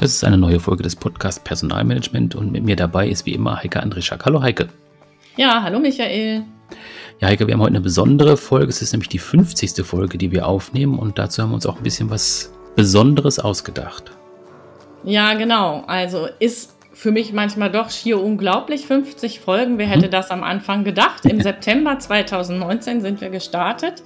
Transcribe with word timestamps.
Das 0.00 0.12
ist 0.12 0.22
eine 0.22 0.38
neue 0.38 0.60
Folge 0.60 0.84
des 0.84 0.94
Podcasts 0.94 1.42
Personalmanagement 1.42 2.36
und 2.36 2.52
mit 2.52 2.62
mir 2.62 2.76
dabei 2.76 3.08
ist 3.08 3.26
wie 3.26 3.34
immer 3.34 3.60
Heike 3.60 3.82
Andrischak. 3.82 4.24
Hallo 4.24 4.40
Heike. 4.40 4.68
Ja, 5.36 5.60
hallo 5.60 5.80
Michael. 5.80 6.44
Ja, 7.18 7.26
Heike, 7.26 7.48
wir 7.48 7.54
haben 7.54 7.60
heute 7.60 7.70
eine 7.70 7.80
besondere 7.80 8.36
Folge. 8.36 8.68
Es 8.68 8.80
ist 8.80 8.92
nämlich 8.92 9.08
die 9.08 9.18
50. 9.18 9.84
Folge, 9.84 10.16
die 10.16 10.30
wir 10.30 10.46
aufnehmen 10.46 11.00
und 11.00 11.18
dazu 11.18 11.42
haben 11.42 11.50
wir 11.50 11.56
uns 11.56 11.66
auch 11.66 11.78
ein 11.78 11.82
bisschen 11.82 12.10
was 12.10 12.52
Besonderes 12.76 13.40
ausgedacht. 13.40 14.12
Ja, 15.02 15.34
genau. 15.34 15.82
Also 15.88 16.28
ist 16.38 16.76
für 16.92 17.10
mich 17.10 17.32
manchmal 17.32 17.72
doch 17.72 17.90
schier 17.90 18.22
unglaublich. 18.22 18.86
50 18.86 19.40
Folgen. 19.40 19.78
Wer 19.78 19.88
hätte 19.88 20.04
hm. 20.04 20.12
das 20.12 20.30
am 20.30 20.44
Anfang 20.44 20.84
gedacht? 20.84 21.24
Im 21.24 21.40
September 21.42 21.98
2019 21.98 23.00
sind 23.00 23.20
wir 23.20 23.30
gestartet. 23.30 24.04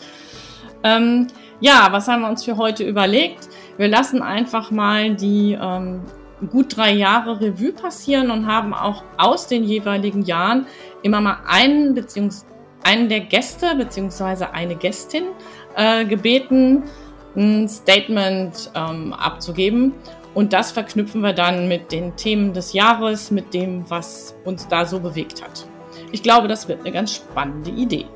Ähm, 0.85 1.27
ja, 1.61 1.89
was 1.91 2.09
haben 2.09 2.23
wir 2.23 2.31
uns 2.31 2.45
für 2.45 2.57
heute 2.57 2.83
überlegt? 2.83 3.49
Wir 3.77 3.89
lassen 3.89 4.23
einfach 4.23 4.71
mal 4.71 5.15
die 5.15 5.59
ähm, 5.61 6.03
gut 6.51 6.77
drei 6.77 6.93
Jahre 6.93 7.41
Revue 7.41 7.73
passieren 7.73 8.31
und 8.31 8.47
haben 8.47 8.75
auch 8.75 9.05
aus 9.17 9.47
den 9.47 9.65
jeweiligen 9.65 10.23
Jahren 10.23 10.67
immer 11.03 11.21
mal 11.21 11.39
einen 11.47 11.95
beziehungsweise 11.95 12.53
einen 12.85 13.09
der 13.09 13.21
Gäste 13.21 13.75
beziehungsweise 13.77 14.53
eine 14.53 14.75
Gästin 14.75 15.25
äh, 15.77 16.05
gebeten, 16.05 16.83
ein 17.37 17.69
Statement 17.69 18.71
ähm, 18.75 19.13
abzugeben. 19.13 19.95
Und 20.35 20.53
das 20.53 20.73
verknüpfen 20.73 21.21
wir 21.21 21.33
dann 21.33 21.69
mit 21.69 21.93
den 21.93 22.17
Themen 22.17 22.55
des 22.55 22.73
Jahres, 22.73 23.31
mit 23.31 23.53
dem, 23.53 23.89
was 23.91 24.35
uns 24.45 24.67
da 24.67 24.87
so 24.87 24.99
bewegt 24.99 25.43
hat. 25.43 25.67
Ich 26.11 26.23
glaube, 26.23 26.49
das 26.49 26.69
wird 26.69 26.81
eine 26.81 26.93
ganz 26.93 27.17
spannende 27.17 27.71
Idee. 27.71 28.07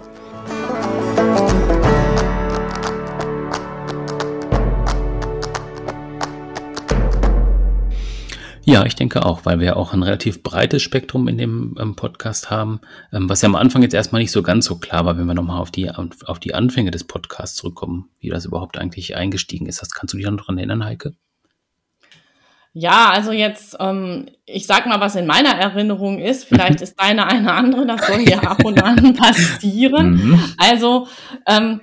Ja, 8.69 8.84
ich 8.84 8.97
denke 8.97 9.25
auch, 9.25 9.45
weil 9.45 9.61
wir 9.61 9.77
auch 9.77 9.92
ein 9.92 10.03
relativ 10.03 10.42
breites 10.42 10.83
Spektrum 10.83 11.28
in 11.28 11.39
dem 11.39 11.77
ähm, 11.81 11.95
Podcast 11.95 12.50
haben, 12.50 12.81
ähm, 13.12 13.28
was 13.28 13.41
ja 13.41 13.48
am 13.48 13.55
Anfang 13.55 13.83
jetzt 13.83 13.95
erstmal 13.95 14.20
nicht 14.20 14.33
so 14.33 14.42
ganz 14.42 14.64
so 14.64 14.77
klar 14.77 15.05
war, 15.05 15.17
wenn 15.17 15.27
wir 15.27 15.34
nochmal 15.34 15.61
auf 15.61 15.70
die, 15.70 15.89
auf 15.89 16.41
die 16.41 16.53
Anfänge 16.53 16.91
des 16.91 17.05
Podcasts 17.05 17.55
zurückkommen, 17.56 18.11
wie 18.19 18.28
das 18.28 18.45
überhaupt 18.45 18.77
eigentlich 18.77 19.14
eingestiegen 19.14 19.67
ist. 19.67 19.81
Das 19.81 19.91
kannst 19.91 20.14
du 20.14 20.19
dich 20.19 20.27
noch 20.27 20.39
daran 20.39 20.58
erinnern, 20.58 20.84
Heike? 20.84 21.14
Ja, 22.73 23.11
also 23.11 23.31
jetzt, 23.31 23.77
ähm, 23.78 24.27
ich 24.47 24.67
sag 24.67 24.86
mal, 24.86 24.98
was 24.98 25.14
in 25.14 25.27
meiner 25.27 25.55
Erinnerung 25.55 26.19
ist. 26.19 26.45
Vielleicht 26.45 26.80
ist 26.80 27.01
deine 27.01 27.28
eine 27.28 27.53
andere, 27.53 27.86
das 27.86 28.05
soll 28.05 28.28
ja 28.28 28.41
ab 28.41 28.64
und 28.64 28.83
an 28.83 29.14
passieren. 29.17 30.14
Mhm. 30.14 30.55
Also 30.58 31.06
ähm, 31.47 31.83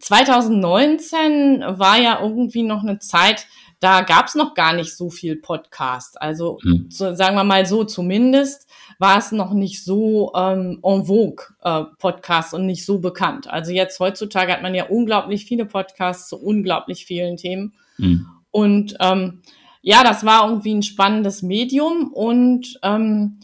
2019 0.00 1.62
war 1.68 1.98
ja 2.00 2.18
irgendwie 2.20 2.64
noch 2.64 2.82
eine 2.82 2.98
Zeit, 2.98 3.46
da 3.80 4.02
gab 4.02 4.26
es 4.26 4.34
noch 4.34 4.54
gar 4.54 4.74
nicht 4.74 4.94
so 4.94 5.08
viel 5.08 5.36
Podcast. 5.36 6.20
Also 6.20 6.58
mhm. 6.62 6.86
so, 6.90 7.14
sagen 7.14 7.34
wir 7.34 7.44
mal 7.44 7.64
so, 7.64 7.84
zumindest 7.84 8.68
war 8.98 9.18
es 9.18 9.32
noch 9.32 9.54
nicht 9.54 9.82
so 9.82 10.32
ähm, 10.36 10.80
en 10.82 11.06
vogue 11.06 11.46
äh, 11.62 11.84
Podcast 11.98 12.52
und 12.52 12.66
nicht 12.66 12.84
so 12.84 12.98
bekannt. 12.98 13.48
Also 13.48 13.72
jetzt 13.72 13.98
heutzutage 13.98 14.52
hat 14.52 14.62
man 14.62 14.74
ja 14.74 14.86
unglaublich 14.86 15.46
viele 15.46 15.64
Podcasts 15.64 16.28
zu 16.28 16.36
unglaublich 16.36 17.06
vielen 17.06 17.38
Themen. 17.38 17.72
Mhm. 17.96 18.26
Und 18.50 18.96
ähm, 19.00 19.40
ja, 19.80 20.04
das 20.04 20.26
war 20.26 20.46
irgendwie 20.46 20.74
ein 20.74 20.82
spannendes 20.82 21.40
Medium. 21.40 22.12
Und 22.12 22.78
ähm, 22.82 23.40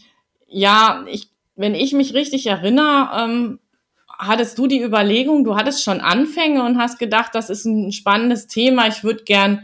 ja, 0.48 1.04
ich, 1.10 1.30
wenn 1.54 1.74
ich 1.74 1.94
mich 1.94 2.12
richtig 2.12 2.46
erinnere, 2.46 3.08
ähm, 3.18 3.58
hattest 4.18 4.58
du 4.58 4.66
die 4.66 4.82
Überlegung, 4.82 5.44
du 5.44 5.56
hattest 5.56 5.82
schon 5.82 6.00
Anfänge 6.00 6.62
und 6.62 6.78
hast 6.78 6.98
gedacht, 6.98 7.34
das 7.34 7.48
ist 7.48 7.64
ein 7.64 7.92
spannendes 7.92 8.46
Thema, 8.46 8.88
ich 8.88 9.04
würde 9.04 9.24
gern 9.24 9.62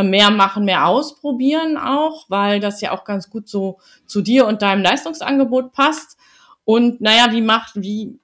mehr 0.00 0.30
machen, 0.30 0.64
mehr 0.64 0.86
ausprobieren 0.86 1.76
auch, 1.76 2.24
weil 2.28 2.60
das 2.60 2.80
ja 2.80 2.92
auch 2.92 3.04
ganz 3.04 3.28
gut 3.28 3.48
so 3.48 3.78
zu 4.06 4.22
dir 4.22 4.46
und 4.46 4.62
deinem 4.62 4.82
Leistungsangebot 4.82 5.72
passt. 5.72 6.16
Und 6.64 7.00
naja, 7.00 7.28
wie 7.32 7.42
macht, 7.42 7.72
wie, 7.74 8.18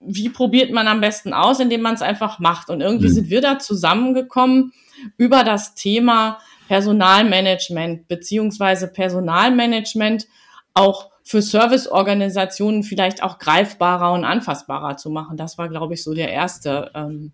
wie 0.00 0.28
probiert 0.28 0.72
man 0.72 0.88
am 0.88 1.00
besten 1.00 1.32
aus, 1.32 1.60
indem 1.60 1.82
man 1.82 1.94
es 1.94 2.02
einfach 2.02 2.40
macht? 2.40 2.68
Und 2.68 2.80
irgendwie 2.80 3.08
mhm. 3.08 3.12
sind 3.14 3.30
wir 3.30 3.40
da 3.40 3.58
zusammengekommen 3.58 4.72
über 5.16 5.44
das 5.44 5.74
Thema 5.74 6.38
Personalmanagement 6.66 8.08
beziehungsweise 8.08 8.88
Personalmanagement 8.88 10.26
auch 10.72 11.10
für 11.22 11.40
Serviceorganisationen 11.40 12.82
vielleicht 12.82 13.22
auch 13.22 13.38
greifbarer 13.38 14.12
und 14.12 14.24
anfassbarer 14.24 14.96
zu 14.96 15.10
machen. 15.10 15.36
Das 15.36 15.56
war, 15.58 15.68
glaube 15.68 15.94
ich, 15.94 16.02
so 16.02 16.12
der 16.12 16.30
erste 16.30 16.90
ähm, 16.94 17.32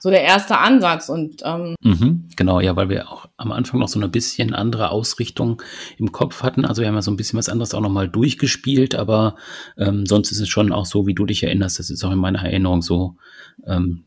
so 0.00 0.10
der 0.10 0.22
erste 0.22 0.58
Ansatz. 0.58 1.08
Und 1.08 1.42
ähm 1.44 1.76
mhm, 1.82 2.28
genau, 2.34 2.58
ja, 2.58 2.74
weil 2.74 2.88
wir 2.88 3.10
auch 3.10 3.26
am 3.36 3.52
Anfang 3.52 3.78
noch 3.78 3.88
so 3.88 4.00
eine 4.00 4.08
bisschen 4.08 4.54
andere 4.54 4.90
Ausrichtung 4.90 5.62
im 5.98 6.10
Kopf 6.10 6.42
hatten. 6.42 6.64
Also 6.64 6.80
wir 6.80 6.88
haben 6.88 6.94
ja 6.94 7.02
so 7.02 7.10
ein 7.10 7.16
bisschen 7.16 7.38
was 7.38 7.48
anderes 7.48 7.74
auch 7.74 7.80
nochmal 7.80 8.08
durchgespielt, 8.08 8.94
aber 8.94 9.36
ähm, 9.76 10.06
sonst 10.06 10.32
ist 10.32 10.40
es 10.40 10.48
schon 10.48 10.72
auch 10.72 10.86
so, 10.86 11.06
wie 11.06 11.14
du 11.14 11.26
dich 11.26 11.42
erinnerst, 11.42 11.78
das 11.78 11.90
ist 11.90 12.02
auch 12.02 12.10
in 12.10 12.18
meiner 12.18 12.42
Erinnerung 12.42 12.82
so, 12.82 13.16
ähm, 13.66 14.04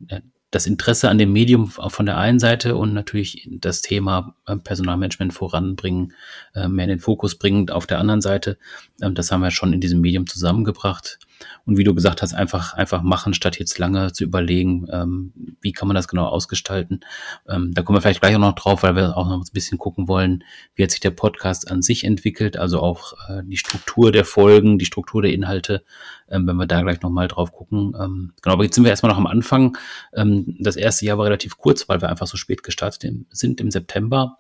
das 0.54 0.68
Interesse 0.68 1.10
an 1.10 1.18
dem 1.18 1.34
Medium 1.34 1.68
von 1.68 2.06
der 2.06 2.18
einen 2.18 2.40
Seite 2.40 2.76
und 2.76 2.94
natürlich 2.94 3.48
das 3.52 3.82
Thema 3.82 4.36
äh, 4.46 4.56
Personalmanagement 4.56 5.34
voranbringen, 5.34 6.14
äh, 6.54 6.68
mehr 6.68 6.86
in 6.86 6.90
den 6.90 7.00
Fokus 7.00 7.38
bringen 7.38 7.70
auf 7.70 7.88
der 7.88 8.00
anderen 8.00 8.22
Seite. 8.22 8.58
Ähm, 9.02 9.16
das 9.16 9.32
haben 9.32 9.42
wir 9.42 9.52
schon 9.52 9.74
in 9.74 9.82
diesem 9.82 10.02
Medium 10.02 10.28
zusammengebracht. 10.28 11.18
Und 11.66 11.78
wie 11.78 11.84
du 11.84 11.94
gesagt 11.94 12.22
hast, 12.22 12.34
einfach, 12.34 12.74
einfach 12.74 13.02
machen, 13.02 13.34
statt 13.34 13.60
jetzt 13.60 13.78
lange 13.80 14.12
zu 14.12 14.24
überlegen, 14.24 14.86
ähm, 14.92 15.34
wie 15.62 15.72
kann 15.72 15.88
man 15.88 15.96
das 15.96 16.08
genau 16.08 16.26
ausgestalten. 16.26 17.02
Ähm, 17.48 17.74
da 17.74 17.82
kommen 17.82 17.98
wir 17.98 18.02
vielleicht 18.02 18.22
gleich 18.22 18.36
auch 18.36 18.40
noch 18.40 18.56
drauf, 18.56 18.84
weil 18.84 18.96
wir 18.96 19.18
auch 19.18 19.28
noch 19.28 19.38
ein 19.38 19.54
bisschen 19.54 19.78
gucken 19.78 20.08
wollen, 20.08 20.44
wie 20.76 20.84
hat 20.84 20.92
sich 20.92 21.00
der 21.00 21.12
Podcast 21.12 21.70
an 21.70 21.82
sich 21.82 22.04
entwickelt, 22.04 22.58
also 22.58 22.80
auch 22.80 23.14
äh, 23.30 23.44
die 23.46 23.58
Struktur 23.58 24.12
der 24.12 24.26
Folgen, 24.26 24.78
die 24.78 24.86
Struktur 24.86 25.22
der 25.22 25.34
Inhalte, 25.34 25.84
ähm, 26.30 26.48
wenn 26.48 26.58
wir 26.58 26.68
da 26.68 26.82
gleich 26.82 27.02
nochmal 27.02 27.28
drauf 27.28 27.52
gucken. 27.52 27.94
Ähm, 28.00 28.34
genau, 28.42 28.54
aber 28.54 28.64
jetzt 28.64 28.76
sind 28.76 28.84
wir 28.84 28.92
erstmal 28.92 29.12
noch 29.12 29.20
am 29.20 29.28
Anfang. 29.28 29.78
Ähm, 30.14 30.58
das 30.60 30.76
erste 30.76 31.06
Jahr 31.06 31.18
war 31.18 31.26
relativ 31.26 31.58
kurz, 31.58 31.88
weil 31.88 32.02
wir 32.02 32.10
einfach 32.10 32.28
so 32.28 32.38
spät 32.38 32.64
gestartet 32.64 33.10
sind 33.30 33.62
im 33.62 33.72
September. 33.72 34.38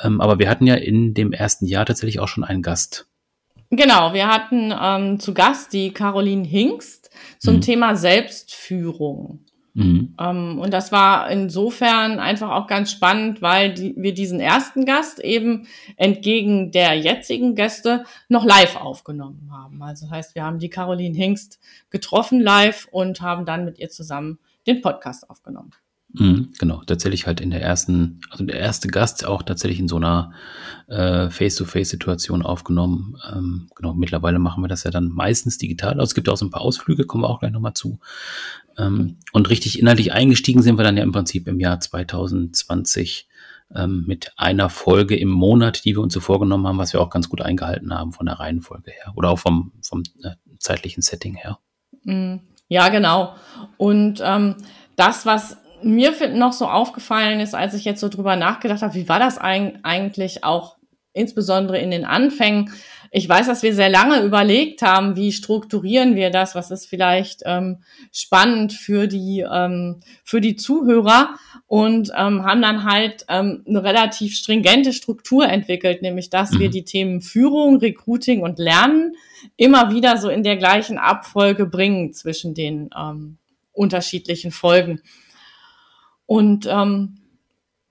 Ähm, 0.00 0.20
aber 0.20 0.38
wir 0.38 0.48
hatten 0.48 0.66
ja 0.66 0.74
in 0.74 1.14
dem 1.14 1.32
ersten 1.32 1.66
Jahr 1.66 1.86
tatsächlich 1.86 2.20
auch 2.20 2.28
schon 2.28 2.44
einen 2.44 2.62
Gast. 2.62 3.08
Genau, 3.70 4.14
wir 4.14 4.28
hatten 4.28 4.72
ähm, 4.80 5.20
zu 5.20 5.34
Gast 5.34 5.72
die 5.72 5.92
Caroline 5.92 6.46
Hingst 6.46 7.10
zum 7.38 7.56
mhm. 7.56 7.60
Thema 7.60 7.96
Selbstführung. 7.96 9.40
Mhm. 9.74 10.14
Ähm, 10.18 10.58
und 10.58 10.72
das 10.72 10.90
war 10.90 11.30
insofern 11.30 12.18
einfach 12.18 12.50
auch 12.50 12.66
ganz 12.66 12.90
spannend, 12.90 13.42
weil 13.42 13.74
die, 13.74 13.94
wir 13.96 14.14
diesen 14.14 14.40
ersten 14.40 14.86
Gast 14.86 15.20
eben 15.20 15.68
entgegen 15.96 16.72
der 16.72 16.94
jetzigen 16.94 17.54
Gäste 17.54 18.04
noch 18.28 18.44
live 18.44 18.76
aufgenommen 18.76 19.50
haben. 19.52 19.82
Also 19.82 20.10
heißt, 20.10 20.34
wir 20.34 20.44
haben 20.44 20.58
die 20.58 20.70
Caroline 20.70 21.16
Hingst 21.16 21.60
getroffen 21.90 22.40
live 22.40 22.88
und 22.90 23.20
haben 23.20 23.44
dann 23.44 23.64
mit 23.64 23.78
ihr 23.78 23.90
zusammen 23.90 24.38
den 24.66 24.80
Podcast 24.80 25.28
aufgenommen. 25.30 25.70
Mhm, 26.14 26.52
genau, 26.58 26.82
tatsächlich 26.86 27.26
halt 27.26 27.40
in 27.40 27.50
der 27.50 27.60
ersten, 27.60 28.20
also 28.30 28.42
der 28.44 28.58
erste 28.58 28.88
Gast 28.88 29.26
auch 29.26 29.42
tatsächlich 29.42 29.78
in 29.78 29.88
so 29.88 29.96
einer 29.96 30.32
äh, 30.86 31.28
Face-to-Face-Situation 31.28 32.42
aufgenommen. 32.42 33.18
Ähm, 33.30 33.68
genau, 33.74 33.92
mittlerweile 33.92 34.38
machen 34.38 34.64
wir 34.64 34.68
das 34.68 34.84
ja 34.84 34.90
dann 34.90 35.08
meistens 35.08 35.58
digital. 35.58 35.94
Also 35.94 36.04
es 36.04 36.14
gibt 36.14 36.30
auch 36.30 36.38
so 36.38 36.46
ein 36.46 36.50
paar 36.50 36.62
Ausflüge, 36.62 37.04
kommen 37.04 37.24
wir 37.24 37.28
auch 37.28 37.40
gleich 37.40 37.52
nochmal 37.52 37.74
zu. 37.74 37.98
Ähm, 38.78 39.18
und 39.32 39.50
richtig 39.50 39.78
inhaltlich 39.78 40.12
eingestiegen 40.12 40.62
sind 40.62 40.78
wir 40.78 40.84
dann 40.84 40.96
ja 40.96 41.02
im 41.02 41.12
Prinzip 41.12 41.46
im 41.46 41.60
Jahr 41.60 41.78
2020 41.78 43.28
ähm, 43.74 44.04
mit 44.06 44.32
einer 44.38 44.70
Folge 44.70 45.14
im 45.14 45.28
Monat, 45.28 45.84
die 45.84 45.94
wir 45.94 46.00
uns 46.00 46.14
so 46.14 46.20
vorgenommen 46.20 46.66
haben, 46.66 46.78
was 46.78 46.94
wir 46.94 47.02
auch 47.02 47.10
ganz 47.10 47.28
gut 47.28 47.42
eingehalten 47.42 47.92
haben 47.92 48.12
von 48.12 48.24
der 48.24 48.40
Reihenfolge 48.40 48.92
her 48.92 49.12
oder 49.14 49.28
auch 49.28 49.38
vom, 49.38 49.72
vom 49.82 50.04
äh, 50.22 50.30
zeitlichen 50.58 51.02
Setting 51.02 51.34
her. 51.34 51.58
Mhm. 52.04 52.40
Ja, 52.68 52.88
genau. 52.88 53.34
Und 53.76 54.22
ähm, 54.22 54.56
das, 54.96 55.26
was 55.26 55.58
mir 55.82 56.12
noch 56.34 56.52
so 56.52 56.66
aufgefallen 56.66 57.40
ist, 57.40 57.54
als 57.54 57.74
ich 57.74 57.84
jetzt 57.84 58.00
so 58.00 58.08
drüber 58.08 58.36
nachgedacht 58.36 58.82
habe, 58.82 58.94
wie 58.94 59.08
war 59.08 59.18
das 59.18 59.38
eigentlich 59.38 60.44
auch 60.44 60.76
insbesondere 61.12 61.78
in 61.78 61.90
den 61.90 62.04
Anfängen. 62.04 62.70
Ich 63.10 63.26
weiß, 63.28 63.46
dass 63.46 63.62
wir 63.62 63.74
sehr 63.74 63.88
lange 63.88 64.20
überlegt 64.22 64.82
haben, 64.82 65.16
wie 65.16 65.32
strukturieren 65.32 66.14
wir 66.14 66.30
das, 66.30 66.54
was 66.54 66.70
ist 66.70 66.86
vielleicht 66.86 67.42
ähm, 67.46 67.82
spannend 68.12 68.74
für 68.74 69.06
die 69.06 69.44
ähm, 69.50 70.00
für 70.24 70.42
die 70.42 70.56
Zuhörer 70.56 71.34
und 71.66 72.10
ähm, 72.14 72.44
haben 72.44 72.60
dann 72.60 72.84
halt 72.84 73.24
ähm, 73.28 73.64
eine 73.66 73.82
relativ 73.82 74.34
stringente 74.34 74.92
Struktur 74.92 75.48
entwickelt, 75.48 76.02
nämlich 76.02 76.28
dass 76.28 76.52
mhm. 76.52 76.58
wir 76.60 76.70
die 76.70 76.84
Themen 76.84 77.22
Führung, 77.22 77.78
Recruiting 77.78 78.42
und 78.42 78.58
Lernen 78.58 79.14
immer 79.56 79.90
wieder 79.90 80.18
so 80.18 80.28
in 80.28 80.42
der 80.42 80.56
gleichen 80.56 80.98
Abfolge 80.98 81.64
bringen 81.64 82.12
zwischen 82.12 82.52
den 82.52 82.90
ähm, 82.96 83.38
unterschiedlichen 83.72 84.50
Folgen 84.50 85.00
und 86.28 86.66
ähm, 86.66 87.16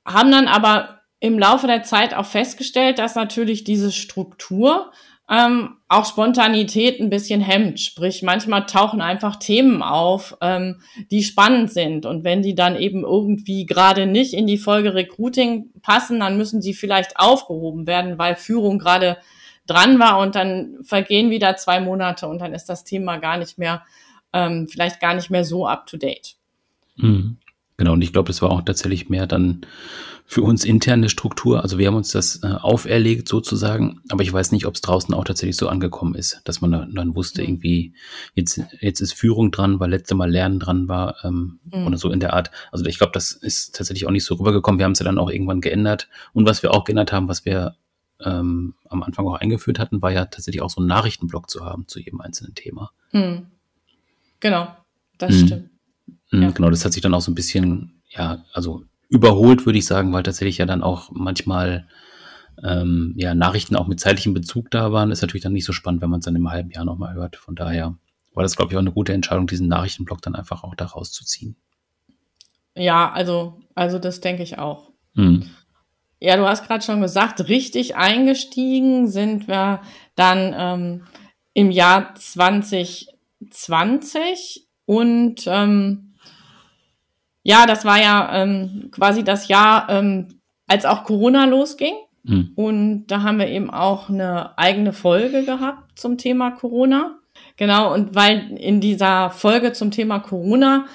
haben 0.06 0.32
dann 0.32 0.48
aber 0.48 1.02
im 1.20 1.40
Laufe 1.40 1.66
der 1.66 1.82
Zeit 1.82 2.14
auch 2.14 2.28
festgestellt, 2.28 3.00
dass 3.00 3.16
natürlich 3.16 3.64
diese 3.64 3.92
Struktur 3.92 4.92
ähm, 5.28 5.78
auch 5.88 6.06
Spontanität 6.06 7.00
ein 7.02 7.10
bisschen 7.10 7.42
hemmt. 7.42 7.80
Sprich, 7.80 8.22
manchmal 8.22 8.68
tauchen 8.68 9.02
einfach 9.02 9.38
Themen 9.38 9.82
auf, 9.82 10.38
ähm, 10.42 10.82
die 11.10 11.24
spannend 11.24 11.74
sind. 11.74 12.06
Und 12.06 12.24
wenn 12.24 12.44
die 12.44 12.54
dann 12.54 12.76
eben 12.76 13.04
irgendwie 13.04 13.66
gerade 13.66 14.06
nicht 14.06 14.36
in 14.36 14.46
die 14.46 14.60
Folge 14.60 14.94
Recruiting 14.94 15.72
passen, 15.82 16.20
dann 16.20 16.38
müssen 16.38 16.62
sie 16.62 16.76
vielleicht 16.76 17.18
aufgehoben 17.18 17.88
werden, 17.88 18.20
weil 18.20 18.36
Führung 18.36 18.78
gerade 18.78 19.18
dran 19.66 19.98
war 19.98 20.20
und 20.20 20.36
dann 20.36 20.78
vergehen 20.84 21.32
wieder 21.32 21.58
zwei 21.58 21.80
Monate 21.80 22.28
und 22.28 22.38
dann 22.40 22.54
ist 22.54 22.66
das 22.66 22.84
Thema 22.84 23.18
gar 23.18 23.38
nicht 23.38 23.58
mehr, 23.58 23.84
ähm, 24.32 24.68
vielleicht 24.70 25.00
gar 25.00 25.16
nicht 25.16 25.32
mehr 25.32 25.44
so 25.44 25.66
up 25.66 25.88
to 25.88 25.98
date. 25.98 26.36
Mhm. 26.98 27.40
Genau, 27.78 27.94
und 27.94 28.02
ich 28.02 28.12
glaube, 28.12 28.32
es 28.32 28.42
war 28.42 28.52
auch 28.52 28.64
tatsächlich 28.64 29.10
mehr 29.10 29.28
dann 29.28 29.62
für 30.30 30.42
uns 30.42 30.66
interne 30.66 31.08
Struktur. 31.08 31.64
Also 31.64 31.78
wir 31.78 31.88
haben 31.88 31.96
uns 31.96 32.12
das 32.12 32.44
äh, 32.44 32.48
auferlegt 32.48 33.30
sozusagen, 33.30 34.02
aber 34.10 34.24
ich 34.24 34.34
weiß 34.34 34.52
nicht, 34.52 34.66
ob 34.66 34.76
es 34.76 34.82
draußen 34.82 35.14
auch 35.14 35.24
tatsächlich 35.24 35.56
so 35.56 35.70
angekommen 35.70 36.16
ist, 36.16 36.42
dass 36.44 36.60
man 36.60 36.72
dann, 36.72 36.94
dann 36.94 37.16
wusste, 37.16 37.42
mhm. 37.42 37.48
irgendwie, 37.48 37.94
jetzt, 38.34 38.60
jetzt 38.82 39.00
ist 39.00 39.14
Führung 39.14 39.52
dran, 39.52 39.80
weil 39.80 39.90
letzte 39.90 40.16
Mal 40.16 40.30
Lernen 40.30 40.60
dran 40.60 40.90
war 40.90 41.24
ähm, 41.24 41.60
mhm. 41.72 41.88
oder 41.88 41.98
so 41.98 42.12
in 42.12 42.20
der 42.20 42.34
Art. 42.34 42.52
Also 42.74 42.84
ich 42.86 42.98
glaube, 42.98 43.14
das 43.14 43.32
ist 43.32 43.76
tatsächlich 43.76 44.06
auch 44.06 44.12
nicht 44.12 44.26
so 44.26 44.36
rübergekommen. 44.36 44.80
Wir 44.80 44.86
haben 44.86 44.92
es 44.92 45.00
ja 45.00 45.06
dann 45.06 45.18
auch 45.18 45.30
irgendwann 45.30 45.62
geändert. 45.62 46.10
Und 46.34 46.46
was 46.46 46.62
wir 46.62 46.74
auch 46.74 46.84
geändert 46.84 47.14
haben, 47.14 47.30
was 47.30 47.46
wir 47.46 47.78
ähm, 48.20 48.74
am 48.90 49.04
Anfang 49.04 49.26
auch 49.28 49.36
eingeführt 49.36 49.80
hatten, 49.80 50.02
war 50.02 50.12
ja 50.12 50.26
tatsächlich 50.26 50.62
auch 50.62 50.70
so 50.70 50.82
einen 50.82 50.90
Nachrichtenblock 50.90 51.50
zu 51.50 51.64
haben 51.64 51.88
zu 51.88 52.00
jedem 52.00 52.20
einzelnen 52.20 52.54
Thema. 52.54 52.92
Mhm. 53.14 53.48
Genau, 54.42 54.76
das 55.20 55.36
mhm. 55.36 55.46
stimmt. 55.46 55.70
Mhm, 56.32 56.44
ja. 56.44 56.52
Genau, 56.52 56.70
das 56.70 56.86
hat 56.86 56.94
sich 56.94 57.02
dann 57.02 57.14
auch 57.14 57.22
so 57.22 57.32
ein 57.32 57.36
bisschen, 57.36 58.02
ja, 58.10 58.44
also 58.54 58.84
überholt, 59.10 59.66
würde 59.66 59.80
ich 59.80 59.86
sagen, 59.86 60.14
weil 60.14 60.24
tatsächlich 60.24 60.58
ja 60.58 60.66
dann 60.66 60.84
auch 60.84 61.10
manchmal 61.12 61.88
ähm, 62.64 63.14
ja, 63.16 63.36
Nachrichten 63.36 63.76
auch 63.76 63.88
mit 63.88 64.00
zeitlichem 64.00 64.34
Bezug 64.34 64.72
da 64.72 64.92
waren. 64.92 65.12
Ist 65.12 65.22
natürlich 65.22 65.44
dann 65.44 65.54
nicht 65.54 65.66
so 65.66 65.74
spannend, 65.74 66.02
wenn 66.02 66.10
man 66.10 66.20
es 66.20 66.26
dann 66.26 66.36
im 66.36 66.50
halben 66.50 66.72
Jahr 66.72 66.86
nochmal 66.86 67.14
hört. 67.14 67.36
Von 67.36 67.54
daher 67.56 67.96
war 68.34 68.42
das, 68.44 68.56
glaube 68.56 68.72
ich, 68.72 68.78
auch 68.78 68.82
eine 68.82 68.92
gute 68.92 69.14
Entscheidung, 69.14 69.46
diesen 69.48 69.68
Nachrichtenblock 69.68 70.22
dann 70.22 70.36
einfach 70.36 70.64
auch 70.64 70.76
da 70.76 70.86
rauszuziehen. 70.86 71.56
Ja, 72.76 73.12
also, 73.12 73.60
also 73.76 74.00
das 74.00 74.22
denke 74.22 74.44
ich 74.44 74.60
auch. 74.60 74.92
Mhm. 75.14 75.50
Ja, 76.20 76.36
du 76.36 76.48
hast 76.48 76.66
gerade 76.66 76.84
schon 76.84 77.02
gesagt, 77.02 77.48
richtig 77.48 77.96
eingestiegen 77.96 79.08
sind 79.08 79.48
wir 79.48 79.82
dann 80.16 80.56
ähm, 80.58 81.04
im 81.54 81.70
Jahr 81.72 82.16
2020 82.16 84.68
und 84.86 85.44
ähm, 85.46 86.07
ja, 87.48 87.66
das 87.66 87.86
war 87.86 87.98
ja 87.98 88.44
ähm, 88.44 88.90
quasi 88.92 89.24
das 89.24 89.48
Jahr, 89.48 89.88
ähm, 89.90 90.42
als 90.68 90.84
auch 90.84 91.06
Corona 91.06 91.46
losging. 91.46 91.94
Mhm. 92.24 92.52
Und 92.56 93.08
da 93.08 93.24
haben 93.24 93.40
wir 93.40 93.48
eben 93.48 93.70
auch 93.70 94.10
eine 94.10 94.58
eigene 94.58 94.92
Folge 94.92 95.46
gehabt 95.46 95.98
zum 95.98 96.18
Thema 96.18 96.52
Corona. 96.52 97.20
Genau, 97.56 97.94
und 97.94 98.16
weil 98.16 98.52
in 98.58 98.82
dieser 98.82 99.30
Folge 99.30 99.72
zum 99.72 99.92
Thema 99.92 100.20
Corona 100.20 100.88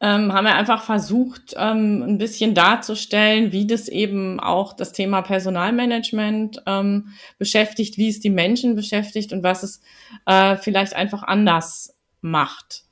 ähm, 0.00 0.32
haben 0.32 0.44
wir 0.44 0.56
einfach 0.56 0.82
versucht, 0.82 1.54
ähm, 1.56 2.02
ein 2.02 2.18
bisschen 2.18 2.54
darzustellen, 2.54 3.52
wie 3.52 3.68
das 3.68 3.86
eben 3.86 4.40
auch 4.40 4.72
das 4.72 4.90
Thema 4.90 5.22
Personalmanagement 5.22 6.64
ähm, 6.66 7.10
beschäftigt, 7.38 7.96
wie 7.96 8.08
es 8.08 8.18
die 8.18 8.28
Menschen 8.28 8.74
beschäftigt 8.74 9.32
und 9.32 9.44
was 9.44 9.62
es 9.62 9.82
äh, 10.26 10.56
vielleicht 10.56 10.96
einfach 10.96 11.22
anders 11.22 11.96
macht. 12.22 12.83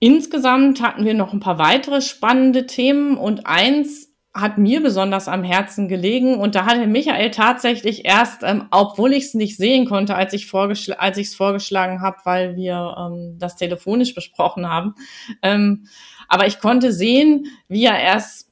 Insgesamt 0.00 0.80
hatten 0.80 1.04
wir 1.04 1.14
noch 1.14 1.32
ein 1.32 1.40
paar 1.40 1.58
weitere 1.58 2.00
spannende 2.00 2.66
Themen 2.66 3.16
und 3.16 3.46
eins 3.46 4.08
hat 4.34 4.58
mir 4.58 4.80
besonders 4.82 5.26
am 5.26 5.42
Herzen 5.42 5.88
gelegen 5.88 6.36
und 6.36 6.54
da 6.54 6.64
hatte 6.66 6.86
Michael 6.86 7.30
tatsächlich 7.30 8.04
erst, 8.04 8.42
ähm, 8.44 8.66
obwohl 8.70 9.12
ich 9.12 9.24
es 9.24 9.34
nicht 9.34 9.56
sehen 9.56 9.86
konnte, 9.86 10.14
als 10.14 10.32
ich 10.32 10.44
es 10.44 11.34
vorgeschlagen 11.34 12.00
habe, 12.00 12.16
weil 12.24 12.54
wir 12.54 12.94
ähm, 12.96 13.36
das 13.38 13.56
telefonisch 13.56 14.14
besprochen 14.14 14.68
haben, 14.68 14.94
ähm, 15.42 15.86
aber 16.28 16.46
ich 16.46 16.60
konnte 16.60 16.92
sehen, 16.92 17.46
wie 17.68 17.86
er 17.86 17.98
erst 17.98 18.48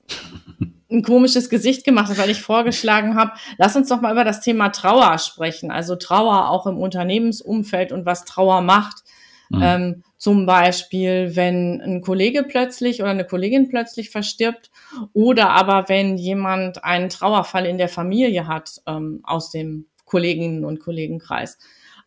ein 0.91 1.03
komisches 1.03 1.51
Gesicht 1.51 1.85
gemacht 1.85 2.11
hat, 2.11 2.19
weil 2.19 2.31
ich 2.31 2.41
vorgeschlagen 2.41 3.17
habe, 3.17 3.33
lass 3.59 3.77
uns 3.77 3.89
doch 3.89 4.01
mal 4.01 4.13
über 4.13 4.25
das 4.25 4.41
Thema 4.41 4.71
Trauer 4.71 5.19
sprechen, 5.19 5.71
also 5.71 5.95
Trauer 5.97 6.49
auch 6.51 6.67
im 6.67 6.79
Unternehmensumfeld 6.79 7.93
und 7.93 8.07
was 8.07 8.25
Trauer 8.25 8.61
macht. 8.61 9.05
Mhm. 9.51 9.63
Ähm, 9.63 10.03
zum 10.17 10.47
Beispiel, 10.47 11.37
wenn 11.37 11.81
ein 11.81 12.01
Kollege 12.01 12.43
plötzlich 12.43 13.03
oder 13.03 13.11
eine 13.11 13.27
Kollegin 13.27 13.69
plötzlich 13.69 14.11
verstirbt 14.11 14.71
oder 15.13 15.51
aber 15.51 15.89
wenn 15.89 16.17
jemand 16.17 16.85
einen 16.85 17.11
Trauerfall 17.11 17.67
in 17.67 17.79
der 17.79 17.89
Familie 17.89 18.47
hat 18.47 18.81
ähm, 18.87 19.21
aus 19.25 19.51
dem 19.51 19.87
Kolleginnen- 20.05 20.65
und 20.65 20.81
Kollegenkreis. 20.81 21.59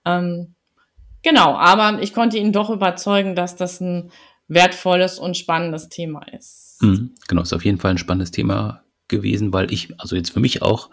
Ähm, 0.06 0.56
genau, 1.22 1.56
aber 1.56 2.02
ich 2.02 2.14
konnte 2.14 2.38
ihn 2.38 2.52
doch 2.52 2.70
überzeugen, 2.70 3.36
dass 3.36 3.56
das 3.56 3.80
ein 3.80 4.12
wertvolles 4.48 5.20
und 5.20 5.38
spannendes 5.38 5.90
Thema 5.90 6.24
ist. 6.34 6.80
Mhm, 6.82 7.12
genau, 7.28 7.44
ist 7.44 7.54
auf 7.54 7.66
jeden 7.66 7.78
Fall 7.78 7.92
ein 7.92 7.98
spannendes 8.00 8.32
Thema 8.32 8.84
gewesen, 9.10 9.52
weil 9.52 9.72
ich, 9.74 10.00
also 10.00 10.16
jetzt 10.16 10.32
für 10.32 10.40
mich 10.40 10.62
auch, 10.62 10.90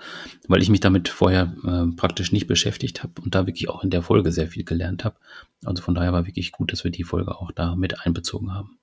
weil 0.48 0.62
ich 0.62 0.68
mich 0.68 0.80
damit 0.80 1.08
vorher 1.08 1.54
äh, 1.64 1.94
praktisch 1.96 2.32
nicht 2.32 2.46
beschäftigt 2.46 3.02
habe 3.02 3.20
und 3.22 3.34
da 3.34 3.46
wirklich 3.46 3.68
auch 3.68 3.84
in 3.84 3.90
der 3.90 4.02
Folge 4.02 4.32
sehr 4.32 4.48
viel 4.48 4.64
gelernt 4.64 5.04
habe. 5.04 5.16
Also 5.64 5.82
von 5.82 5.94
daher 5.94 6.12
war 6.12 6.26
wirklich 6.26 6.52
gut, 6.52 6.72
dass 6.72 6.82
wir 6.82 6.90
die 6.90 7.04
Folge 7.04 7.36
auch 7.36 7.52
da 7.52 7.76
mit 7.76 8.04
einbezogen 8.04 8.52
haben. 8.52 8.78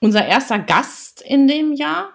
Unser 0.00 0.26
erster 0.26 0.58
Gast 0.58 1.22
in 1.22 1.46
dem 1.46 1.72
Jahr 1.72 2.10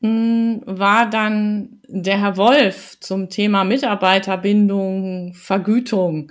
hm, 0.00 0.62
war 0.66 1.08
dann 1.08 1.80
der 1.88 2.18
Herr 2.18 2.36
Wolf 2.36 2.98
zum 3.00 3.28
Thema 3.28 3.64
Mitarbeiterbindung, 3.64 5.34
Vergütung. 5.34 6.30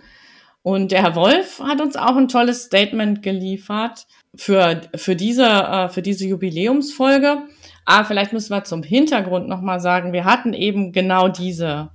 Und 0.61 0.91
der 0.91 1.03
Herr 1.03 1.15
Wolf 1.15 1.59
hat 1.59 1.81
uns 1.81 1.95
auch 1.95 2.15
ein 2.15 2.27
tolles 2.27 2.63
Statement 2.63 3.21
geliefert 3.23 4.07
für, 4.35 4.81
für, 4.95 5.15
diese, 5.15 5.45
äh, 5.45 5.89
für 5.89 6.01
diese 6.01 6.27
Jubiläumsfolge. 6.27 7.43
Ah, 7.91 8.03
vielleicht 8.03 8.33
müssen 8.33 8.53
wir 8.53 8.63
zum 8.65 8.83
Hintergrund 8.83 9.47
nochmal 9.47 9.79
sagen, 9.79 10.13
wir 10.13 10.23
hatten 10.23 10.53
eben 10.53 10.91
genau 10.91 11.27
diese 11.27 11.89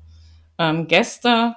ähm, 0.59 0.89
Gäste 0.89 1.55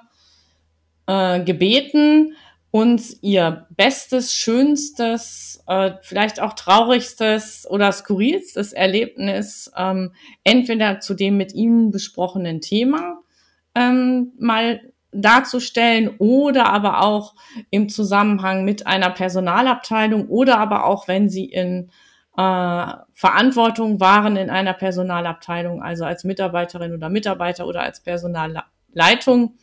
äh, 1.08 1.42
gebeten, 1.42 2.36
uns 2.70 3.20
ihr 3.20 3.66
bestes, 3.70 4.32
schönstes, 4.32 5.64
äh, 5.66 5.90
vielleicht 6.02 6.38
auch 6.38 6.52
traurigstes 6.52 7.66
oder 7.68 7.90
skurrilstes 7.90 8.72
Erlebnis 8.72 9.72
ähm, 9.76 10.12
entweder 10.44 11.00
zu 11.00 11.14
dem 11.14 11.36
mit 11.36 11.52
ihnen 11.52 11.90
besprochenen 11.90 12.60
Thema 12.60 13.18
ähm, 13.74 14.34
mal 14.38 14.80
darzustellen 15.10 16.14
oder 16.18 16.66
aber 16.72 17.02
auch 17.02 17.34
im 17.70 17.88
Zusammenhang 17.88 18.64
mit 18.64 18.86
einer 18.86 19.10
Personalabteilung 19.10 20.28
oder 20.28 20.60
aber 20.60 20.84
auch 20.84 21.08
wenn 21.08 21.28
sie 21.28 21.46
in 21.46 21.90
äh, 22.38 22.92
Verantwortung 23.14 23.98
waren 23.98 24.36
in 24.36 24.48
einer 24.48 24.72
Personalabteilung, 24.72 25.82
also 25.82 26.04
als 26.04 26.22
Mitarbeiterin 26.22 26.94
oder 26.94 27.08
Mitarbeiter 27.08 27.66
oder 27.66 27.82
als 27.82 28.00
Personalleitung, 28.00 29.56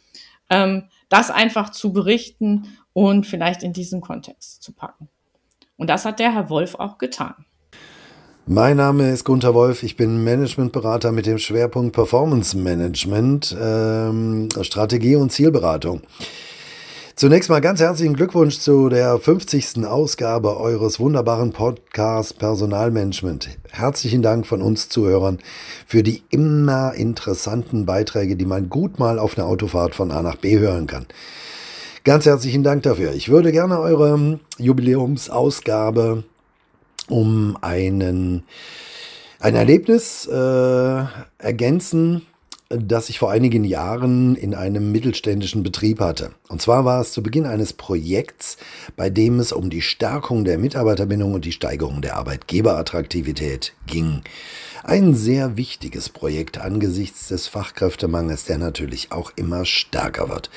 ähm, 0.49 0.89
das 1.07 1.31
einfach 1.31 1.69
zu 1.69 1.93
berichten 1.93 2.77
und 2.91 3.25
vielleicht 3.25 3.63
in 3.63 3.71
diesen 3.71 4.01
Kontext 4.01 4.61
zu 4.61 4.73
packen. 4.73 5.07
Und 5.77 5.89
das 5.89 6.03
hat 6.03 6.19
der 6.19 6.33
Herr 6.33 6.49
Wolf 6.49 6.75
auch 6.75 6.97
getan. 6.97 7.45
Mein 8.45 8.75
Name 8.75 9.09
ist 9.09 9.23
Gunther 9.23 9.53
Wolf, 9.53 9.81
ich 9.81 9.95
bin 9.95 10.25
Managementberater 10.25 11.13
mit 11.13 11.25
dem 11.27 11.37
Schwerpunkt 11.37 11.95
Performance 11.95 12.57
Management, 12.57 13.55
ähm, 13.57 14.49
Strategie 14.61 15.15
und 15.15 15.31
Zielberatung. 15.31 16.01
Zunächst 17.17 17.49
mal 17.49 17.61
ganz 17.61 17.79
herzlichen 17.79 18.13
Glückwunsch 18.13 18.59
zu 18.59 18.89
der 18.89 19.17
50. 19.17 19.85
Ausgabe 19.85 20.59
eures 20.59 20.99
wunderbaren 20.99 21.53
Podcasts 21.53 22.33
Personalmanagement. 22.33 23.57
Herzlichen 23.71 24.21
Dank 24.21 24.45
von 24.45 24.61
uns 24.61 24.89
Zuhörern 24.89 25.39
für 25.87 26.03
die 26.03 26.23
immer 26.29 26.93
interessanten 26.93 27.85
Beiträge, 27.85 28.35
die 28.35 28.45
man 28.45 28.67
gut 28.67 28.99
mal 28.99 29.17
auf 29.17 29.37
einer 29.37 29.47
Autofahrt 29.47 29.95
von 29.95 30.11
A 30.11 30.21
nach 30.21 30.35
B 30.35 30.59
hören 30.59 30.87
kann. 30.87 31.05
Ganz 32.03 32.25
herzlichen 32.25 32.63
Dank 32.63 32.83
dafür. 32.83 33.13
Ich 33.13 33.29
würde 33.29 33.53
gerne 33.53 33.79
eure 33.79 34.41
Jubiläumsausgabe 34.57 36.25
um 37.07 37.57
einen, 37.61 38.43
ein 39.39 39.55
Erlebnis 39.55 40.27
äh, 40.27 41.03
ergänzen, 41.37 42.23
das 42.69 43.09
ich 43.09 43.19
vor 43.19 43.31
einigen 43.31 43.63
Jahren 43.63 44.35
in 44.35 44.55
einem 44.55 44.91
mittelständischen 44.91 45.61
Betrieb 45.61 45.99
hatte. 45.99 46.31
Und 46.49 46.61
zwar 46.61 46.83
war 46.83 47.01
es 47.01 47.11
zu 47.11 47.21
Beginn 47.21 47.45
eines 47.45 47.73
Projekts, 47.73 48.57
bei 48.95 49.09
dem 49.09 49.39
es 49.39 49.51
um 49.51 49.69
die 49.69 49.81
Stärkung 49.81 50.45
der 50.45 50.57
Mitarbeiterbindung 50.57 51.33
und 51.33 51.45
die 51.45 51.51
Steigerung 51.51 52.01
der 52.01 52.15
Arbeitgeberattraktivität 52.15 53.73
ging. 53.85 54.21
Ein 54.83 55.15
sehr 55.15 55.57
wichtiges 55.57 56.09
Projekt 56.09 56.59
angesichts 56.59 57.27
des 57.27 57.47
Fachkräftemangels, 57.47 58.45
der 58.45 58.57
natürlich 58.57 59.11
auch 59.11 59.31
immer 59.35 59.65
stärker 59.65 60.29
wird. 60.29 60.49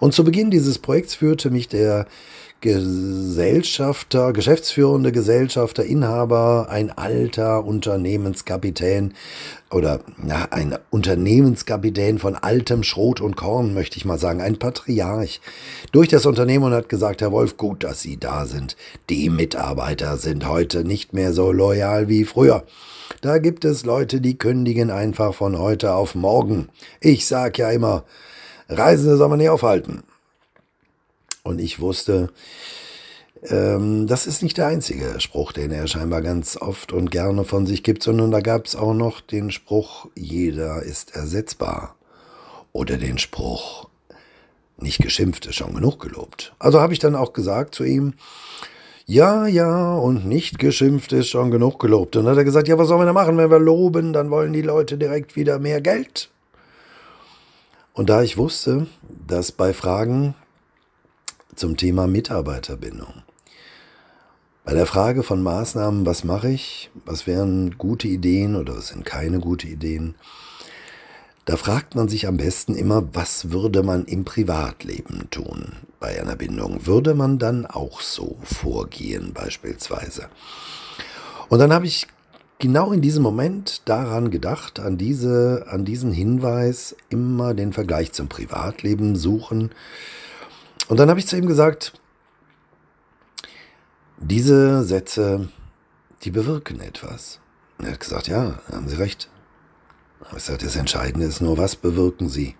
Und 0.00 0.14
zu 0.14 0.24
Beginn 0.24 0.50
dieses 0.50 0.78
Projekts 0.78 1.14
führte 1.14 1.50
mich 1.50 1.68
der 1.68 2.06
Gesellschafter, 2.60 4.32
geschäftsführende 4.32 5.12
Gesellschafter, 5.12 5.84
Inhaber, 5.84 6.68
ein 6.70 6.90
alter 6.90 7.64
Unternehmenskapitän 7.64 9.12
oder 9.70 10.00
ja, 10.26 10.48
ein 10.50 10.76
Unternehmenskapitän 10.90 12.18
von 12.18 12.34
altem 12.34 12.82
Schrot 12.82 13.20
und 13.20 13.36
Korn, 13.36 13.74
möchte 13.74 13.98
ich 13.98 14.06
mal 14.06 14.18
sagen, 14.18 14.40
ein 14.40 14.58
Patriarch, 14.58 15.40
durch 15.92 16.08
das 16.08 16.24
Unternehmen 16.24 16.64
und 16.64 16.72
hat 16.72 16.88
gesagt, 16.88 17.20
Herr 17.20 17.30
Wolf, 17.32 17.58
gut, 17.58 17.84
dass 17.84 18.00
Sie 18.00 18.16
da 18.16 18.46
sind. 18.46 18.76
Die 19.10 19.28
Mitarbeiter 19.28 20.16
sind 20.16 20.48
heute 20.48 20.84
nicht 20.84 21.12
mehr 21.12 21.34
so 21.34 21.52
loyal 21.52 22.08
wie 22.08 22.24
früher. 22.24 22.64
Da 23.20 23.38
gibt 23.38 23.64
es 23.66 23.84
Leute, 23.84 24.20
die 24.20 24.38
kündigen 24.38 24.90
einfach 24.90 25.34
von 25.34 25.58
heute 25.58 25.94
auf 25.94 26.14
morgen. 26.14 26.68
Ich 27.00 27.26
sag 27.26 27.58
ja 27.58 27.70
immer, 27.70 28.04
Reisende 28.68 29.16
soll 29.16 29.28
man 29.28 29.38
nicht 29.38 29.50
aufhalten. 29.50 30.02
Und 31.46 31.60
ich 31.60 31.78
wusste, 31.80 32.30
ähm, 33.44 34.08
das 34.08 34.26
ist 34.26 34.42
nicht 34.42 34.58
der 34.58 34.66
einzige 34.66 35.20
Spruch, 35.20 35.52
den 35.52 35.70
er 35.70 35.86
scheinbar 35.86 36.20
ganz 36.20 36.56
oft 36.56 36.92
und 36.92 37.10
gerne 37.10 37.44
von 37.44 37.66
sich 37.66 37.84
gibt, 37.84 38.02
sondern 38.02 38.32
da 38.32 38.40
gab 38.40 38.66
es 38.66 38.74
auch 38.74 38.94
noch 38.94 39.20
den 39.20 39.52
Spruch, 39.52 40.08
jeder 40.16 40.82
ist 40.82 41.14
ersetzbar. 41.14 41.94
Oder 42.72 42.96
den 42.96 43.18
Spruch, 43.18 43.88
nicht 44.78 44.98
geschimpft 44.98 45.46
ist 45.46 45.54
schon 45.54 45.74
genug 45.74 46.00
gelobt. 46.00 46.52
Also 46.58 46.80
habe 46.80 46.92
ich 46.92 46.98
dann 46.98 47.14
auch 47.14 47.32
gesagt 47.32 47.76
zu 47.76 47.84
ihm, 47.84 48.14
ja, 49.06 49.46
ja, 49.46 49.94
und 49.94 50.26
nicht 50.26 50.58
geschimpft 50.58 51.12
ist 51.12 51.28
schon 51.28 51.52
genug 51.52 51.78
gelobt. 51.78 52.16
Und 52.16 52.24
dann 52.24 52.32
hat 52.32 52.38
er 52.38 52.44
gesagt, 52.44 52.66
ja, 52.66 52.76
was 52.76 52.88
sollen 52.88 53.02
wir 53.02 53.06
da 53.06 53.12
machen, 53.12 53.38
wenn 53.38 53.52
wir 53.52 53.60
loben, 53.60 54.12
dann 54.12 54.30
wollen 54.30 54.52
die 54.52 54.62
Leute 54.62 54.98
direkt 54.98 55.36
wieder 55.36 55.60
mehr 55.60 55.80
Geld. 55.80 56.28
Und 57.92 58.10
da 58.10 58.22
ich 58.22 58.36
wusste, 58.36 58.88
dass 59.28 59.52
bei 59.52 59.72
Fragen 59.72 60.34
zum 61.56 61.76
Thema 61.76 62.06
Mitarbeiterbindung, 62.06 63.22
bei 64.64 64.74
der 64.74 64.86
Frage 64.86 65.22
von 65.22 65.42
Maßnahmen, 65.42 66.06
was 66.06 66.24
mache 66.24 66.50
ich, 66.50 66.90
was 67.04 67.26
wären 67.26 67.78
gute 67.78 68.08
Ideen 68.08 68.56
oder 68.56 68.76
was 68.76 68.88
sind 68.88 69.04
keine 69.04 69.38
gute 69.38 69.68
Ideen, 69.68 70.16
da 71.44 71.56
fragt 71.56 71.94
man 71.94 72.08
sich 72.08 72.26
am 72.26 72.36
besten 72.36 72.74
immer, 72.74 73.14
was 73.14 73.52
würde 73.52 73.84
man 73.84 74.04
im 74.06 74.24
Privatleben 74.24 75.28
tun 75.30 75.74
bei 76.00 76.20
einer 76.20 76.34
Bindung? 76.34 76.84
Würde 76.86 77.14
man 77.14 77.38
dann 77.38 77.66
auch 77.66 78.00
so 78.00 78.36
vorgehen 78.42 79.32
beispielsweise? 79.32 80.28
Und 81.48 81.60
dann 81.60 81.72
habe 81.72 81.86
ich 81.86 82.08
genau 82.58 82.90
in 82.90 83.00
diesem 83.00 83.22
Moment 83.22 83.82
daran 83.84 84.32
gedacht, 84.32 84.80
an, 84.80 84.98
diese, 84.98 85.66
an 85.68 85.84
diesen 85.84 86.10
Hinweis, 86.10 86.96
immer 87.10 87.54
den 87.54 87.72
Vergleich 87.72 88.10
zum 88.10 88.28
Privatleben 88.28 89.14
suchen. 89.14 89.70
Und 90.88 90.98
dann 90.98 91.10
habe 91.10 91.18
ich 91.18 91.26
zu 91.26 91.36
ihm 91.36 91.46
gesagt, 91.46 91.92
diese 94.18 94.82
Sätze, 94.84 95.48
die 96.22 96.30
bewirken 96.30 96.80
etwas. 96.80 97.40
Er 97.78 97.92
hat 97.92 98.00
gesagt, 98.00 98.28
ja, 98.28 98.60
haben 98.72 98.88
Sie 98.88 98.96
recht. 98.96 99.28
Aber 100.20 100.38
ich 100.38 100.44
sagte, 100.44 100.64
das 100.64 100.76
Entscheidende 100.76 101.26
ist 101.26 101.40
nur, 101.40 101.58
was 101.58 101.76
bewirken 101.76 102.28
Sie? 102.28 102.56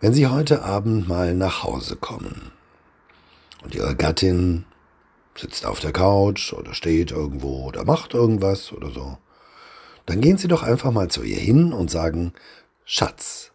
Wenn 0.00 0.12
Sie 0.12 0.26
heute 0.26 0.62
Abend 0.62 1.08
mal 1.08 1.34
nach 1.34 1.62
Hause 1.62 1.96
kommen 1.96 2.52
und 3.62 3.74
Ihre 3.74 3.94
Gattin 3.94 4.64
sitzt 5.36 5.66
auf 5.66 5.80
der 5.80 5.92
Couch 5.92 6.52
oder 6.52 6.74
steht 6.74 7.10
irgendwo 7.10 7.66
oder 7.66 7.84
macht 7.84 8.14
irgendwas 8.14 8.72
oder 8.72 8.90
so, 8.90 9.18
dann 10.06 10.20
gehen 10.20 10.38
Sie 10.38 10.48
doch 10.48 10.62
einfach 10.62 10.90
mal 10.90 11.08
zu 11.08 11.22
ihr 11.22 11.38
hin 11.38 11.72
und 11.72 11.90
sagen, 11.90 12.32
Schatz, 12.84 13.52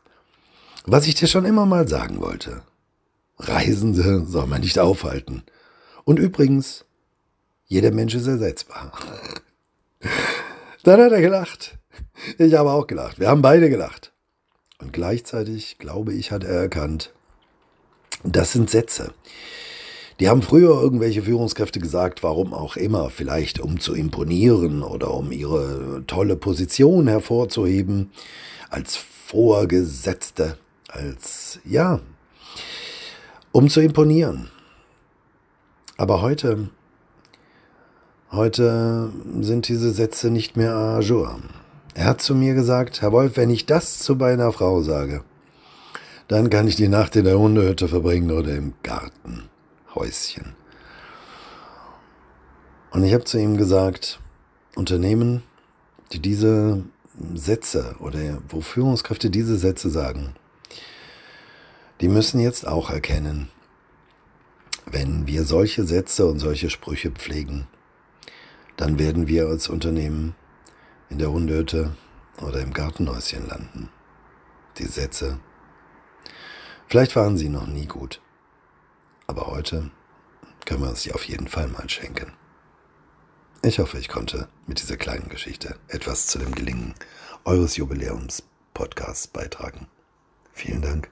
was 0.85 1.07
ich 1.07 1.15
dir 1.15 1.27
schon 1.27 1.45
immer 1.45 1.65
mal 1.65 1.87
sagen 1.87 2.21
wollte, 2.21 2.61
Reisende 3.47 4.25
soll 4.25 4.47
man 4.47 4.61
nicht 4.61 4.79
aufhalten. 4.79 5.43
Und 6.05 6.19
übrigens, 6.19 6.85
jeder 7.65 7.91
Mensch 7.91 8.15
ist 8.15 8.27
ersetzbar. 8.27 8.91
Dann 10.83 11.01
hat 11.01 11.11
er 11.11 11.21
gelacht. 11.21 11.77
Ich 12.37 12.53
habe 12.53 12.71
auch 12.71 12.87
gelacht. 12.87 13.19
Wir 13.19 13.29
haben 13.29 13.41
beide 13.41 13.69
gelacht. 13.69 14.11
Und 14.79 14.91
gleichzeitig, 14.91 15.77
glaube 15.77 16.13
ich, 16.13 16.31
hat 16.31 16.43
er 16.43 16.55
erkannt, 16.55 17.13
das 18.23 18.51
sind 18.51 18.69
Sätze. 18.69 19.13
Die 20.19 20.29
haben 20.29 20.41
früher 20.41 20.79
irgendwelche 20.81 21.23
Führungskräfte 21.23 21.79
gesagt, 21.79 22.21
warum 22.21 22.53
auch 22.53 22.75
immer, 22.75 23.09
vielleicht 23.09 23.59
um 23.59 23.79
zu 23.79 23.95
imponieren 23.95 24.83
oder 24.83 25.13
um 25.13 25.31
ihre 25.31 26.03
tolle 26.05 26.35
Position 26.35 27.07
hervorzuheben, 27.07 28.11
als 28.69 28.95
Vorgesetzte, 28.95 30.57
als, 30.87 31.59
ja, 31.65 31.99
um 33.53 33.69
zu 33.69 33.79
imponieren. 33.79 34.49
Aber 35.95 36.21
heute, 36.21 36.69
heute 38.31 39.13
sind 39.39 39.67
diese 39.67 39.91
Sätze 39.91 40.31
nicht 40.31 40.57
mehr 40.57 40.73
à 40.73 41.01
jour. 41.01 41.39
Er 41.93 42.05
hat 42.05 42.21
zu 42.21 42.33
mir 42.33 42.55
gesagt, 42.55 43.01
Herr 43.01 43.11
Wolf, 43.11 43.37
wenn 43.37 43.51
ich 43.51 43.67
das 43.67 43.99
zu 43.99 44.15
meiner 44.15 44.51
Frau 44.51 44.81
sage, 44.81 45.23
dann 46.27 46.49
kann 46.49 46.67
ich 46.67 46.75
die 46.75 46.87
Nacht 46.87 47.15
in 47.15 47.25
der 47.25 47.37
Hundehütte 47.37 47.87
verbringen 47.87 48.31
oder 48.31 48.55
im 48.55 48.73
Gartenhäuschen. 48.81 50.55
Und 52.89 53.03
ich 53.03 53.13
habe 53.13 53.23
zu 53.23 53.37
ihm 53.37 53.55
gesagt, 53.55 54.19
Unternehmen, 54.75 55.43
die 56.11 56.19
diese 56.19 56.83
Sätze 57.35 57.95
oder 57.99 58.19
wo 58.49 58.61
Führungskräfte 58.61 59.29
diese 59.29 59.57
Sätze 59.57 59.91
sagen, 59.91 60.33
die 62.01 62.07
müssen 62.07 62.39
jetzt 62.39 62.67
auch 62.67 62.89
erkennen, 62.89 63.49
wenn 64.85 65.27
wir 65.27 65.43
solche 65.43 65.85
Sätze 65.85 66.25
und 66.25 66.39
solche 66.39 66.69
Sprüche 66.69 67.11
pflegen, 67.11 67.67
dann 68.75 68.99
werden 68.99 69.27
wir 69.27 69.47
als 69.47 69.69
Unternehmen 69.69 70.35
in 71.09 71.19
der 71.19 71.31
Hundehütte 71.31 71.95
oder 72.41 72.61
im 72.61 72.73
Gartenhäuschen 72.73 73.47
landen. 73.47 73.89
Die 74.77 74.85
Sätze. 74.85 75.39
Vielleicht 76.87 77.15
waren 77.15 77.37
sie 77.37 77.49
noch 77.49 77.67
nie 77.67 77.85
gut, 77.85 78.21
aber 79.27 79.47
heute 79.47 79.91
können 80.65 80.81
wir 80.81 80.89
uns 80.89 81.03
sie 81.03 81.13
auf 81.13 81.23
jeden 81.25 81.47
Fall 81.47 81.67
mal 81.67 81.89
schenken. 81.89 82.33
Ich 83.61 83.79
hoffe, 83.79 83.97
ich 83.97 84.09
konnte 84.09 84.49
mit 84.67 84.81
dieser 84.81 84.97
kleinen 84.97 85.29
Geschichte 85.29 85.77
etwas 85.87 86.27
zu 86.27 86.37
dem 86.37 86.53
Gelingen 86.53 86.95
eures 87.45 87.77
Jubiläums-Podcasts 87.77 89.27
beitragen. 89.27 89.87
Vielen 90.51 90.81
Dank. 90.81 91.09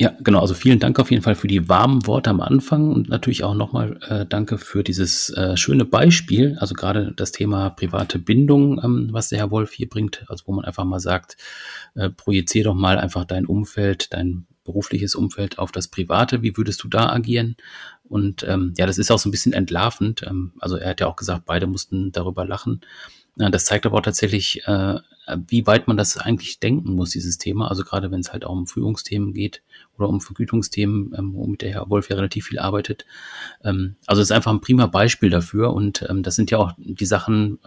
Ja, 0.00 0.12
genau. 0.20 0.40
Also 0.40 0.54
vielen 0.54 0.80
Dank 0.80 0.98
auf 0.98 1.10
jeden 1.10 1.22
Fall 1.22 1.36
für 1.36 1.46
die 1.46 1.68
warmen 1.68 2.06
Worte 2.06 2.30
am 2.30 2.40
Anfang 2.40 2.90
und 2.90 3.08
natürlich 3.08 3.44
auch 3.44 3.54
nochmal 3.54 4.00
äh, 4.08 4.26
danke 4.26 4.58
für 4.58 4.82
dieses 4.82 5.30
äh, 5.30 5.56
schöne 5.56 5.84
Beispiel. 5.84 6.56
Also 6.58 6.74
gerade 6.74 7.12
das 7.14 7.30
Thema 7.30 7.70
private 7.70 8.18
Bindung, 8.18 8.80
ähm, 8.82 9.08
was 9.12 9.28
der 9.28 9.38
Herr 9.38 9.50
Wolf 9.50 9.72
hier 9.72 9.88
bringt, 9.88 10.24
also 10.28 10.44
wo 10.46 10.52
man 10.52 10.64
einfach 10.64 10.84
mal 10.84 10.98
sagt, 10.98 11.36
äh, 11.94 12.10
projizier 12.10 12.64
doch 12.64 12.74
mal 12.74 12.98
einfach 12.98 13.24
dein 13.24 13.46
Umfeld, 13.46 14.12
dein 14.12 14.46
berufliches 14.64 15.14
Umfeld 15.14 15.58
auf 15.58 15.72
das 15.72 15.88
Private. 15.88 16.42
Wie 16.42 16.56
würdest 16.56 16.82
du 16.82 16.88
da 16.88 17.08
agieren? 17.10 17.56
Und 18.04 18.44
ähm, 18.48 18.74
ja, 18.76 18.86
das 18.86 18.98
ist 18.98 19.10
auch 19.10 19.18
so 19.18 19.28
ein 19.28 19.32
bisschen 19.32 19.52
entlarvend. 19.52 20.22
Ähm, 20.22 20.52
also 20.58 20.76
er 20.76 20.90
hat 20.90 21.00
ja 21.00 21.06
auch 21.06 21.16
gesagt, 21.16 21.44
beide 21.46 21.66
mussten 21.66 22.12
darüber 22.12 22.44
lachen. 22.44 22.80
Das 23.36 23.64
zeigt 23.64 23.86
aber 23.86 23.96
auch 23.98 24.02
tatsächlich, 24.02 24.66
äh, 24.66 24.98
wie 25.48 25.66
weit 25.66 25.88
man 25.88 25.96
das 25.96 26.18
eigentlich 26.18 26.60
denken 26.60 26.94
muss, 26.94 27.10
dieses 27.10 27.38
Thema. 27.38 27.68
Also 27.68 27.82
gerade 27.82 28.10
wenn 28.10 28.20
es 28.20 28.32
halt 28.32 28.44
auch 28.44 28.52
um 28.52 28.66
Führungsthemen 28.66 29.32
geht 29.32 29.62
oder 29.96 30.08
um 30.10 30.20
Vergütungsthemen, 30.20 31.14
ähm, 31.16 31.32
womit 31.34 31.62
der 31.62 31.70
Herr 31.72 31.88
Wolf 31.88 32.10
ja 32.10 32.16
relativ 32.16 32.46
viel 32.48 32.58
arbeitet. 32.58 33.06
Ähm, 33.64 33.96
also 34.06 34.20
es 34.20 34.28
ist 34.28 34.36
einfach 34.36 34.52
ein 34.52 34.60
prima 34.60 34.86
Beispiel 34.86 35.30
dafür 35.30 35.72
und 35.72 36.04
ähm, 36.10 36.22
das 36.22 36.34
sind 36.34 36.50
ja 36.50 36.58
auch 36.58 36.72
die 36.76 37.06
Sachen, 37.06 37.58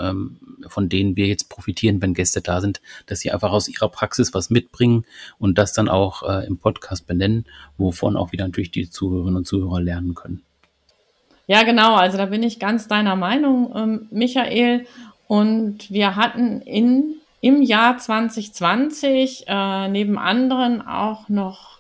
von 0.68 0.90
denen 0.90 1.16
wir 1.16 1.28
jetzt 1.28 1.50
profitieren, 1.50 2.02
wenn 2.02 2.14
Gäste 2.14 2.42
da 2.42 2.62
sind, 2.62 2.82
dass 3.08 3.20
sie 3.20 3.32
einfach 3.32 3.52
aus 3.52 3.68
ihrer 3.68 3.90
Praxis 3.90 4.34
was 4.34 4.50
mitbringen 4.50 5.06
und 5.40 5.58
das 5.58 5.74
dann 5.74 5.90
auch 5.90 6.24
äh, 6.24 6.46
im 6.46 6.58
Podcast 6.58 7.08
benennen, 7.08 7.46
wovon 7.78 8.16
auch 8.16 8.32
wieder 8.32 8.46
natürlich 8.46 8.72
die 8.72 8.90
Zuhörerinnen 8.90 9.38
und 9.38 9.48
Zuhörer 9.48 9.82
lernen 9.82 10.14
können. 10.14 10.44
Ja, 11.48 11.64
genau. 11.64 11.96
Also 11.96 12.18
da 12.18 12.26
bin 12.26 12.44
ich 12.44 12.60
ganz 12.60 12.88
deiner 12.88 13.16
Meinung, 13.16 13.74
ähm, 13.76 14.08
Michael. 14.12 14.86
Und 15.28 15.92
wir 15.92 16.16
hatten 16.16 16.62
in 16.62 17.16
im 17.46 17.62
Jahr 17.62 18.00
2020 18.00 19.46
äh, 19.48 19.88
neben 19.90 20.18
anderen 20.18 20.82
auch 20.82 21.30
noch 21.30 21.78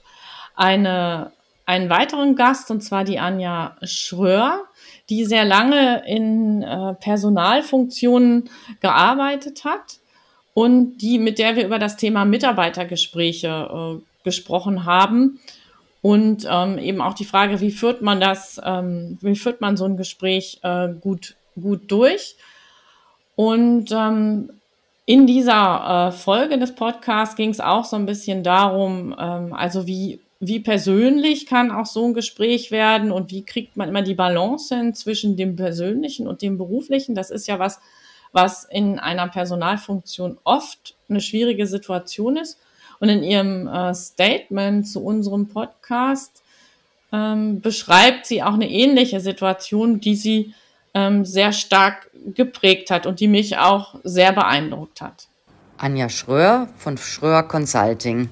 eine, 0.55 1.31
einen 1.65 1.89
weiteren 1.89 2.35
Gast, 2.35 2.69
und 2.69 2.81
zwar 2.81 3.03
die 3.03 3.17
Anja 3.17 3.75
Schröer, 3.81 4.65
die 5.09 5.25
sehr 5.25 5.43
lange 5.43 6.03
in 6.05 6.61
äh, 6.61 6.93
Personalfunktionen 6.93 8.47
gearbeitet 8.79 9.65
hat 9.65 9.97
und 10.53 10.99
die, 10.99 11.17
mit 11.17 11.39
der 11.39 11.55
wir 11.55 11.65
über 11.65 11.79
das 11.79 11.97
Thema 11.97 12.25
Mitarbeitergespräche 12.25 13.47
äh, 13.47 14.23
gesprochen 14.23 14.85
haben. 14.85 15.39
Und 16.03 16.47
ähm, 16.47 16.77
eben 16.77 17.01
auch 17.01 17.15
die 17.15 17.25
Frage, 17.25 17.59
wie 17.59 17.71
führt 17.71 18.03
man 18.03 18.19
das, 18.19 18.61
ähm, 18.63 19.17
wie 19.21 19.35
führt 19.35 19.61
man 19.61 19.77
so 19.77 19.85
ein 19.85 19.97
Gespräch 19.97 20.59
äh, 20.61 20.89
gut, 20.89 21.35
gut 21.59 21.91
durch? 21.91 22.35
Und 23.35 23.91
ähm, 23.91 24.49
in 25.05 25.27
dieser 25.27 26.07
äh, 26.07 26.11
Folge 26.11 26.57
des 26.57 26.73
Podcasts 26.73 27.35
ging 27.35 27.49
es 27.49 27.59
auch 27.59 27.85
so 27.85 27.95
ein 27.95 28.05
bisschen 28.05 28.43
darum, 28.43 29.15
ähm, 29.19 29.53
also 29.53 29.85
wie, 29.85 30.19
wie 30.39 30.59
persönlich 30.59 31.45
kann 31.45 31.71
auch 31.71 31.85
so 31.85 32.05
ein 32.05 32.13
Gespräch 32.13 32.71
werden 32.71 33.11
und 33.11 33.31
wie 33.31 33.43
kriegt 33.43 33.77
man 33.77 33.89
immer 33.89 34.01
die 34.01 34.15
Balance 34.15 34.75
hin 34.75 34.93
zwischen 34.93 35.37
dem 35.37 35.55
Persönlichen 35.55 36.27
und 36.27 36.41
dem 36.41 36.57
Beruflichen? 36.57 37.13
Das 37.13 37.29
ist 37.29 37.47
ja 37.47 37.59
was, 37.59 37.79
was 38.31 38.63
in 38.63 38.99
einer 38.99 39.27
Personalfunktion 39.27 40.37
oft 40.43 40.95
eine 41.09 41.21
schwierige 41.21 41.67
Situation 41.67 42.37
ist. 42.37 42.59
Und 42.99 43.09
in 43.09 43.23
ihrem 43.23 43.67
äh, 43.67 43.93
Statement 43.93 44.87
zu 44.87 45.03
unserem 45.03 45.47
Podcast 45.47 46.41
ähm, 47.11 47.61
beschreibt 47.61 48.25
sie 48.25 48.41
auch 48.41 48.53
eine 48.53 48.69
ähnliche 48.69 49.19
Situation, 49.19 49.99
die 49.99 50.15
sie 50.15 50.53
ähm, 50.93 51.25
sehr 51.25 51.51
stark 51.51 52.09
geprägt 52.33 52.91
hat 52.91 53.05
und 53.05 53.19
die 53.19 53.27
mich 53.27 53.57
auch 53.57 53.95
sehr 54.03 54.33
beeindruckt 54.33 55.01
hat. 55.01 55.27
Anja 55.77 56.09
Schröer 56.09 56.67
von 56.77 56.97
Schröer 56.97 57.43
Consulting. 57.43 58.29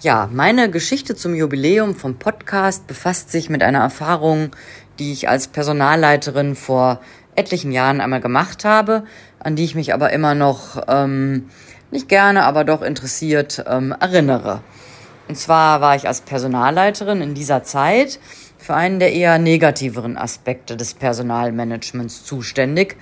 Ja, 0.00 0.28
meine 0.30 0.70
Geschichte 0.70 1.14
zum 1.14 1.34
Jubiläum 1.34 1.94
vom 1.94 2.18
Podcast 2.18 2.86
befasst 2.86 3.30
sich 3.30 3.48
mit 3.48 3.62
einer 3.62 3.78
Erfahrung, 3.78 4.50
die 4.98 5.12
ich 5.12 5.28
als 5.28 5.48
Personalleiterin 5.48 6.56
vor 6.56 7.00
etlichen 7.36 7.72
Jahren 7.72 8.00
einmal 8.00 8.20
gemacht 8.20 8.64
habe, 8.64 9.04
an 9.38 9.56
die 9.56 9.64
ich 9.64 9.74
mich 9.74 9.94
aber 9.94 10.12
immer 10.12 10.34
noch 10.34 10.82
ähm, 10.88 11.48
nicht 11.90 12.08
gerne, 12.08 12.44
aber 12.44 12.64
doch 12.64 12.82
interessiert 12.82 13.64
ähm, 13.66 13.94
erinnere. 13.98 14.60
Und 15.28 15.36
zwar 15.36 15.80
war 15.80 15.96
ich 15.96 16.06
als 16.06 16.20
Personalleiterin 16.20 17.22
in 17.22 17.34
dieser 17.34 17.62
Zeit 17.62 18.18
für 18.64 18.74
einen 18.74 18.98
der 18.98 19.12
eher 19.12 19.38
negativeren 19.38 20.16
Aspekte 20.16 20.78
des 20.78 20.94
Personalmanagements 20.94 22.24
zuständig. 22.24 22.96